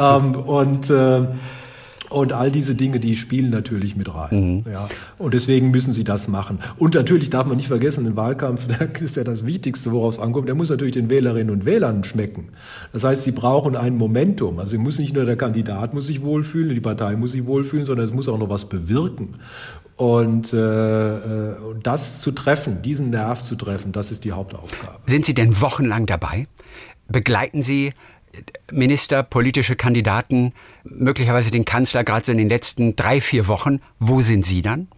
ähm, 0.00 0.36
und 0.36 0.90
und 2.10 2.32
all 2.32 2.50
diese 2.50 2.74
Dinge, 2.74 3.00
die 3.00 3.16
spielen 3.16 3.50
natürlich 3.50 3.96
mit 3.96 4.14
rein. 4.14 4.64
Mhm. 4.64 4.72
Ja. 4.72 4.88
Und 5.18 5.34
deswegen 5.34 5.70
müssen 5.70 5.92
sie 5.92 6.04
das 6.04 6.28
machen. 6.28 6.58
Und 6.78 6.94
natürlich 6.94 7.30
darf 7.30 7.46
man 7.46 7.56
nicht 7.56 7.68
vergessen, 7.68 8.06
ein 8.06 8.16
Wahlkampf 8.16 8.66
ist 9.00 9.16
ja 9.16 9.24
das 9.24 9.46
Wichtigste, 9.46 9.92
worauf 9.92 10.14
es 10.14 10.20
ankommt. 10.20 10.48
Der 10.48 10.54
muss 10.54 10.70
natürlich 10.70 10.94
den 10.94 11.10
Wählerinnen 11.10 11.50
und 11.50 11.64
Wählern 11.64 12.04
schmecken. 12.04 12.48
Das 12.92 13.04
heißt, 13.04 13.24
sie 13.24 13.32
brauchen 13.32 13.76
ein 13.76 13.96
Momentum. 13.96 14.58
Also 14.58 14.78
muss 14.78 14.98
nicht 14.98 15.14
nur 15.14 15.24
der 15.24 15.36
Kandidat 15.36 15.94
muss 15.94 16.06
sich 16.06 16.22
wohlfühlen, 16.22 16.74
die 16.74 16.80
Partei 16.80 17.16
muss 17.16 17.32
sich 17.32 17.46
wohlfühlen, 17.46 17.86
sondern 17.86 18.04
es 18.04 18.12
muss 18.12 18.28
auch 18.28 18.38
noch 18.38 18.50
was 18.50 18.68
bewirken. 18.68 19.36
Und 19.96 20.52
äh, 20.52 21.16
äh 21.16 21.56
das 21.82 22.20
zu 22.20 22.32
treffen, 22.32 22.82
diesen 22.82 23.10
Nerv 23.10 23.42
zu 23.42 23.56
treffen, 23.56 23.92
das 23.92 24.10
ist 24.10 24.24
die 24.24 24.32
Hauptaufgabe. 24.32 24.98
Sind 25.06 25.24
Sie 25.24 25.34
denn 25.34 25.60
wochenlang 25.60 26.06
dabei? 26.06 26.46
Begleiten 27.08 27.62
Sie 27.62 27.92
Minister, 28.70 29.22
politische 29.22 29.76
Kandidaten, 29.76 30.52
möglicherweise 30.84 31.50
den 31.50 31.64
Kanzler 31.64 32.04
gerade 32.04 32.26
so 32.26 32.32
in 32.32 32.38
den 32.38 32.48
letzten 32.48 32.96
drei, 32.96 33.20
vier 33.20 33.48
Wochen. 33.48 33.80
Wo 33.98 34.20
sind 34.20 34.44
Sie 34.44 34.62
dann? 34.62 34.88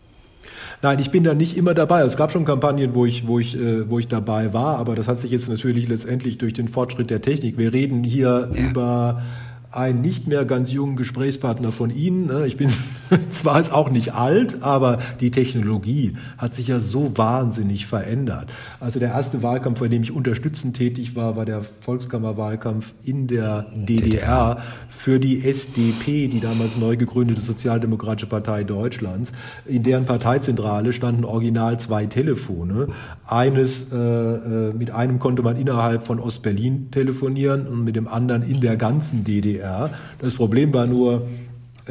Nein, 0.81 0.99
ich 1.01 1.11
bin 1.11 1.25
da 1.25 1.35
nicht 1.35 1.57
immer 1.57 1.75
dabei. 1.75 2.03
Es 2.03 2.17
gab 2.17 2.31
schon 2.31 2.45
Kampagnen, 2.45 2.95
wo 2.95 3.05
ich, 3.05 3.27
wo 3.27 3.39
ich, 3.39 3.57
äh, 3.57 3.89
wo 3.91 3.99
ich 3.99 4.07
dabei 4.07 4.53
war, 4.53 4.79
aber 4.79 4.95
das 4.95 5.09
hat 5.09 5.19
sich 5.19 5.33
jetzt 5.33 5.49
natürlich 5.49 5.89
letztendlich 5.89 6.39
durch 6.39 6.53
den 6.53 6.69
Fortschritt 6.69 7.11
der 7.11 7.21
Technik. 7.21 7.59
Wir 7.59 7.73
reden 7.73 8.05
hier 8.05 8.49
ja. 8.53 8.69
über 8.69 9.23
einen 9.71 10.01
nicht 10.01 10.27
mehr 10.27 10.47
ganz 10.47 10.73
jungen 10.73 10.97
Gesprächspartner 10.97 11.73
von 11.73 11.91
Ihnen. 11.91 12.27
Ne? 12.27 12.47
Ich 12.47 12.57
bin 12.57 12.71
zwar 13.31 13.59
jetzt 13.59 13.71
auch 13.71 13.91
nicht 13.91 14.15
alt, 14.15 14.63
aber 14.63 14.99
die 15.21 15.31
Technologie 15.31 16.17
hat 16.39 16.55
sich 16.55 16.69
ja 16.69 16.81
so 16.81 17.19
wahnsinnig 17.19 17.87
verändert. 17.87 18.51
Also 18.81 18.99
der 18.99 19.11
erste 19.11 19.43
Wahlkampf, 19.43 19.81
bei 19.81 19.89
dem 19.89 20.03
ich 20.03 20.13
unterstützend 20.13 20.75
tätig 20.77 21.17
war, 21.17 21.37
war 21.37 21.45
der 21.45 21.63
Volkskammerwahlkampf 21.81 22.95
in 23.05 23.27
der 23.27 23.67
DDR 23.75 24.63
für 24.89 25.21
die 25.21 25.45
SDP, 25.45 26.29
die 26.29 26.41
damals 26.41 26.79
neu 26.79 26.97
gegründete 26.97 27.43
Sozialdemokratische 27.43 28.27
Partei 28.27 28.65
Deutschlands. 28.65 29.33
In 29.67 29.83
deren 29.83 30.07
Parteizentrale 30.07 30.95
standen 30.95 31.25
original 31.25 31.79
zwei 31.79 32.07
Telefone. 32.07 32.89
Eines, 33.27 33.93
äh, 33.93 33.97
äh 33.97 34.73
mit 34.73 34.91
einem 34.91 35.19
konnte 35.19 35.43
man 35.43 35.57
innerhalb 35.57 36.05
von 36.05 36.21
Ostberlin 36.21 36.91
telefonieren 36.91 37.67
und 37.67 37.85
mit 37.85 37.97
dem 37.97 38.09
anderen 38.09 38.43
in 38.43 38.61
der 38.61 38.77
ganzen 38.77 39.25
DDR. 39.25 39.58
DDR. 39.59 39.91
Das 40.19 40.37
Problem 40.37 40.73
war 40.73 40.87
nur, 40.87 41.27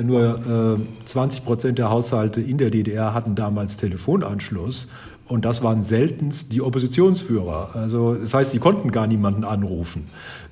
nur 0.02 0.78
äh, 0.80 1.06
20 1.06 1.46
Prozent 1.46 1.78
der 1.78 1.90
Haushalte 1.90 2.42
in 2.42 2.58
der 2.58 2.70
DDR 2.70 3.14
hatten 3.14 3.36
damals 3.36 3.78
Telefonanschluss. 3.78 4.88
Und 5.28 5.44
das 5.44 5.62
waren 5.62 5.84
seltenst 5.84 6.54
die 6.54 6.62
Oppositionsführer. 6.62 7.72
Also 7.74 8.16
das 8.16 8.34
heißt, 8.34 8.52
sie 8.52 8.60
konnten 8.60 8.92
gar 8.92 9.08
niemanden 9.08 9.44
anrufen. 9.44 10.08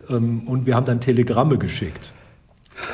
Ähm, 0.10 0.42
und 0.48 0.66
wir 0.66 0.76
haben 0.76 0.86
dann 0.86 1.00
Telegramme 1.00 1.58
geschickt. 1.58 2.12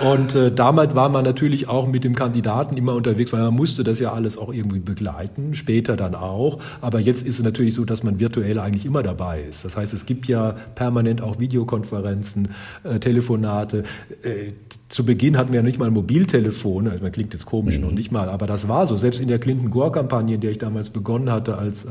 Und 0.03 0.35
äh, 0.35 0.51
damals 0.51 0.95
war 0.95 1.09
man 1.09 1.23
natürlich 1.23 1.67
auch 1.67 1.87
mit 1.87 2.03
dem 2.03 2.15
Kandidaten 2.15 2.77
immer 2.77 2.93
unterwegs, 2.95 3.31
weil 3.33 3.41
man 3.43 3.53
musste 3.53 3.83
das 3.83 3.99
ja 3.99 4.13
alles 4.13 4.37
auch 4.37 4.51
irgendwie 4.53 4.79
begleiten, 4.79 5.53
später 5.53 5.95
dann 5.95 6.15
auch. 6.15 6.59
Aber 6.81 6.99
jetzt 6.99 7.25
ist 7.25 7.39
es 7.39 7.43
natürlich 7.43 7.73
so, 7.73 7.85
dass 7.85 8.03
man 8.03 8.19
virtuell 8.19 8.59
eigentlich 8.59 8.85
immer 8.85 9.03
dabei 9.03 9.41
ist. 9.41 9.63
Das 9.63 9.77
heißt, 9.77 9.93
es 9.93 10.05
gibt 10.05 10.27
ja 10.27 10.55
permanent 10.75 11.21
auch 11.21 11.39
Videokonferenzen, 11.39 12.49
äh, 12.83 12.99
Telefonate. 12.99 13.83
Äh, 14.23 14.53
zu 14.91 15.05
Beginn 15.05 15.37
hatten 15.37 15.53
wir 15.53 15.61
ja 15.61 15.63
nicht 15.63 15.79
mal 15.79 15.89
Mobiltelefone, 15.89 16.91
also 16.91 17.01
man 17.01 17.11
klingt 17.13 17.33
jetzt 17.33 17.45
komisch 17.45 17.77
mhm. 17.77 17.85
noch 17.85 17.91
nicht 17.91 18.11
mal, 18.11 18.27
aber 18.27 18.45
das 18.45 18.67
war 18.67 18.87
so. 18.87 18.97
Selbst 18.97 19.21
in 19.21 19.27
der 19.29 19.39
Clinton-Gore-Kampagne, 19.39 20.35
in 20.35 20.41
der 20.41 20.51
ich 20.51 20.57
damals 20.57 20.89
begonnen 20.89 21.31
hatte, 21.31 21.57
als, 21.57 21.85
äh, 21.85 21.89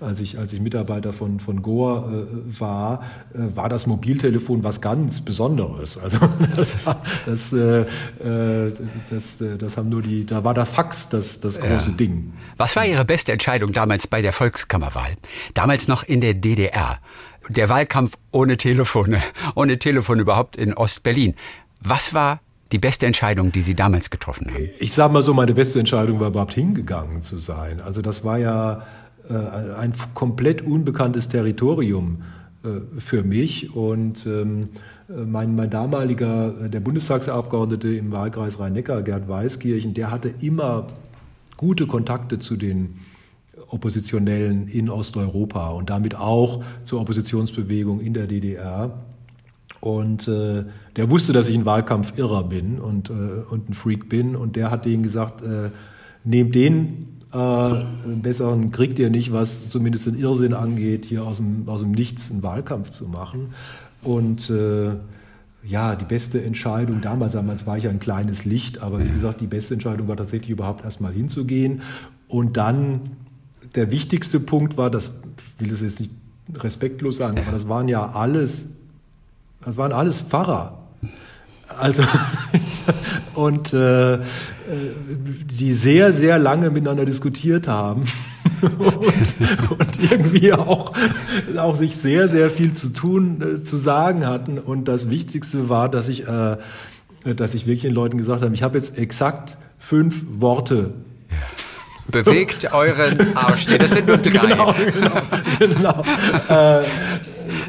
als, 0.00 0.20
ich, 0.20 0.38
als 0.38 0.52
ich 0.52 0.60
Mitarbeiter 0.60 1.12
von, 1.12 1.38
von 1.38 1.62
Gore 1.62 2.26
äh, 2.26 2.60
war, 2.60 3.04
äh, 3.34 3.56
war 3.56 3.68
das 3.68 3.86
Mobiltelefon 3.86 4.64
was 4.64 4.80
ganz 4.80 5.20
Besonderes. 5.20 5.96
Also 5.96 6.18
das, 6.56 6.76
das, 7.34 7.52
äh, 7.52 7.80
äh, 7.80 8.72
das, 9.10 9.40
äh, 9.40 9.58
das 9.58 9.76
haben 9.76 9.88
nur 9.88 10.02
die, 10.02 10.24
da 10.24 10.44
war 10.44 10.54
der 10.54 10.66
Fax 10.66 11.08
das, 11.08 11.40
das 11.40 11.58
große 11.60 11.90
ja. 11.90 11.96
Ding. 11.96 12.32
Was 12.56 12.76
war 12.76 12.86
Ihre 12.86 13.04
beste 13.04 13.32
Entscheidung 13.32 13.72
damals 13.72 14.06
bei 14.06 14.22
der 14.22 14.32
Volkskammerwahl? 14.32 15.10
Damals 15.54 15.88
noch 15.88 16.02
in 16.02 16.20
der 16.20 16.34
DDR. 16.34 16.98
Der 17.48 17.68
Wahlkampf 17.68 18.14
ohne 18.30 18.56
Telefone, 18.56 19.20
ohne 19.54 19.78
Telefon 19.78 20.20
überhaupt 20.20 20.56
in 20.56 20.74
Ostberlin. 20.74 21.34
Was 21.82 22.14
war 22.14 22.40
die 22.72 22.78
beste 22.78 23.06
Entscheidung, 23.06 23.52
die 23.52 23.62
Sie 23.62 23.74
damals 23.74 24.10
getroffen 24.10 24.48
haben? 24.52 24.70
Ich 24.78 24.92
sage 24.92 25.12
mal 25.12 25.22
so, 25.22 25.34
meine 25.34 25.54
beste 25.54 25.78
Entscheidung 25.78 26.20
war 26.20 26.28
überhaupt 26.28 26.54
hingegangen 26.54 27.22
zu 27.22 27.36
sein. 27.36 27.80
Also 27.80 28.00
das 28.00 28.24
war 28.24 28.38
ja 28.38 28.86
äh, 29.28 29.34
ein 29.34 29.92
komplett 30.14 30.62
unbekanntes 30.62 31.28
Territorium 31.28 32.22
für 32.98 33.22
mich 33.22 33.74
und 33.74 34.26
ähm, 34.26 34.70
mein, 35.08 35.54
mein 35.54 35.70
damaliger, 35.70 36.54
äh, 36.64 36.70
der 36.70 36.80
Bundestagsabgeordnete 36.80 37.88
im 37.88 38.12
Wahlkreis 38.12 38.58
Rhein-Neckar, 38.58 39.02
Gerd 39.02 39.28
Weiskirchen, 39.28 39.94
der 39.94 40.10
hatte 40.10 40.32
immer 40.40 40.86
gute 41.56 41.86
Kontakte 41.86 42.38
zu 42.38 42.56
den 42.56 43.00
Oppositionellen 43.68 44.68
in 44.68 44.88
Osteuropa 44.88 45.70
und 45.70 45.90
damit 45.90 46.16
auch 46.16 46.62
zur 46.84 47.00
Oppositionsbewegung 47.00 48.00
in 48.00 48.14
der 48.14 48.26
DDR. 48.26 49.04
Und 49.80 50.28
äh, 50.28 50.64
der 50.96 51.10
wusste, 51.10 51.32
dass 51.32 51.48
ich 51.48 51.54
ein 51.54 51.66
Wahlkampfirrer 51.66 52.44
bin 52.44 52.78
und, 52.78 53.10
äh, 53.10 53.12
und 53.12 53.68
ein 53.68 53.74
Freak 53.74 54.08
bin. 54.08 54.34
Und 54.34 54.56
der 54.56 54.70
hat 54.70 54.86
denen 54.86 55.02
gesagt, 55.02 55.42
äh, 55.42 55.70
nehmt 56.24 56.54
den, 56.54 57.13
äh, 57.34 57.38
einen 57.38 58.22
besseren 58.22 58.70
kriegt 58.70 58.98
ihr 58.98 59.10
nicht, 59.10 59.32
was 59.32 59.68
zumindest 59.68 60.06
den 60.06 60.14
Irrsinn 60.14 60.54
angeht, 60.54 61.04
hier 61.04 61.24
aus 61.24 61.36
dem, 61.36 61.64
aus 61.68 61.80
dem 61.80 61.92
Nichts 61.92 62.30
einen 62.30 62.42
Wahlkampf 62.42 62.90
zu 62.90 63.06
machen. 63.06 63.54
Und 64.02 64.50
äh, 64.50 64.92
ja, 65.66 65.96
die 65.96 66.04
beste 66.04 66.42
Entscheidung 66.42 67.00
damals, 67.00 67.32
damals 67.32 67.66
war 67.66 67.78
ich 67.78 67.88
ein 67.88 67.98
kleines 67.98 68.44
Licht, 68.44 68.82
aber 68.82 69.02
wie 69.02 69.08
gesagt, 69.08 69.40
die 69.40 69.46
beste 69.46 69.74
Entscheidung 69.74 70.08
war 70.08 70.16
tatsächlich 70.16 70.50
überhaupt 70.50 70.84
erstmal 70.84 71.12
hinzugehen. 71.12 71.82
Und 72.28 72.56
dann 72.56 73.00
der 73.74 73.90
wichtigste 73.90 74.40
Punkt 74.40 74.76
war, 74.76 74.90
das 74.90 75.14
ich 75.56 75.60
will 75.60 75.68
das 75.70 75.80
jetzt 75.80 76.00
nicht 76.00 76.10
respektlos 76.56 77.16
sagen, 77.16 77.38
aber 77.38 77.52
das 77.52 77.68
waren 77.68 77.88
ja 77.88 78.10
alles, 78.10 78.66
das 79.62 79.76
waren 79.76 79.92
alles 79.92 80.20
Pfarrer. 80.20 80.83
Also 81.78 82.02
und 83.34 83.72
äh, 83.72 84.18
die 85.58 85.72
sehr, 85.72 86.12
sehr 86.12 86.38
lange 86.38 86.70
miteinander 86.70 87.04
diskutiert 87.04 87.68
haben 87.68 88.04
und, 88.62 89.78
und, 89.78 90.10
irgendwie 90.10 90.52
auch, 90.52 90.92
auch 91.56 91.76
sich 91.76 91.96
sehr, 91.96 92.28
sehr 92.28 92.50
viel 92.50 92.72
zu 92.72 92.92
tun, 92.92 93.42
äh, 93.42 93.62
zu 93.62 93.76
sagen 93.76 94.26
hatten. 94.26 94.58
Und 94.58 94.86
das 94.86 95.10
Wichtigste 95.10 95.68
war, 95.68 95.88
dass 95.88 96.08
ich, 96.08 96.26
äh, 96.26 96.56
dass 97.36 97.54
ich 97.54 97.66
wirklich 97.66 97.82
den 97.82 97.94
Leuten 97.94 98.18
gesagt 98.18 98.42
habe, 98.42 98.54
ich 98.54 98.62
habe 98.62 98.78
jetzt 98.78 98.98
exakt 98.98 99.58
fünf 99.78 100.24
Worte 100.38 100.92
Bewegt 102.10 102.72
euren 102.72 103.34
Arsch. 103.34 103.66
Nee, 103.66 103.78
das 103.78 103.92
sind 103.92 104.06
nur 104.06 104.18
drei. 104.18 104.34
Genau, 104.44 104.74
genau. 105.58 106.02
genau. 106.48 106.80
äh, 106.80 106.84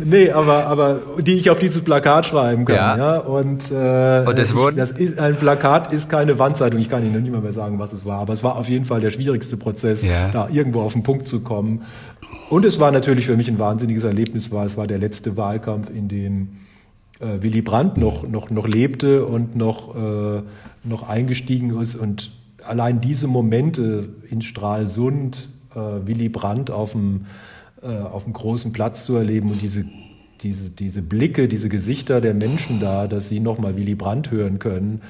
nee, 0.04 0.32
aber, 0.32 0.66
aber 0.68 1.00
die 1.20 1.36
ich 1.36 1.50
auf 1.50 1.60
dieses 1.60 1.82
Plakat 1.84 2.26
schreiben 2.26 2.66
kann. 2.66 2.76
Ja. 2.76 2.98
ja? 2.98 3.18
Und, 3.18 3.72
äh, 3.72 4.24
Und 4.28 4.40
es 4.40 4.54
wurden? 4.54 4.78
das 4.78 4.92
ist, 4.92 5.20
ein 5.20 5.38
Plakat 5.38 5.94
ist 5.94 6.10
keine 6.10 6.38
Wandzeitung. 6.40 6.80
Ich 6.80 6.90
kann 6.90 7.06
Ihnen 7.06 7.24
nicht 7.24 7.32
mehr 7.32 7.52
sagen, 7.52 7.80
was 7.80 7.94
es 7.94 8.06
war. 8.06 8.20
Aber 8.20 8.34
es 8.34 8.44
war 8.44 8.56
auf 8.58 8.68
jeden 8.70 8.86
Fall 8.86 9.00
der 9.00 9.12
schwierigste 9.12 9.58
Prozess, 9.58 10.04
ja. 10.04 10.30
da 10.30 10.50
irgendwo 10.50 10.82
auf 10.82 10.94
den 10.94 11.04
Punkt 11.04 11.28
zu 11.28 11.42
kommen. 11.42 11.84
Und 12.50 12.66
es 12.66 12.80
war 12.80 12.92
natürlich 12.92 13.26
für 13.26 13.38
mich 13.38 13.48
ein 13.48 13.60
wahnsinniges 13.60 14.04
Erlebnis, 14.04 14.52
weil 14.52 14.68
es 14.68 14.78
war 14.78 14.88
der 14.88 15.00
letzte 15.00 15.36
Wahlkampf, 15.38 15.90
in 15.90 16.08
dem 16.08 16.50
äh, 17.20 17.42
Willy 17.42 17.62
Brandt 17.62 17.98
noch, 17.98 18.28
noch, 18.28 18.50
noch 18.50 18.68
lebte 18.68 19.26
und 19.26 19.56
noch, 19.56 19.96
äh, 19.96 20.42
noch 20.84 21.08
eingestiegen 21.08 21.80
ist. 21.80 21.96
Und 21.96 22.32
allein 22.68 23.02
diese 23.02 23.28
Momente 23.28 24.10
in 24.30 24.42
Stralsund, 24.42 25.50
äh, 25.74 25.80
Willy 26.08 26.30
Brandt 26.30 26.72
auf 26.72 26.92
dem 26.92 27.26
äh, 27.86 27.98
auf 28.00 28.24
dem 28.24 28.34
großen 28.34 28.74
Platz 28.74 29.06
zu 29.06 29.16
erleben 29.16 29.52
und 29.52 29.62
diese, 29.62 29.86
diese, 30.42 30.72
diese 30.72 31.02
Blicke, 31.02 31.48
diese 31.48 31.70
Gesichter 31.70 32.20
der 32.20 32.34
Menschen 32.34 32.80
da, 32.80 33.08
dass 33.08 33.30
sie 33.30 33.40
nochmal 33.40 33.76
Willy 33.78 33.96
Brandt 33.96 34.32
hören 34.32 34.58
können, 34.58 35.02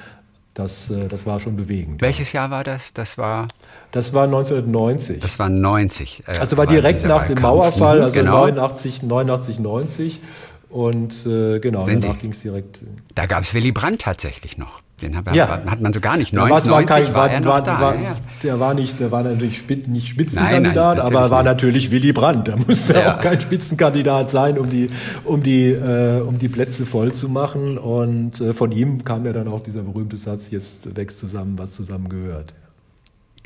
das, 0.52 0.90
äh, 0.90 1.08
das 1.08 1.26
war 1.26 1.40
schon 1.40 1.56
bewegend. 1.56 2.00
Welches 2.00 2.32
Jahr 2.32 2.50
war 2.50 2.64
das? 2.64 2.92
Das 2.94 3.18
war. 3.18 3.48
Das 3.92 4.14
war 4.14 4.24
1990. 4.24 5.20
Das 5.20 5.38
war 5.38 5.48
90. 5.48 6.24
Äh, 6.26 6.38
also 6.38 6.56
war 6.56 6.66
direkt 6.66 7.04
nach 7.04 7.24
dem 7.24 7.40
Mauerfall, 7.40 8.02
also 8.02 8.18
genau. 8.18 8.46
89, 8.46 9.02
89, 9.02 9.58
90. 9.58 10.20
Und 10.68 11.26
äh, 11.26 11.58
genau, 11.60 11.84
Sehen 11.84 12.00
danach 12.00 12.18
ging 12.18 12.32
es 12.32 12.40
direkt. 12.40 12.80
Da 13.14 13.26
gab 13.26 13.42
es 13.42 13.54
Willy 13.54 13.72
Brandt 13.72 14.02
tatsächlich 14.02 14.58
noch. 14.58 14.80
Den 15.02 15.14
hat, 15.14 15.34
ja. 15.34 15.46
hat 15.66 15.80
man 15.82 15.92
so 15.92 16.00
gar 16.00 16.16
nicht. 16.16 16.32
1990 16.32 17.14
war, 17.14 17.28
kein, 17.28 17.36
war, 17.36 17.40
noch 17.40 17.46
war, 17.46 17.62
da. 17.62 17.80
War, 17.80 17.94
ja. 17.96 18.16
Der 18.42 18.60
war 18.60 18.72
nicht, 18.72 18.98
der 18.98 19.12
war 19.12 19.22
natürlich 19.22 19.58
Spit, 19.58 19.88
nicht 19.88 20.08
Spitzenkandidat, 20.08 20.96
nein, 20.96 21.06
nein, 21.06 21.16
aber 21.16 21.30
war 21.30 21.42
nicht. 21.42 21.52
natürlich 21.52 21.90
Willy 21.90 22.12
Brandt. 22.14 22.48
Da 22.48 22.56
musste 22.56 22.94
ja. 22.94 23.14
auch 23.14 23.20
kein 23.20 23.38
Spitzenkandidat 23.38 24.30
sein, 24.30 24.58
um 24.58 24.70
die, 24.70 24.88
um 25.24 25.42
die, 25.42 25.70
äh, 25.70 26.22
um 26.22 26.38
die 26.38 26.48
Plätze 26.48 26.86
voll 26.86 27.12
zu 27.12 27.28
machen. 27.28 27.76
Und 27.76 28.40
äh, 28.40 28.54
von 28.54 28.72
ihm 28.72 29.04
kam 29.04 29.26
ja 29.26 29.34
dann 29.34 29.48
auch 29.48 29.62
dieser 29.62 29.82
berühmte 29.82 30.16
Satz: 30.16 30.48
Jetzt 30.50 30.96
wächst 30.96 31.18
zusammen, 31.18 31.58
was 31.58 31.72
zusammen 31.72 32.08
gehört. 32.08 32.54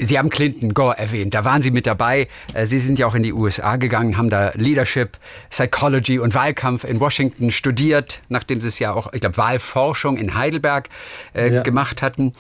Sie 0.02 0.18
haben 0.18 0.30
Clinton 0.30 0.74
Gore 0.74 0.96
erwähnt, 0.98 1.34
da 1.34 1.44
waren 1.44 1.62
Sie 1.62 1.70
mit 1.70 1.86
dabei. 1.86 2.28
Äh, 2.54 2.66
Sie 2.66 2.78
sind 2.78 2.98
ja 2.98 3.06
auch 3.06 3.14
in 3.14 3.22
die 3.22 3.32
USA 3.32 3.76
gegangen, 3.76 4.16
haben 4.16 4.30
da 4.30 4.52
Leadership, 4.54 5.18
Psychology 5.50 6.18
und 6.18 6.34
Wahlkampf 6.34 6.84
in 6.84 7.00
Washington 7.00 7.50
studiert, 7.50 8.22
nachdem 8.28 8.60
Sie 8.60 8.68
es 8.68 8.78
ja 8.78 8.92
auch, 8.92 9.12
ich 9.12 9.20
glaube, 9.20 9.36
Wahlforschung 9.36 10.16
in 10.16 10.34
Heidelberg 10.34 10.88
äh, 11.34 11.54
ja. 11.54 11.62
gemacht 11.62 12.02
hatten. 12.02 12.32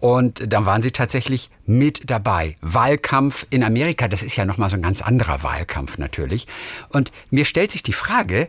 Und 0.00 0.52
dann 0.52 0.66
waren 0.66 0.82
Sie 0.82 0.90
tatsächlich 0.90 1.50
mit 1.64 2.10
dabei. 2.10 2.56
Wahlkampf 2.60 3.46
in 3.50 3.62
Amerika, 3.62 4.08
das 4.08 4.22
ist 4.22 4.36
ja 4.36 4.44
nochmal 4.44 4.68
so 4.68 4.76
ein 4.76 4.82
ganz 4.82 5.00
anderer 5.00 5.42
Wahlkampf 5.42 5.98
natürlich. 5.98 6.46
Und 6.90 7.10
mir 7.30 7.44
stellt 7.44 7.70
sich 7.70 7.82
die 7.82 7.92
Frage, 7.92 8.48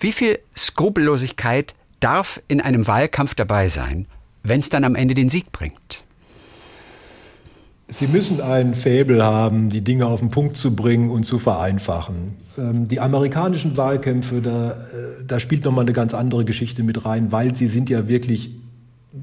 wie 0.00 0.12
viel 0.12 0.38
Skrupellosigkeit 0.56 1.74
darf 2.00 2.40
in 2.48 2.60
einem 2.60 2.86
Wahlkampf 2.86 3.34
dabei 3.34 3.68
sein, 3.68 4.06
wenn 4.42 4.60
es 4.60 4.70
dann 4.70 4.84
am 4.84 4.94
Ende 4.94 5.14
den 5.14 5.28
Sieg 5.28 5.52
bringt? 5.52 6.05
Sie 7.88 8.08
müssen 8.08 8.40
ein 8.40 8.74
Faible 8.74 9.22
haben, 9.22 9.68
die 9.68 9.80
Dinge 9.80 10.06
auf 10.06 10.18
den 10.18 10.30
Punkt 10.30 10.56
zu 10.56 10.74
bringen 10.74 11.08
und 11.08 11.24
zu 11.24 11.38
vereinfachen. 11.38 12.34
Ähm, 12.58 12.88
die 12.88 12.98
amerikanischen 12.98 13.76
Wahlkämpfe, 13.76 14.40
da, 14.40 14.70
äh, 14.70 14.74
da 15.24 15.38
spielt 15.38 15.64
nochmal 15.64 15.84
eine 15.84 15.92
ganz 15.92 16.12
andere 16.12 16.44
Geschichte 16.44 16.82
mit 16.82 17.04
rein, 17.04 17.30
weil 17.30 17.54
sie 17.54 17.68
sind 17.68 17.88
ja 17.88 18.08
wirklich 18.08 18.50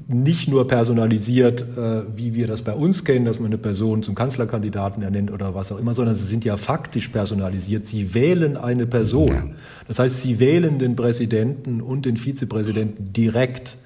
nicht 0.08 0.48
nur 0.48 0.66
personalisiert, 0.66 1.62
äh, 1.76 2.02
wie 2.16 2.34
wir 2.34 2.46
das 2.46 2.62
bei 2.62 2.72
uns 2.72 3.04
kennen, 3.04 3.26
dass 3.26 3.38
man 3.38 3.46
eine 3.46 3.58
Person 3.58 4.02
zum 4.02 4.14
Kanzlerkandidaten 4.14 5.02
ernennt 5.02 5.30
oder 5.30 5.54
was 5.54 5.70
auch 5.70 5.78
immer, 5.78 5.94
sondern 5.94 6.14
sie 6.14 6.26
sind 6.26 6.44
ja 6.44 6.56
faktisch 6.56 7.08
personalisiert. 7.08 7.86
Sie 7.86 8.14
wählen 8.14 8.56
eine 8.56 8.86
Person. 8.86 9.54
Das 9.86 9.98
heißt, 9.98 10.22
sie 10.22 10.40
wählen 10.40 10.78
den 10.78 10.96
Präsidenten 10.96 11.80
und 11.80 12.06
den 12.06 12.16
Vizepräsidenten 12.16 13.12
direkt. 13.12 13.76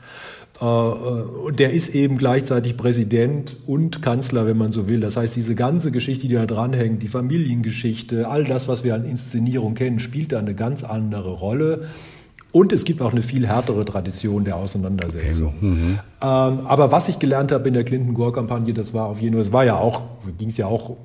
Äh, 0.61 0.64
und 0.64 1.59
der 1.59 1.72
ist 1.72 1.94
eben 1.94 2.18
gleichzeitig 2.18 2.76
Präsident 2.76 3.56
und 3.66 4.02
Kanzler, 4.02 4.46
wenn 4.46 4.56
man 4.56 4.72
so 4.72 4.88
will. 4.88 5.00
Das 5.00 5.16
heißt, 5.16 5.36
diese 5.36 5.54
ganze 5.54 5.90
Geschichte, 5.90 6.28
die 6.28 6.34
da 6.34 6.46
dranhängt, 6.46 7.02
die 7.02 7.09
Familiengeschichte, 7.09 8.28
all 8.28 8.44
das, 8.44 8.68
was 8.68 8.84
wir 8.84 8.94
an 8.94 9.04
Inszenierung 9.04 9.74
kennen, 9.74 9.98
spielt 9.98 10.32
da 10.32 10.38
eine 10.38 10.54
ganz 10.54 10.84
andere 10.84 11.32
Rolle. 11.32 11.86
Und 12.50 12.72
es 12.72 12.84
gibt 12.84 13.02
auch 13.02 13.12
eine 13.12 13.22
viel 13.22 13.46
härtere 13.46 13.84
Tradition 13.84 14.44
der 14.44 14.56
Auseinandersetzung. 14.56 15.54
Okay. 15.59 15.66
Mhm. 15.66 15.98
Ähm, 16.22 16.66
aber 16.66 16.90
was 16.90 17.09
ich 17.09 17.18
gelernt 17.18 17.52
habe 17.52 17.68
in 17.68 17.74
der 17.74 17.84
Clinton-Gore-Kampagne, 17.84 18.72
das 18.72 18.94
war 18.94 19.06
auf 19.06 19.20
jeden 19.20 19.34
Fall, 19.34 19.42
es 19.42 19.52
war 19.52 19.64
ja 19.64 19.76
auch, 19.76 20.02
ging 20.38 20.48
es 20.48 20.56
ja 20.56 20.66
auch 20.66 20.96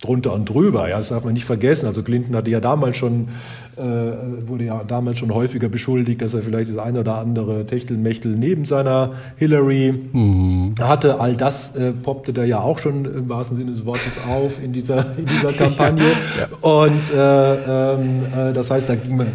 drunter 0.00 0.32
und 0.32 0.48
drüber. 0.48 0.88
Ja, 0.88 0.96
das 0.96 1.10
darf 1.10 1.24
man 1.24 1.34
nicht 1.34 1.44
vergessen. 1.44 1.86
Also 1.86 2.02
Clinton 2.02 2.34
hatte 2.34 2.50
ja 2.50 2.60
damals 2.60 2.96
schon, 2.96 3.28
äh, 3.76 4.48
wurde 4.48 4.64
ja 4.64 4.84
damals 4.84 5.18
schon 5.18 5.32
häufiger 5.32 5.68
beschuldigt, 5.68 6.20
dass 6.22 6.34
er 6.34 6.42
vielleicht 6.42 6.70
das 6.70 6.78
eine 6.78 7.00
oder 7.00 7.16
andere 7.16 7.66
Techtelmechtel 7.66 8.36
neben 8.36 8.64
seiner 8.64 9.12
Hillary 9.36 9.94
mhm. 10.12 10.74
hatte. 10.80 11.20
All 11.20 11.36
das 11.36 11.76
äh, 11.76 11.92
poppte 11.92 12.32
da 12.32 12.44
ja 12.44 12.60
auch 12.60 12.78
schon 12.78 13.04
im 13.04 13.28
wahrsten 13.28 13.56
Sinne 13.56 13.72
des 13.72 13.86
Wortes 13.86 14.12
auf 14.28 14.62
in 14.62 14.72
dieser, 14.72 15.16
in 15.16 15.26
dieser 15.26 15.52
Kampagne. 15.52 16.04
ja. 16.38 16.48
Und 16.60 17.10
äh, 17.10 17.94
ähm, 17.94 18.22
äh, 18.36 18.52
das 18.52 18.70
heißt, 18.70 18.88
da 18.88 18.94
ging 18.96 19.16
man 19.16 19.32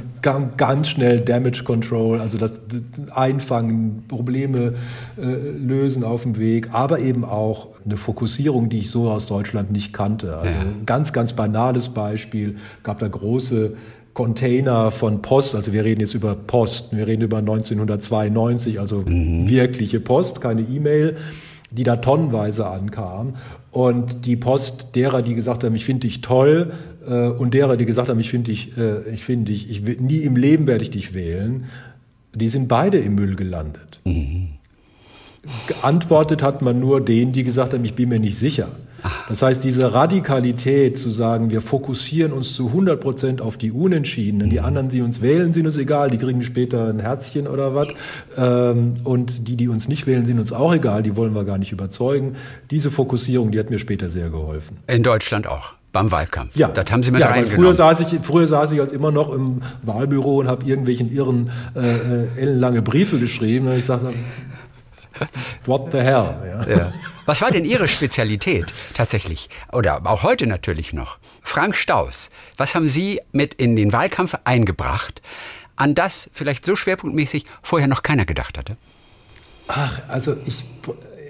ganz 0.58 0.90
schnell 0.90 1.20
Damage 1.20 1.64
Control, 1.64 2.20
also 2.20 2.38
das 2.38 2.60
Einfangen, 3.14 4.04
Probleme 4.08 4.74
äh, 5.18 5.22
lösen 5.22 6.04
auf 6.04 6.24
dem 6.24 6.38
Weg, 6.38 6.70
aber 6.74 7.00
eben 7.00 7.24
auch 7.24 7.68
eine 7.86 7.98
Fokussierung, 7.98 8.70
die 8.70 8.80
ich 8.80 8.90
so 8.90 9.10
aus 9.10 9.28
Deutschland 9.28 9.72
nicht 9.72 9.94
kannte. 9.94 10.38
Also 10.38 10.58
ja. 10.58 10.64
ein 10.64 10.86
ganz, 10.86 11.14
ganz 11.14 11.34
banales 11.34 11.90
Beispiel, 11.90 12.58
gab 12.84 13.00
da 13.00 13.08
große 13.08 13.76
Container 14.16 14.92
von 14.92 15.22
Post, 15.22 15.56
also 15.56 15.74
wir 15.74 15.84
reden 15.84 16.02
jetzt 16.02 16.16
über 16.16 16.36
Post, 16.36 16.96
wir 16.96 17.06
reden 17.06 17.22
über 17.22 17.38
1992, 17.38 18.80
also 18.80 19.04
mhm. 19.06 19.48
wirkliche 19.48 20.00
Post, 20.00 20.42
keine 20.42 20.62
E-Mail, 20.62 21.18
die 21.70 21.84
da 21.84 21.98
tonnenweise 21.98 22.66
ankam. 22.66 23.36
Und 23.72 24.26
die 24.26 24.38
Post 24.38 24.96
derer, 24.96 25.22
die 25.22 25.36
gesagt 25.36 25.66
haben, 25.66 25.76
ich 25.76 25.84
finde 25.84 26.08
dich 26.08 26.22
toll, 26.22 26.72
äh, 27.06 27.28
und 27.28 27.54
derer, 27.54 27.76
die 27.76 27.86
gesagt 27.86 28.08
haben, 28.08 28.20
ich 28.22 28.30
finde 28.30 28.52
dich, 28.52 28.78
äh, 28.78 29.08
ich 29.10 29.26
finde 29.26 29.52
dich, 29.52 29.70
ich 29.70 29.86
will, 29.86 29.98
nie 30.00 30.20
im 30.20 30.38
Leben 30.38 30.66
werde 30.66 30.84
ich 30.84 30.92
dich 30.92 31.14
wählen, 31.14 31.66
die 32.34 32.48
sind 32.48 32.70
beide 32.70 32.98
im 32.98 33.16
Müll 33.16 33.36
gelandet. 33.36 34.00
Mhm. 34.06 34.48
Geantwortet 35.68 36.42
hat 36.42 36.62
man 36.62 36.80
nur 36.80 37.02
denen, 37.02 37.34
die 37.34 37.44
gesagt 37.44 37.74
haben, 37.74 37.84
ich 37.84 37.94
bin 37.94 38.10
mir 38.10 38.20
nicht 38.20 38.38
sicher. 38.38 38.70
Das 39.30 39.42
heißt, 39.42 39.64
diese 39.64 39.94
Radikalität 39.94 40.98
zu 41.00 41.10
sagen, 41.10 41.50
wir 41.50 41.62
fokussieren 41.62 42.32
uns 42.34 42.54
zu 42.54 42.68
100 42.68 43.00
Prozent 43.00 43.42
auf 43.42 43.58
die 43.58 43.72
Unentschiedenen, 43.72 44.50
die 44.50 44.60
anderen, 44.60 44.90
die 44.90 45.02
uns 45.02 45.22
wählen, 45.22 45.54
sind 45.54 45.66
uns 45.66 45.78
egal, 45.78 46.10
die 46.10 46.18
kriegen 46.18 46.44
später 46.44 46.88
ein 46.88 47.00
Herzchen 47.00 47.48
oder 47.48 47.76
was. 47.76 47.88
Ähm, 48.38 48.96
und 49.04 49.48
die, 49.48 49.56
die 49.56 49.68
uns 49.68 49.88
nicht 49.88 50.08
wählen, 50.08 50.26
sind 50.26 50.40
uns 50.40 50.52
auch 50.52 50.74
egal, 50.74 51.04
die 51.04 51.16
wollen 51.16 51.34
wir 51.34 51.44
gar 51.44 51.58
nicht 51.58 51.72
überzeugen. 51.72 52.36
Diese 52.72 52.92
Fokussierung, 52.92 53.52
die 53.52 53.60
hat 53.60 53.70
mir 53.70 53.80
später 53.80 54.10
sehr 54.10 54.30
geholfen. 54.30 54.78
In 54.88 55.04
Deutschland 55.04 55.48
auch 55.48 55.74
beim 55.92 56.12
Wahlkampf. 56.12 56.56
Ja, 56.56 56.68
das 56.68 56.92
haben 56.92 57.04
Sie 57.04 57.12
mit 57.12 57.22
ja, 57.22 57.28
reingenommen. 57.28 57.56
Früher 57.56 57.74
saß 57.74 58.02
ich, 58.02 58.20
früher 58.22 58.48
saß 58.48 58.74
ich 58.74 58.82
als 58.82 58.92
immer 58.92 59.12
noch 59.12 59.32
im 59.32 59.62
Wahlbüro 59.84 60.40
und 60.40 60.48
habe 60.48 60.66
irgendwelchen 60.66 61.10
irren 61.10 61.52
äh, 61.76 61.80
äh, 61.80 62.28
ellenlange 62.38 62.82
Briefe 62.82 63.18
geschrieben. 63.18 63.68
Und 63.68 63.78
ich 63.78 63.86
sagte, 63.86 64.14
what 65.66 65.92
the 65.94 66.00
hell? 66.00 66.36
Ja. 66.50 66.70
ja. 66.70 66.94
Was 67.26 67.42
war 67.42 67.50
denn 67.52 67.66
Ihre 67.66 67.88
Spezialität 67.88 68.74
tatsächlich? 68.94 69.50
Oder 69.72 70.06
auch 70.06 70.24
heute 70.24 70.46
natürlich 70.46 70.94
noch. 70.94 71.18
Frank 71.42 71.76
Staus, 71.76 72.30
was 72.58 72.76
haben 72.76 72.88
Sie 72.88 73.20
mit 73.32 73.56
in 73.56 73.76
den 73.76 73.92
Wahlkampf 73.94 74.36
eingebracht, 74.44 75.22
an 75.76 75.96
das 75.96 76.30
vielleicht 76.34 76.66
so 76.66 76.76
schwerpunktmäßig 76.76 77.46
vorher 77.64 77.88
noch 77.88 78.04
keiner 78.04 78.26
gedacht 78.26 78.58
hatte? 78.58 78.78
Ach, 79.68 80.00
also 80.08 80.36
ich, 80.46 80.66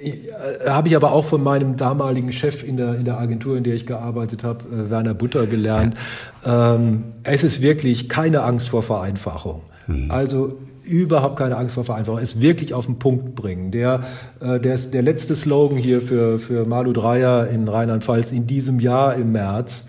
äh, 0.03 0.67
habe 0.67 0.89
ich 0.89 0.95
aber 0.95 1.13
auch 1.13 1.23
von 1.23 1.41
meinem 1.41 1.77
damaligen 1.77 2.31
Chef 2.33 2.63
in 2.63 2.75
der, 2.75 2.95
in 2.95 3.05
der 3.05 3.17
Agentur, 3.17 3.55
in 3.57 3.63
der 3.63 3.75
ich 3.75 3.85
gearbeitet 3.85 4.43
habe, 4.43 4.65
äh, 4.65 4.89
Werner 4.89 5.13
Butter, 5.13 5.47
gelernt. 5.47 5.97
Ähm, 6.45 7.13
es 7.23 7.43
ist 7.43 7.61
wirklich 7.61 8.09
keine 8.09 8.43
Angst 8.43 8.69
vor 8.69 8.83
Vereinfachung. 8.83 9.61
Mhm. 9.87 10.11
Also 10.11 10.57
überhaupt 10.85 11.37
keine 11.37 11.57
Angst 11.57 11.75
vor 11.75 11.83
Vereinfachung, 11.83 12.19
es 12.19 12.39
wirklich 12.39 12.73
auf 12.73 12.85
den 12.85 12.99
Punkt 12.99 13.35
bringen. 13.35 13.71
Der, 13.71 14.03
äh, 14.39 14.59
der, 14.59 14.77
der 14.77 15.01
letzte 15.01 15.35
Slogan 15.35 15.77
hier 15.77 16.01
für, 16.01 16.39
für 16.39 16.65
Malu 16.65 16.93
Dreyer 16.93 17.47
in 17.49 17.67
Rheinland-Pfalz 17.67 18.31
in 18.31 18.47
diesem 18.47 18.79
Jahr 18.79 19.15
im 19.15 19.31
März, 19.31 19.85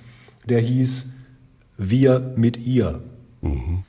der 0.48 0.60
hieß 0.60 1.06
Wir 1.76 2.32
mit 2.36 2.66
ihr. 2.66 3.00
Mhm. 3.42 3.84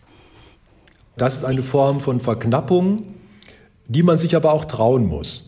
Das 1.16 1.38
ist 1.38 1.46
eine 1.46 1.64
Form 1.64 2.00
von 2.00 2.20
Verknappung, 2.20 3.08
die 3.88 4.04
man 4.04 4.18
sich 4.18 4.36
aber 4.36 4.54
auch 4.54 4.66
trauen 4.66 5.06
muss. 5.06 5.44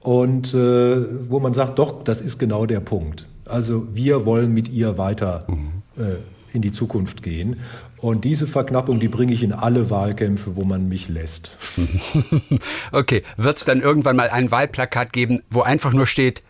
Und 0.00 0.54
äh, 0.54 1.28
wo 1.28 1.40
man 1.40 1.52
sagt, 1.52 1.78
doch, 1.78 2.04
das 2.04 2.20
ist 2.20 2.38
genau 2.38 2.64
der 2.66 2.80
Punkt. 2.80 3.28
Also 3.46 3.88
wir 3.94 4.24
wollen 4.24 4.54
mit 4.54 4.68
ihr 4.68 4.96
weiter 4.96 5.46
mhm. 5.48 6.02
äh, 6.02 6.16
in 6.52 6.62
die 6.62 6.72
Zukunft 6.72 7.22
gehen. 7.22 7.56
Und 8.00 8.24
diese 8.24 8.46
Verknappung, 8.46 8.98
die 8.98 9.08
bringe 9.08 9.34
ich 9.34 9.42
in 9.42 9.52
alle 9.52 9.90
Wahlkämpfe, 9.90 10.56
wo 10.56 10.64
man 10.64 10.88
mich 10.88 11.08
lässt. 11.08 11.50
okay, 12.92 13.22
wird 13.36 13.58
es 13.58 13.66
dann 13.66 13.82
irgendwann 13.82 14.16
mal 14.16 14.30
ein 14.30 14.50
Wahlplakat 14.50 15.12
geben, 15.12 15.40
wo 15.50 15.60
einfach 15.60 15.92
nur 15.92 16.06
steht, 16.06 16.42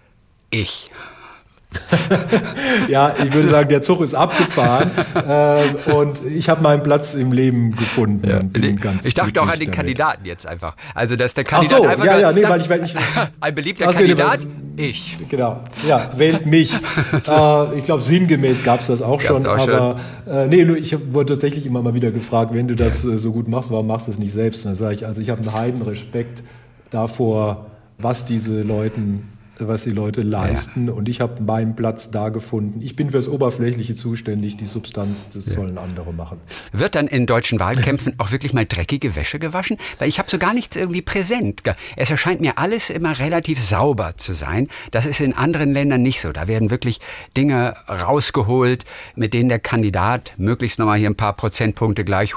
ich? 0.51 0.91
ja, 2.89 3.15
ich 3.23 3.33
würde 3.33 3.49
sagen, 3.49 3.69
der 3.69 3.81
Zug 3.81 4.01
ist 4.01 4.15
abgefahren 4.15 4.91
äh, 5.15 5.93
und 5.93 6.19
ich 6.27 6.49
habe 6.49 6.63
meinen 6.63 6.83
Platz 6.83 7.15
im 7.15 7.33
Leben 7.33 7.71
gefunden. 7.73 8.29
Ja. 8.29 8.41
ich 9.05 9.15
dachte 9.15 9.41
auch 9.41 9.47
an 9.47 9.53
den 9.53 9.67
damit. 9.67 9.73
Kandidaten 9.73 10.25
jetzt 10.25 10.47
einfach. 10.47 10.75
Also, 10.95 11.15
dass 11.15 11.35
der 11.35 11.45
Kandidat 11.45 11.79
Ach 11.81 11.85
so, 11.85 11.89
einfach 11.89 12.05
ja, 12.05 12.19
ja, 12.19 12.33
nee, 12.33 12.43
weil 12.43 12.61
ich, 12.61 12.69
weil 12.69 12.85
ich 12.85 12.95
ein 13.41 13.55
beliebter 13.55 13.93
Kandidat, 13.93 14.41
ich. 14.77 15.17
Genau, 15.29 15.63
ja, 15.87 16.11
wählt 16.17 16.47
mich. 16.47 16.73
äh, 17.29 17.79
ich 17.79 17.85
glaube, 17.85 18.03
sinngemäß 18.03 18.65
gab 18.65 18.81
es 18.81 18.89
das 18.89 19.01
auch 19.01 19.19
gab's 19.19 19.27
schon, 19.27 19.47
auch 19.47 19.59
aber 19.59 20.01
äh, 20.27 20.49
nee, 20.49 20.63
ich 20.75 20.97
wurde 21.13 21.35
tatsächlich 21.35 21.67
immer 21.67 21.83
mal 21.83 21.95
wieder 21.95 22.11
gefragt, 22.11 22.53
wenn 22.53 22.67
du 22.67 22.75
das 22.75 23.05
äh, 23.05 23.17
so 23.17 23.31
gut 23.33 23.47
machst, 23.47 23.71
warum 23.71 23.87
machst 23.87 24.09
du 24.09 24.13
es 24.13 24.19
nicht 24.19 24.33
selbst? 24.33 24.65
Und 24.65 24.71
dann 24.71 24.77
sage 24.77 24.95
ich, 24.95 25.07
also 25.07 25.21
ich 25.21 25.31
habe 25.31 25.41
einen 25.41 25.53
heiden 25.53 25.83
Respekt 25.83 26.43
davor, 26.91 27.67
was 27.99 28.25
diese 28.25 28.63
Leuten 28.63 29.29
was 29.69 29.85
die 29.85 29.91
Leute 29.91 30.23
leisten. 30.23 30.89
Ja. 30.89 30.93
Und 30.93 31.09
ich 31.09 31.21
habe 31.21 31.43
meinen 31.43 31.77
Platz 31.77 32.11
da 32.11 32.29
gefunden. 32.29 32.81
Ich 32.83 32.97
bin 32.97 33.11
fürs 33.11 33.29
Oberflächliche 33.29 33.95
zuständig, 33.95 34.57
die 34.57 34.67
Substanz, 34.67 35.27
das 35.33 35.47
ja. 35.47 35.53
sollen 35.55 35.79
andere 35.79 36.13
machen. 36.13 36.39
Wird 36.73 36.95
dann 36.95 37.07
in 37.07 37.27
deutschen 37.27 37.59
Wahlkämpfen 37.61 38.15
auch 38.19 38.33
wirklich 38.33 38.53
mal 38.53 38.67
dreckige 38.67 39.17
Wäsche 39.17 39.39
gewaschen? 39.39 39.77
Weil 39.99 40.09
ich 40.09 40.19
habe 40.19 40.31
so 40.31 40.39
gar 40.39 40.55
nichts 40.55 40.77
irgendwie 40.77 41.03
präsent. 41.03 41.63
Es 41.97 42.11
erscheint 42.11 42.41
mir 42.41 42.59
alles 42.59 42.91
immer 42.91 43.19
relativ 43.19 43.61
sauber 43.61 44.15
zu 44.17 44.35
sein. 44.35 44.69
Das 44.91 45.07
ist 45.07 45.21
in 45.21 45.35
anderen 45.35 45.73
Ländern 45.73 46.03
nicht 46.03 46.21
so. 46.21 46.33
Da 46.33 46.49
werden 46.49 46.71
wirklich 46.71 47.01
Dinge 47.37 47.77
rausgeholt, 47.89 48.85
mit 49.15 49.35
denen 49.35 49.49
der 49.49 49.59
Kandidat 49.59 50.33
möglichst 50.37 50.79
nochmal 50.79 50.99
hier 50.99 51.11
ein 51.11 51.17
paar 51.17 51.35
Prozentpunkte 51.35 52.05
gleich 52.05 52.35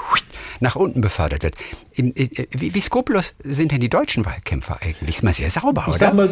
nach 0.60 0.76
unten 0.76 1.00
befördert 1.00 1.42
wird. 1.42 1.54
Wie, 1.96 2.74
wie 2.74 2.80
skrupellos 2.80 3.34
sind 3.44 3.72
denn 3.72 3.80
die 3.80 3.88
deutschen 3.88 4.24
Wahlkämpfer 4.26 4.78
eigentlich? 4.82 5.16
Ist 5.16 5.22
mal 5.22 5.32
sehr 5.32 5.50
sauber, 5.50 5.82
ich 5.82 5.88
oder? 5.88 5.98
Sag 5.98 6.14
mal, 6.14 6.28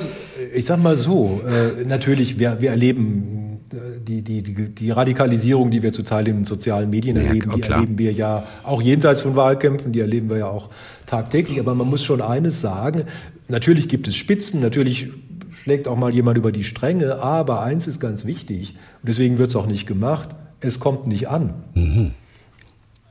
ich 0.54 0.64
sag 0.64 0.82
mal 0.82 0.96
so, 0.96 1.40
äh, 1.46 1.84
natürlich, 1.84 2.38
wir, 2.38 2.60
wir 2.60 2.70
erleben 2.70 3.60
äh, 3.72 4.00
die, 4.00 4.22
die, 4.22 4.42
die, 4.42 4.68
die 4.70 4.90
Radikalisierung, 4.90 5.70
die 5.70 5.82
wir 5.82 5.92
zuteil 5.92 6.26
in 6.26 6.44
sozialen 6.44 6.90
Medien 6.90 7.16
ja, 7.16 7.22
erleben, 7.22 7.52
die 7.54 7.62
erleben 7.62 7.98
wir 7.98 8.12
ja 8.12 8.44
auch 8.64 8.82
jenseits 8.82 9.22
von 9.22 9.36
Wahlkämpfen, 9.36 9.92
die 9.92 10.00
erleben 10.00 10.28
wir 10.28 10.38
ja 10.38 10.46
auch 10.46 10.70
tagtäglich. 11.06 11.60
Aber 11.60 11.74
man 11.74 11.88
muss 11.88 12.02
schon 12.02 12.20
eines 12.20 12.60
sagen, 12.60 13.04
natürlich 13.48 13.88
gibt 13.88 14.08
es 14.08 14.16
Spitzen, 14.16 14.60
natürlich 14.60 15.10
schlägt 15.52 15.86
auch 15.86 15.96
mal 15.96 16.12
jemand 16.12 16.38
über 16.38 16.50
die 16.50 16.64
Stränge, 16.64 17.22
aber 17.22 17.62
eins 17.62 17.86
ist 17.86 18.00
ganz 18.00 18.24
wichtig, 18.24 18.74
und 19.00 19.08
deswegen 19.08 19.38
wird 19.38 19.50
es 19.50 19.56
auch 19.56 19.66
nicht 19.66 19.86
gemacht, 19.86 20.30
es 20.60 20.80
kommt 20.80 21.06
nicht 21.06 21.28
an. 21.28 21.54
Mhm. 21.74 22.12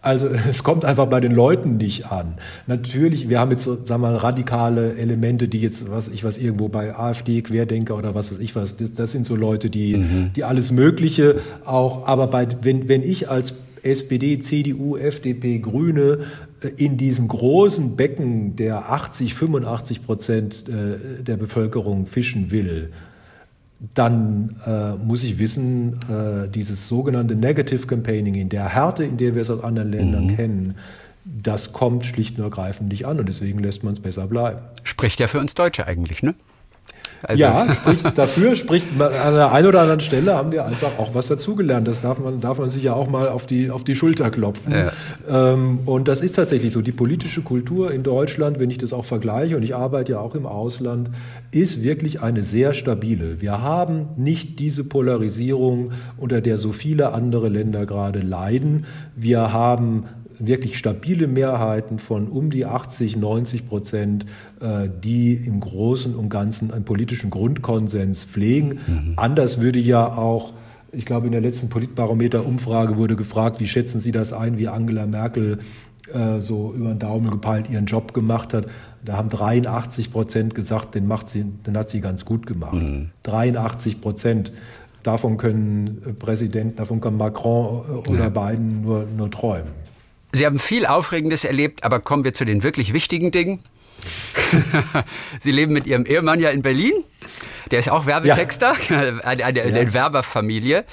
Also 0.01 0.27
es 0.49 0.63
kommt 0.63 0.83
einfach 0.83 1.07
bei 1.07 1.19
den 1.19 1.31
Leuten 1.31 1.77
nicht 1.77 2.11
an. 2.11 2.35
Natürlich, 2.67 3.29
wir 3.29 3.39
haben 3.39 3.51
jetzt, 3.51 3.65
sagen 3.65 3.87
wir 3.87 3.97
mal, 3.97 4.15
radikale 4.15 4.95
Elemente, 4.95 5.47
die 5.47 5.61
jetzt, 5.61 5.89
was 5.91 6.07
ich 6.07 6.23
was 6.23 6.37
irgendwo 6.37 6.67
bei 6.67 6.95
AfD, 6.95 7.41
Querdenker 7.41 7.97
oder 7.97 8.15
was 8.15 8.31
weiß 8.31 8.39
ich 8.39 8.55
was, 8.55 8.77
das, 8.77 8.93
das 8.93 9.11
sind 9.11 9.25
so 9.25 9.35
Leute, 9.35 9.69
die, 9.69 9.97
mhm. 9.97 10.31
die 10.35 10.43
alles 10.43 10.71
Mögliche 10.71 11.41
auch, 11.65 12.07
aber 12.07 12.27
bei, 12.27 12.47
wenn, 12.61 12.89
wenn 12.89 13.03
ich 13.03 13.29
als 13.29 13.53
SPD, 13.83 14.39
CDU, 14.39 14.95
FDP, 14.97 15.59
Grüne 15.59 16.19
äh, 16.61 16.67
in 16.77 16.97
diesem 16.97 17.27
großen 17.27 17.95
Becken 17.95 18.55
der 18.55 18.91
80, 18.91 19.33
85 19.33 20.05
Prozent 20.05 20.65
äh, 20.67 21.23
der 21.23 21.37
Bevölkerung 21.37 22.05
fischen 22.05 22.51
will, 22.51 22.91
dann 23.93 24.55
äh, 24.65 24.93
muss 25.03 25.23
ich 25.23 25.39
wissen, 25.39 25.97
äh, 26.07 26.47
dieses 26.47 26.87
sogenannte 26.87 27.35
Negative 27.35 27.87
Campaigning 27.87 28.35
in 28.35 28.49
der 28.49 28.69
Härte, 28.69 29.03
in 29.03 29.17
der 29.17 29.33
wir 29.33 29.41
es 29.41 29.49
aus 29.49 29.63
anderen 29.63 29.91
Ländern 29.91 30.27
mhm. 30.27 30.35
kennen, 30.35 30.75
das 31.25 31.73
kommt 31.73 32.05
schlicht 32.05 32.37
und 32.37 32.43
ergreifend 32.43 32.89
nicht 32.89 33.05
an 33.05 33.19
und 33.19 33.27
deswegen 33.27 33.59
lässt 33.59 33.83
man 33.83 33.93
es 33.93 33.99
besser 33.99 34.27
bleiben. 34.27 34.59
Spricht 34.83 35.19
ja 35.19 35.27
für 35.27 35.39
uns 35.39 35.55
Deutsche 35.55 35.87
eigentlich, 35.87 36.23
ne? 36.23 36.35
Also 37.23 37.43
ja, 37.43 37.73
spricht 37.73 38.17
dafür, 38.17 38.55
spricht 38.55 38.87
an 38.99 39.33
der 39.33 39.51
einen 39.51 39.67
oder 39.67 39.81
anderen 39.81 39.99
Stelle 39.99 40.35
haben 40.35 40.51
wir 40.51 40.65
einfach 40.65 40.97
auch 40.97 41.13
was 41.13 41.27
dazugelernt. 41.27 41.87
Das 41.87 42.01
darf 42.01 42.19
man, 42.19 42.41
darf 42.41 42.59
man 42.59 42.69
sich 42.69 42.83
ja 42.83 42.93
auch 42.93 43.09
mal 43.09 43.29
auf 43.29 43.45
die, 43.45 43.69
auf 43.69 43.83
die 43.83 43.95
Schulter 43.95 44.31
klopfen. 44.31 44.73
Ja. 44.73 45.53
Ähm, 45.53 45.79
und 45.85 46.07
das 46.07 46.21
ist 46.21 46.35
tatsächlich 46.35 46.71
so. 46.71 46.81
Die 46.81 46.91
politische 46.91 47.41
Kultur 47.41 47.91
in 47.91 48.03
Deutschland, 48.03 48.59
wenn 48.59 48.69
ich 48.69 48.77
das 48.77 48.93
auch 48.93 49.05
vergleiche, 49.05 49.55
und 49.57 49.63
ich 49.63 49.75
arbeite 49.75 50.13
ja 50.13 50.19
auch 50.19 50.35
im 50.35 50.45
Ausland, 50.45 51.09
ist 51.51 51.83
wirklich 51.83 52.21
eine 52.21 52.43
sehr 52.43 52.73
stabile. 52.73 53.41
Wir 53.41 53.61
haben 53.61 54.09
nicht 54.17 54.59
diese 54.59 54.83
Polarisierung, 54.83 55.91
unter 56.17 56.41
der 56.41 56.57
so 56.57 56.71
viele 56.71 57.13
andere 57.13 57.49
Länder 57.49 57.85
gerade 57.85 58.19
leiden. 58.19 58.85
Wir 59.15 59.53
haben 59.53 60.05
wirklich 60.39 60.77
stabile 60.77 61.27
Mehrheiten 61.27 61.99
von 61.99 62.27
um 62.27 62.49
die 62.49 62.65
80, 62.65 63.17
90 63.17 63.67
Prozent, 63.67 64.25
äh, 64.59 64.89
die 65.03 65.33
im 65.33 65.59
Großen 65.59 66.15
und 66.15 66.29
Ganzen 66.29 66.71
einen 66.71 66.85
politischen 66.85 67.29
Grundkonsens 67.29 68.25
pflegen. 68.25 68.79
Mhm. 68.87 69.13
Anders 69.17 69.59
würde 69.61 69.79
ja 69.79 70.17
auch 70.17 70.53
ich 70.93 71.05
glaube, 71.05 71.25
in 71.27 71.31
der 71.31 71.39
letzten 71.39 71.69
Politbarometer-Umfrage 71.69 72.97
wurde 72.97 73.15
gefragt, 73.15 73.61
wie 73.61 73.67
schätzen 73.67 74.01
Sie 74.01 74.11
das 74.11 74.33
ein, 74.33 74.57
wie 74.57 74.67
Angela 74.67 75.05
Merkel 75.05 75.59
äh, 76.13 76.39
so 76.39 76.73
über 76.73 76.89
den 76.89 76.99
Daumen 76.99 77.29
gepeilt 77.29 77.69
ihren 77.69 77.85
Job 77.85 78.13
gemacht 78.13 78.53
hat. 78.53 78.67
Da 79.03 79.17
haben 79.17 79.29
83 79.29 80.11
Prozent 80.11 80.55
gesagt, 80.55 80.95
den, 80.95 81.07
macht 81.07 81.29
sie, 81.29 81.43
den 81.43 81.77
hat 81.77 81.89
sie 81.89 82.01
ganz 82.01 82.25
gut 82.25 82.45
gemacht. 82.45 82.73
Mhm. 82.73 83.09
83 83.23 84.01
Prozent. 84.01 84.51
Davon 85.03 85.37
können 85.37 86.15
Präsidenten, 86.19 86.75
davon 86.75 87.01
kann 87.01 87.17
Macron 87.17 87.83
äh, 87.87 88.09
oder 88.09 88.19
ja. 88.19 88.29
Biden 88.29 88.81
nur, 88.81 89.05
nur 89.17 89.31
träumen. 89.31 89.71
Sie 90.33 90.45
haben 90.45 90.59
viel 90.59 90.85
Aufregendes 90.85 91.43
erlebt, 91.43 91.83
aber 91.83 91.99
kommen 91.99 92.23
wir 92.23 92.33
zu 92.33 92.45
den 92.45 92.63
wirklich 92.63 92.93
wichtigen 92.93 93.31
Dingen. 93.31 93.59
Sie 95.41 95.51
leben 95.51 95.73
mit 95.73 95.85
Ihrem 95.85 96.05
Ehemann 96.05 96.39
ja 96.39 96.49
in 96.49 96.61
Berlin. 96.61 96.93
Der 97.69 97.79
ist 97.79 97.89
auch 97.89 98.05
Werbetexter, 98.05 98.75
ja. 98.89 98.99
eine, 99.23 99.45
eine, 99.45 99.61
eine 99.61 99.83
ja. 99.83 99.93
Werberfamilie. 99.93 100.85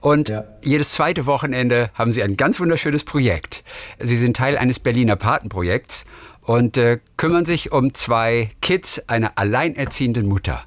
Und 0.00 0.30
ja. 0.30 0.44
jedes 0.64 0.92
zweite 0.92 1.26
Wochenende 1.26 1.90
haben 1.94 2.10
Sie 2.12 2.22
ein 2.22 2.36
ganz 2.36 2.58
wunderschönes 2.58 3.04
Projekt. 3.04 3.62
Sie 3.98 4.16
sind 4.16 4.36
Teil 4.36 4.58
eines 4.58 4.80
Berliner 4.80 5.16
Patenprojekts 5.16 6.04
und 6.40 6.76
äh, 6.76 6.98
kümmern 7.16 7.44
sich 7.44 7.70
um 7.70 7.94
zwei 7.94 8.50
Kids 8.60 9.08
einer 9.08 9.32
alleinerziehenden 9.36 10.26
Mutter. 10.26 10.64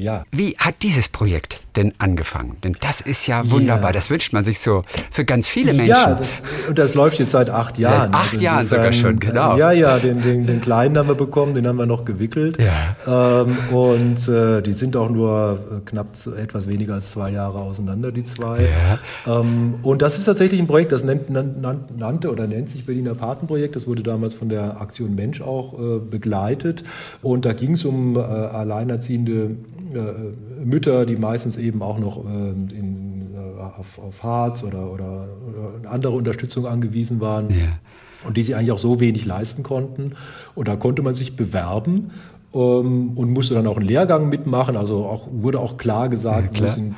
Ja. 0.00 0.24
Wie 0.32 0.56
hat 0.58 0.76
dieses 0.82 1.08
Projekt 1.08 1.60
denn 1.76 1.92
angefangen? 1.98 2.56
Denn 2.64 2.76
das 2.80 3.00
ist 3.00 3.26
ja 3.26 3.48
wunderbar. 3.50 3.90
Ja. 3.90 3.92
Das 3.92 4.10
wünscht 4.10 4.32
man 4.32 4.44
sich 4.44 4.60
so 4.60 4.82
für 5.10 5.24
ganz 5.24 5.46
viele 5.46 5.72
Menschen. 5.72 5.88
Ja, 5.88 6.14
das, 6.14 6.28
und 6.68 6.78
das 6.78 6.94
läuft 6.94 7.18
jetzt 7.18 7.32
seit 7.32 7.50
acht 7.50 7.78
Jahren. 7.78 8.12
Seit 8.12 8.14
acht 8.14 8.32
also 8.32 8.44
Jahren 8.44 8.68
sogar 8.68 8.92
schon, 8.92 9.20
genau. 9.20 9.56
Ja, 9.56 9.72
ja, 9.72 9.98
den, 9.98 10.22
den, 10.22 10.46
den, 10.46 10.60
kleinen 10.60 10.96
haben 10.96 11.08
wir 11.08 11.14
bekommen, 11.14 11.54
den 11.54 11.66
haben 11.66 11.76
wir 11.76 11.86
noch 11.86 12.04
gewickelt. 12.04 12.58
Ja. 12.58 13.42
Ähm, 13.42 13.56
und 13.74 14.28
äh, 14.28 14.62
die 14.62 14.72
sind 14.72 14.96
auch 14.96 15.10
nur 15.10 15.60
äh, 15.70 15.88
knapp 15.88 16.08
etwas 16.36 16.68
weniger 16.68 16.94
als 16.94 17.12
zwei 17.12 17.30
Jahre 17.30 17.58
auseinander, 17.58 18.10
die 18.10 18.24
zwei. 18.24 18.70
Ja. 19.26 19.40
Ähm, 19.40 19.74
und 19.82 20.02
das 20.02 20.16
ist 20.16 20.24
tatsächlich 20.24 20.60
ein 20.60 20.66
Projekt, 20.66 20.92
das 20.92 21.04
nennt, 21.04 21.28
nannte 21.30 22.30
oder 22.30 22.46
nennt 22.46 22.70
sich 22.70 22.86
Berliner 22.86 23.14
Patenprojekt. 23.14 23.76
Das 23.76 23.86
wurde 23.86 24.02
damals 24.02 24.34
von 24.34 24.48
der 24.48 24.80
Aktion 24.80 25.14
Mensch 25.14 25.40
auch 25.42 25.74
äh, 25.74 25.98
begleitet. 25.98 26.84
Und 27.22 27.44
da 27.44 27.52
ging 27.52 27.72
es 27.72 27.84
um 27.84 28.16
äh, 28.16 28.20
alleinerziehende 28.20 29.56
äh, 29.94 30.64
Mütter, 30.64 31.06
die 31.06 31.16
meistens 31.16 31.56
eben 31.56 31.82
auch 31.82 31.98
noch 31.98 32.24
äh, 32.24 32.28
in, 32.28 33.34
äh, 33.34 33.60
auf, 33.60 33.98
auf 33.98 34.22
Harz 34.22 34.62
oder, 34.62 34.90
oder, 34.90 35.28
oder, 35.48 35.90
andere 35.90 36.12
Unterstützung 36.12 36.66
angewiesen 36.66 37.20
waren. 37.20 37.50
Ja. 37.50 37.78
Und 38.26 38.36
die 38.36 38.42
sie 38.42 38.54
eigentlich 38.54 38.72
auch 38.72 38.78
so 38.78 39.00
wenig 39.00 39.24
leisten 39.24 39.62
konnten. 39.62 40.12
Und 40.54 40.68
da 40.68 40.76
konnte 40.76 41.00
man 41.00 41.14
sich 41.14 41.36
bewerben 41.36 42.10
ähm, 42.52 43.12
und 43.14 43.30
musste 43.30 43.54
dann 43.54 43.66
auch 43.66 43.76
einen 43.76 43.86
Lehrgang 43.86 44.28
mitmachen. 44.28 44.76
Also 44.76 45.04
auch, 45.04 45.28
wurde 45.30 45.60
auch 45.60 45.76
klar 45.76 46.08
gesagt, 46.08 46.58
ja, 46.58 46.66
klar. 46.66 46.70
Wo, 46.70 46.74
sind, 46.74 46.94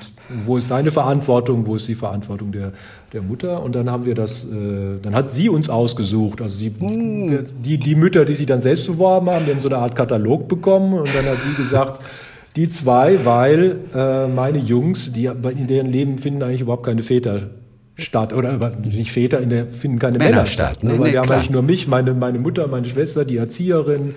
wo, 0.47 0.57
ist 0.57 0.68
seine 0.68 0.90
Verantwortung, 0.90 1.66
wo 1.66 1.76
ist 1.76 1.88
die 1.88 1.95
Verantwortung 1.95 2.53
der, 2.53 2.72
der 3.12 3.22
Mutter. 3.22 3.62
Und 3.62 3.74
dann 3.74 3.90
haben 3.90 4.05
wir 4.05 4.14
das, 4.14 4.45
äh, 4.45 4.99
dann 5.03 5.14
hat 5.14 5.30
sie 5.30 5.49
uns 5.49 5.68
ausgesucht. 5.68 6.40
Also 6.40 6.57
sie, 6.57 6.74
uh. 6.80 7.38
die, 7.62 7.78
die 7.78 7.95
Mütter, 7.95 8.24
die 8.24 8.34
sich 8.34 8.47
dann 8.47 8.62
selbst 8.62 8.86
beworben 8.86 9.30
haben, 9.30 9.45
die 9.45 9.51
haben 9.51 9.61
so 9.61 9.68
eine 9.68 9.78
Art 9.78 9.95
Katalog 9.95 10.49
bekommen 10.49 10.95
und 10.95 11.14
dann 11.14 11.26
hat 11.26 11.38
sie 11.47 11.62
gesagt, 11.62 12.01
die 12.57 12.68
zwei, 12.68 13.24
weil 13.24 13.76
äh, 13.94 14.28
meine 14.28 14.59
Jungs, 14.59 15.12
die 15.12 15.26
in 15.26 15.66
deren 15.66 15.86
Leben 15.86 16.18
finden 16.18 16.42
eigentlich 16.42 16.61
überhaupt 16.61 16.84
keine 16.84 17.03
Väter 17.03 17.50
statt. 17.96 18.32
Oder 18.32 18.72
nicht 18.84 19.12
Väter, 19.12 19.40
in 19.40 19.48
der 19.48 19.66
finden 19.66 19.98
keine 19.98 20.18
Männer, 20.18 20.30
Männer 20.30 20.46
statt. 20.46 20.82
ne? 20.82 20.98
Weil 20.98 21.09
nee, 21.09 21.12
wir 21.12 21.20
haben 21.20 21.30
eigentlich 21.30 21.50
nur 21.50 21.62
mich, 21.62 21.88
meine, 21.88 22.14
meine 22.14 22.38
Mutter, 22.38 22.68
meine 22.68 22.86
Schwester, 22.86 23.24
die 23.24 23.36
Erzieherin 23.36 24.14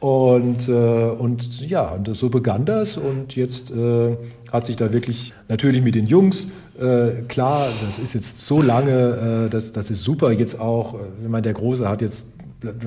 und, 0.00 0.68
äh, 0.68 0.72
und 0.72 1.60
ja, 1.68 1.88
und 1.88 2.14
so 2.14 2.28
begann 2.28 2.64
das 2.64 2.96
und 2.96 3.36
jetzt 3.36 3.70
äh, 3.70 4.16
hat 4.52 4.66
sich 4.66 4.76
da 4.76 4.92
wirklich 4.92 5.32
natürlich 5.48 5.82
mit 5.82 5.94
den 5.94 6.06
Jungs, 6.06 6.48
äh, 6.78 7.22
klar, 7.28 7.68
das 7.86 7.98
ist 7.98 8.14
jetzt 8.14 8.46
so 8.46 8.60
lange, 8.60 9.46
äh, 9.46 9.50
das, 9.50 9.72
das 9.72 9.90
ist 9.90 10.02
super, 10.02 10.32
jetzt 10.32 10.60
auch, 10.60 10.94
äh, 10.94 10.98
ich 11.22 11.28
meine, 11.28 11.42
der 11.42 11.54
Große 11.54 11.88
hat 11.88 12.02
jetzt 12.02 12.24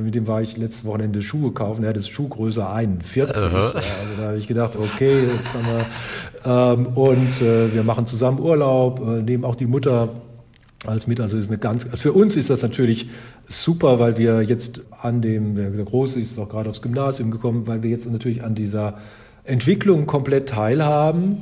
mit 0.01 0.15
dem 0.15 0.27
war 0.27 0.41
ich 0.41 0.57
letztes 0.57 0.85
Wochenende 0.85 1.21
Schuhe 1.21 1.51
kaufen, 1.51 1.83
er 1.83 1.89
hat 1.89 1.97
das 1.97 2.07
Schuhgröße 2.07 2.67
41. 2.67 3.35
Also 3.35 3.49
da 4.17 4.27
habe 4.27 4.37
ich 4.37 4.47
gedacht, 4.47 4.75
okay, 4.75 5.25
jetzt 5.25 5.53
haben 5.53 5.67
wir, 5.67 5.85
ähm, 6.45 6.87
und 6.87 7.41
äh, 7.41 7.73
wir 7.73 7.83
machen 7.83 8.05
zusammen 8.05 8.39
Urlaub, 8.39 8.99
äh, 8.99 9.21
nehmen 9.21 9.43
auch 9.43 9.55
die 9.55 9.65
Mutter 9.65 10.09
als 10.85 11.07
mit. 11.07 11.19
Also 11.19 11.37
ist 11.37 11.49
eine 11.49 11.57
ganz, 11.57 11.85
also 11.85 11.97
für 11.97 12.13
uns 12.13 12.35
ist 12.35 12.49
das 12.49 12.61
natürlich 12.61 13.09
super, 13.47 13.99
weil 13.99 14.17
wir 14.17 14.41
jetzt 14.43 14.81
an 15.01 15.21
dem, 15.21 15.55
der 15.55 15.71
Große 15.71 16.19
ist 16.19 16.37
auch 16.39 16.49
gerade 16.49 16.69
aufs 16.69 16.81
Gymnasium 16.81 17.31
gekommen, 17.31 17.67
weil 17.67 17.83
wir 17.83 17.89
jetzt 17.89 18.09
natürlich 18.11 18.43
an 18.43 18.55
dieser 18.55 18.97
Entwicklung 19.43 20.05
komplett 20.05 20.49
teilhaben. 20.49 21.37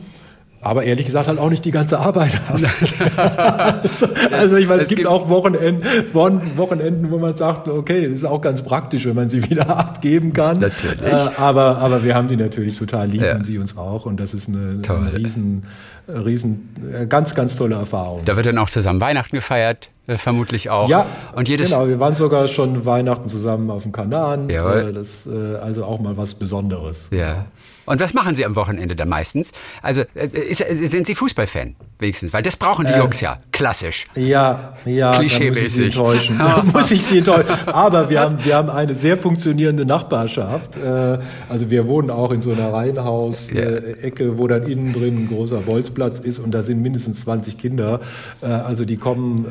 Aber 0.65 0.83
ehrlich 0.83 1.05
gesagt 1.05 1.27
halt 1.27 1.37
auch 1.37 1.51
nicht 1.51 1.63
die 1.63 1.69
ganze 1.69 1.99
Arbeit 1.99 2.41
also, 2.51 2.65
also, 4.31 4.55
ich 4.55 4.67
meine, 4.67 4.81
es, 4.81 4.85
es 4.85 4.89
gibt, 4.89 5.01
gibt 5.01 5.07
auch 5.07 5.29
Wochenenden, 5.29 5.83
Wochenenden, 6.11 7.11
wo 7.11 7.19
man 7.19 7.35
sagt, 7.35 7.67
okay, 7.67 8.09
das 8.09 8.17
ist 8.17 8.25
auch 8.25 8.41
ganz 8.41 8.63
praktisch, 8.63 9.05
wenn 9.05 9.13
man 9.15 9.29
sie 9.29 9.43
wieder 9.49 9.77
abgeben 9.77 10.33
kann. 10.33 10.57
Natürlich. 10.57 11.03
Äh, 11.03 11.29
aber, 11.37 11.77
aber 11.77 12.03
wir 12.03 12.15
haben 12.15 12.27
die 12.27 12.35
natürlich 12.35 12.79
total 12.79 13.07
lieb 13.07 13.21
ja. 13.21 13.35
und 13.35 13.45
sie 13.45 13.59
uns 13.59 13.77
auch. 13.77 14.07
Und 14.07 14.19
das 14.19 14.33
ist 14.33 14.47
eine, 14.47 14.81
eine 14.89 15.13
riesen, 15.13 15.67
riesen, 16.07 16.69
äh, 16.91 17.05
ganz, 17.05 17.35
ganz 17.35 17.55
tolle 17.57 17.75
Erfahrung. 17.75 18.21
Da 18.25 18.35
wird 18.35 18.47
dann 18.47 18.57
auch 18.57 18.71
zusammen 18.71 18.99
Weihnachten 18.99 19.35
gefeiert, 19.35 19.91
äh, 20.07 20.17
vermutlich 20.17 20.71
auch. 20.71 20.89
Ja, 20.89 21.05
und 21.35 21.47
jedes 21.47 21.69
genau. 21.69 21.87
Wir 21.87 21.99
waren 21.99 22.15
sogar 22.15 22.47
schon 22.47 22.87
Weihnachten 22.87 23.27
zusammen 23.27 23.69
auf 23.69 23.83
dem 23.83 23.91
Kanal. 23.91 24.49
Jawohl. 24.49 24.93
Das 24.93 25.29
also 25.61 25.85
auch 25.85 25.99
mal 25.99 26.17
was 26.17 26.33
Besonderes. 26.33 27.09
Ja. 27.11 27.45
Und 27.85 27.99
was 27.99 28.13
machen 28.13 28.35
Sie 28.35 28.45
am 28.45 28.55
Wochenende 28.55 28.95
da 28.95 29.05
meistens? 29.05 29.51
Also 29.81 30.01
äh, 30.15 30.27
ist, 30.27 30.61
äh, 30.61 30.73
sind 30.73 31.07
Sie 31.07 31.15
Fußballfan 31.15 31.75
wenigstens? 31.99 32.33
Weil 32.33 32.43
das 32.43 32.55
brauchen 32.55 32.85
die 32.85 32.93
äh, 32.93 32.99
Jungs 32.99 33.21
ja. 33.21 33.37
Klassisch. 33.51 34.05
Ja, 34.15 34.73
ja. 34.85 35.13
Klischeemäßig. 35.13 35.63
Muss 35.63 35.63
ich 35.65 35.73
Sie 35.73 35.83
enttäuschen. 35.83 36.41
muss 36.73 36.91
ich 36.91 37.03
Sie 37.03 37.17
enttäuschen. 37.19 37.67
Aber 37.67 38.09
wir 38.09 38.19
haben, 38.19 38.43
wir 38.43 38.55
haben 38.55 38.69
eine 38.69 38.95
sehr 38.95 39.17
funktionierende 39.17 39.85
Nachbarschaft. 39.85 40.77
Äh, 40.77 41.19
also 41.49 41.69
wir 41.69 41.87
wohnen 41.87 42.09
auch 42.09 42.31
in 42.31 42.41
so 42.41 42.51
einer 42.51 42.71
Reihenhaus-Ecke, 42.71 44.25
ja. 44.25 44.37
wo 44.37 44.47
dann 44.47 44.63
innen 44.63 44.93
drin 44.93 45.23
ein 45.23 45.27
großer 45.27 45.59
Bolzplatz 45.59 46.19
ist 46.19 46.39
und 46.39 46.51
da 46.51 46.63
sind 46.63 46.81
mindestens 46.81 47.21
20 47.21 47.57
Kinder. 47.57 48.01
Also 48.41 48.85
die 48.85 48.97
kommen, 48.97 49.45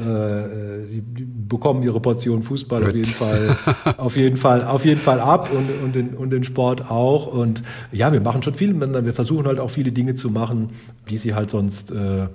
die 0.90 1.02
bekommen 1.24 1.82
ihre 1.82 2.00
Portion 2.00 2.42
Fußball 2.42 2.80
Gut. 2.80 2.88
auf 2.88 2.94
jeden 2.94 3.14
Fall, 3.14 3.56
auf 3.96 4.16
jeden 4.16 4.36
Fall, 4.36 4.64
auf 4.64 4.84
jeden 4.84 5.00
Fall 5.00 5.20
ab 5.20 5.50
und, 5.52 5.82
und, 5.82 5.94
den, 5.94 6.14
und 6.14 6.30
den 6.30 6.44
Sport 6.44 6.90
auch. 6.90 7.26
Und 7.26 7.62
ja, 7.92 8.12
wir 8.12 8.20
machen 8.20 8.42
schon 8.42 8.54
viel 8.54 8.68
miteinander. 8.68 9.04
Wir 9.04 9.14
versuchen 9.14 9.46
halt 9.46 9.60
auch 9.60 9.70
viele 9.70 9.92
Dinge 9.92 10.14
zu 10.14 10.30
machen, 10.30 10.70
die 11.08 11.16
sie 11.16 11.34
halt 11.34 11.50
sonst 11.50 11.90
äh, 11.90 12.26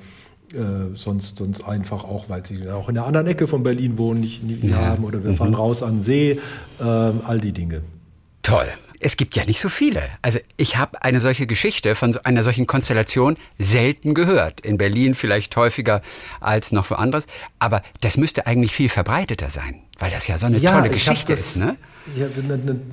äh, 0.53 0.95
sonst, 0.95 1.37
sonst 1.37 1.63
einfach 1.63 2.03
auch, 2.03 2.29
weil 2.29 2.45
sie 2.45 2.69
auch 2.69 2.89
in 2.89 2.97
einer 2.97 3.07
anderen 3.07 3.27
Ecke 3.27 3.47
von 3.47 3.63
Berlin 3.63 3.97
wohnen, 3.97 4.21
nicht, 4.21 4.43
nicht 4.43 4.63
ja. 4.63 4.77
haben 4.77 5.03
oder 5.03 5.23
wir 5.23 5.33
fahren 5.33 5.49
mhm. 5.49 5.55
raus 5.55 5.83
an 5.83 5.97
den 5.97 6.01
See, 6.01 6.39
äh, 6.79 6.83
all 6.83 7.39
die 7.39 7.51
Dinge. 7.51 7.81
Toll. 8.41 8.67
Es 9.01 9.15
gibt 9.15 9.35
ja 9.35 9.45
nicht 9.45 9.61
so 9.61 9.69
viele. 9.69 10.03
Also 10.21 10.39
ich 10.57 10.77
habe 10.77 11.03
eine 11.03 11.21
solche 11.21 11.47
Geschichte 11.47 11.95
von 11.95 12.11
so 12.11 12.19
einer 12.23 12.43
solchen 12.43 12.67
Konstellation 12.67 13.37
selten 13.57 14.13
gehört. 14.13 14.59
In 14.59 14.77
Berlin 14.77 15.15
vielleicht 15.15 15.55
häufiger 15.55 16.01
als 16.41 16.71
noch 16.73 16.89
woanders. 16.89 17.27
Aber 17.59 17.81
das 18.01 18.17
müsste 18.17 18.45
eigentlich 18.45 18.73
viel 18.73 18.89
verbreiteter 18.89 19.49
sein, 19.49 19.83
weil 19.99 20.11
das 20.11 20.27
ja 20.27 20.37
so 20.37 20.47
eine 20.47 20.57
ja, 20.57 20.71
tolle 20.71 20.89
Geschichte 20.89 21.33
das, 21.33 21.39
ist. 21.39 21.57
Ne? 21.57 21.77
Ja, 22.17 22.27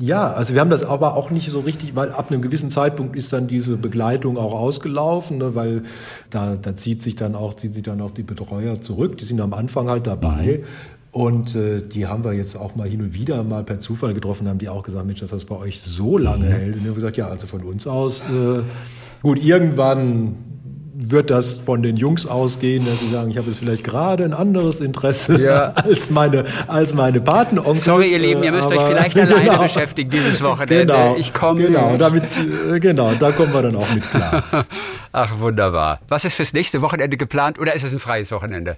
ja, 0.00 0.32
also 0.32 0.52
wir 0.52 0.61
haben 0.61 0.70
das 0.70 0.84
aber 0.84 1.16
auch 1.16 1.30
nicht 1.30 1.50
so 1.50 1.61
richtig, 1.61 1.94
weil 1.94 2.11
ab 2.11 2.30
einem 2.30 2.42
gewissen 2.42 2.70
Zeitpunkt 2.70 3.16
ist 3.16 3.32
dann 3.32 3.46
diese 3.46 3.76
Begleitung 3.76 4.36
auch 4.36 4.52
ausgelaufen, 4.52 5.38
ne, 5.38 5.54
weil 5.54 5.82
da, 6.30 6.57
da 6.57 6.76
zieht 6.76 7.02
sich 7.02 7.14
dann 7.14 7.34
auch, 7.34 7.54
zieht 7.54 7.74
sich 7.74 7.82
dann 7.82 8.00
auch 8.00 8.11
die 8.11 8.24
Betreuer 8.24 8.80
zurück. 8.80 9.16
Die 9.18 9.24
sind 9.24 9.40
am 9.40 9.54
Anfang 9.54 9.88
halt 9.88 10.07
dabei. 10.07 10.64
Und 11.12 11.54
äh, 11.54 11.80
die 11.80 12.07
haben 12.07 12.24
wir 12.24 12.34
jetzt 12.34 12.57
auch 12.57 12.76
mal 12.76 12.86
hin 12.86 13.00
und 13.00 13.14
wieder 13.14 13.42
mal 13.42 13.64
per 13.64 13.78
Zufall 13.78 14.12
getroffen, 14.12 14.48
haben 14.48 14.59
die 14.59 14.68
auch 14.68 14.82
gesagt, 14.82 15.07
Mensch, 15.07 15.20
dass 15.20 15.30
das 15.30 15.46
bei 15.46 15.57
euch 15.57 15.80
so 15.80 16.18
lange 16.18 16.44
mhm. 16.44 16.52
hält. 16.52 16.74
Und 16.74 16.82
wir 16.82 16.88
haben 16.90 16.94
gesagt, 16.94 17.16
ja, 17.16 17.28
also 17.28 17.46
von 17.46 17.62
uns 17.62 17.86
aus, 17.86 18.20
äh, 18.20 18.62
gut, 19.22 19.42
irgendwann 19.42 20.34
wird 20.99 21.30
das 21.30 21.55
von 21.55 21.82
den 21.82 21.97
Jungs 21.97 22.26
ausgehen, 22.26 22.86
dass 22.86 23.01
sie 23.01 23.11
sagen, 23.11 23.30
ich 23.30 23.36
habe 23.36 23.49
jetzt 23.49 23.59
vielleicht 23.59 23.84
gerade 23.84 24.24
ein 24.24 24.32
anderes 24.32 24.80
Interesse 24.80 25.40
ja. 25.40 25.68
als 25.74 26.11
meine 26.11 26.44
als 26.68 26.94
meine 26.94 27.20
Patenonkels. 27.20 27.84
Sorry, 27.84 28.12
ihr 28.12 28.18
Lieben, 28.18 28.42
ihr 28.42 28.53
müsst 28.53 28.70
euch 28.70 28.80
vielleicht 28.80 29.14
genau, 29.14 29.36
alleine 29.36 29.59
beschäftigen 29.59 30.11
dieses 30.11 30.42
Wochenende. 30.42 30.86
Genau, 30.86 31.16
ich 31.16 31.34
komme. 31.34 31.66
Genau, 31.66 31.97
damit, 31.99 32.24
äh, 32.36 32.80
genau, 32.80 33.12
da 33.14 33.30
kommen 33.32 33.53
wir 33.53 33.62
dann 33.62 33.76
auch 33.76 33.92
mit 33.94 34.11
klar. 34.11 34.42
Ach, 35.12 35.38
wunderbar. 35.38 36.01
Was 36.09 36.24
ist 36.24 36.34
fürs 36.34 36.53
nächste 36.55 36.80
Wochenende 36.80 37.16
geplant 37.16 37.59
oder 37.59 37.74
ist 37.74 37.82
es 37.82 37.92
ein 37.92 37.99
freies 37.99 38.32
Wochenende? 38.32 38.76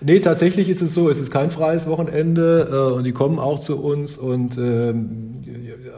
Nee, 0.00 0.20
tatsächlich 0.20 0.68
ist 0.68 0.82
es 0.82 0.94
so, 0.94 1.08
es 1.08 1.18
ist 1.18 1.30
kein 1.30 1.50
freies 1.50 1.86
Wochenende 1.86 2.68
äh, 2.70 2.94
und 2.94 3.04
die 3.04 3.12
kommen 3.12 3.38
auch 3.38 3.58
zu 3.58 3.82
uns 3.82 4.16
und 4.16 4.58
äh, 4.58 4.94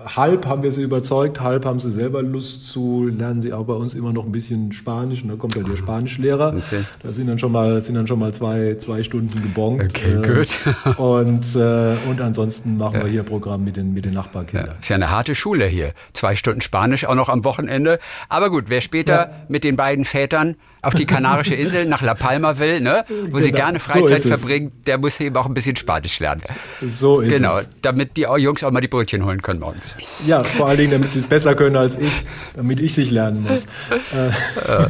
halb 0.04 0.46
haben 0.46 0.62
wir 0.62 0.72
sie 0.72 0.82
überzeugt, 0.82 1.40
halb 1.40 1.64
haben 1.64 1.80
sie 1.80 1.90
selber 1.90 2.22
Lust 2.22 2.68
zu, 2.68 3.08
lernen 3.08 3.40
sie 3.40 3.52
auch 3.52 3.64
bei 3.64 3.74
uns 3.74 3.94
immer 3.94 4.12
noch 4.12 4.24
ein 4.24 4.32
bisschen 4.32 4.72
Spanisch 4.72 5.22
und 5.22 5.28
da 5.28 5.36
kommt 5.36 5.56
ja 5.56 5.62
der 5.62 5.76
Spanischlehrer. 5.76 6.54
Okay. 6.56 6.84
Da 7.02 7.12
sind 7.12 7.26
dann 7.26 7.38
schon 7.38 7.52
mal, 7.52 7.82
sind 7.82 7.94
dann 7.94 8.06
schon 8.06 8.18
mal 8.18 8.32
zwei, 8.32 8.76
zwei 8.78 9.02
Stunden 9.02 9.42
gebongt. 9.42 9.82
Okay, 9.82 10.14
äh, 10.14 10.34
gut. 10.34 10.98
und, 10.98 11.56
äh, 11.56 11.96
und 12.08 12.20
ansonsten 12.20 12.76
machen 12.76 12.96
ja. 12.96 13.04
wir 13.04 13.10
hier 13.10 13.22
Programm 13.22 13.64
mit 13.64 13.76
den, 13.76 13.94
mit 13.94 14.04
den 14.04 14.14
Nachbarkindern. 14.14 14.66
Ja, 14.66 14.76
ist 14.80 14.88
ja 14.88 14.96
eine 14.96 15.10
harte 15.10 15.34
Schule 15.34 15.66
hier. 15.66 15.92
Zwei 16.12 16.36
Stunden 16.36 16.60
Spanisch 16.60 17.06
auch 17.06 17.14
noch 17.14 17.28
am 17.28 17.44
Wochenende. 17.44 17.98
Aber 18.28 18.50
gut, 18.50 18.64
wer 18.68 18.80
später 18.80 19.14
ja. 19.14 19.30
mit 19.48 19.64
den 19.64 19.76
beiden 19.76 20.04
Vätern 20.04 20.56
auf 20.84 20.94
die 20.94 21.06
Kanarische 21.06 21.54
Insel 21.54 21.86
nach 21.86 22.02
La 22.02 22.14
Palma 22.14 22.58
will, 22.58 22.80
ne, 22.80 23.04
wo 23.08 23.14
genau. 23.14 23.38
sie 23.38 23.52
gerne 23.52 23.80
Freizeit 23.80 24.22
so 24.22 24.28
verbringt, 24.28 24.86
der 24.86 24.98
muss 24.98 25.18
eben 25.20 25.36
auch 25.36 25.46
ein 25.46 25.54
bisschen 25.54 25.76
Spanisch 25.76 26.18
lernen. 26.20 26.42
So 26.84 27.20
ist 27.20 27.30
genau, 27.30 27.58
es. 27.58 27.64
Genau, 27.64 27.76
damit 27.82 28.16
die 28.16 28.26
Jungs 28.38 28.62
auch 28.64 28.70
mal 28.70 28.80
die 28.80 28.88
Brötchen 28.88 29.24
holen 29.24 29.42
können 29.42 29.60
morgens. 29.60 29.96
Ja, 30.26 30.42
vor 30.42 30.68
allen 30.68 30.78
Dingen, 30.78 30.92
damit 30.92 31.10
sie 31.10 31.20
es 31.20 31.26
besser 31.26 31.54
können 31.54 31.76
als 31.76 31.96
ich, 31.98 32.12
damit 32.54 32.80
ich 32.80 32.94
sich 32.94 33.10
lernen 33.10 33.42
muss. 33.42 33.66
Äh. 33.90 34.30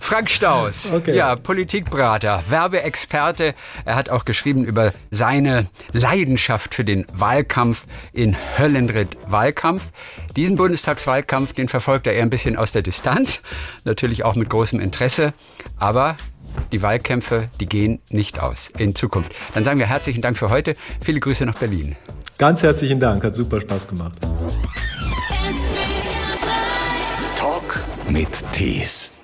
Frank 0.00 0.30
Staus, 0.30 0.90
okay. 0.92 1.14
ja, 1.14 1.36
Politikberater, 1.36 2.42
Werbeexperte. 2.48 3.54
Er 3.84 3.96
hat 3.96 4.08
auch 4.10 4.24
geschrieben 4.24 4.64
über 4.64 4.92
seine 5.10 5.66
Leidenschaft 5.92 6.74
für 6.74 6.84
den 6.84 7.06
Wahlkampf 7.12 7.84
in 8.12 8.36
Höllenritt 8.58 9.16
Wahlkampf. 9.26 9.90
Diesen 10.36 10.56
Bundestagswahlkampf, 10.56 11.52
den 11.52 11.68
verfolgt 11.68 12.06
er 12.06 12.14
eher 12.14 12.22
ein 12.22 12.30
bisschen 12.30 12.56
aus 12.56 12.72
der 12.72 12.82
Distanz, 12.82 13.42
natürlich 13.84 14.24
auch 14.24 14.34
mit 14.34 14.48
großem 14.48 14.80
Interesse, 14.80 15.34
aber 15.76 16.16
die 16.72 16.82
Wahlkämpfe, 16.82 17.48
die 17.60 17.66
gehen 17.66 18.00
nicht 18.10 18.40
aus 18.40 18.70
in 18.78 18.94
Zukunft. 18.94 19.32
Dann 19.54 19.64
sagen 19.64 19.78
wir 19.78 19.86
herzlichen 19.86 20.22
Dank 20.22 20.38
für 20.38 20.50
heute. 20.50 20.74
Viele 21.02 21.20
Grüße 21.20 21.44
nach 21.44 21.58
Berlin. 21.58 21.96
Ganz 22.38 22.62
herzlichen 22.62 23.00
Dank, 23.00 23.24
hat 23.24 23.34
super 23.34 23.60
Spaß 23.60 23.88
gemacht. 23.88 24.16
Talk 27.36 27.82
mit 28.08 28.28
Tees. 28.52 29.17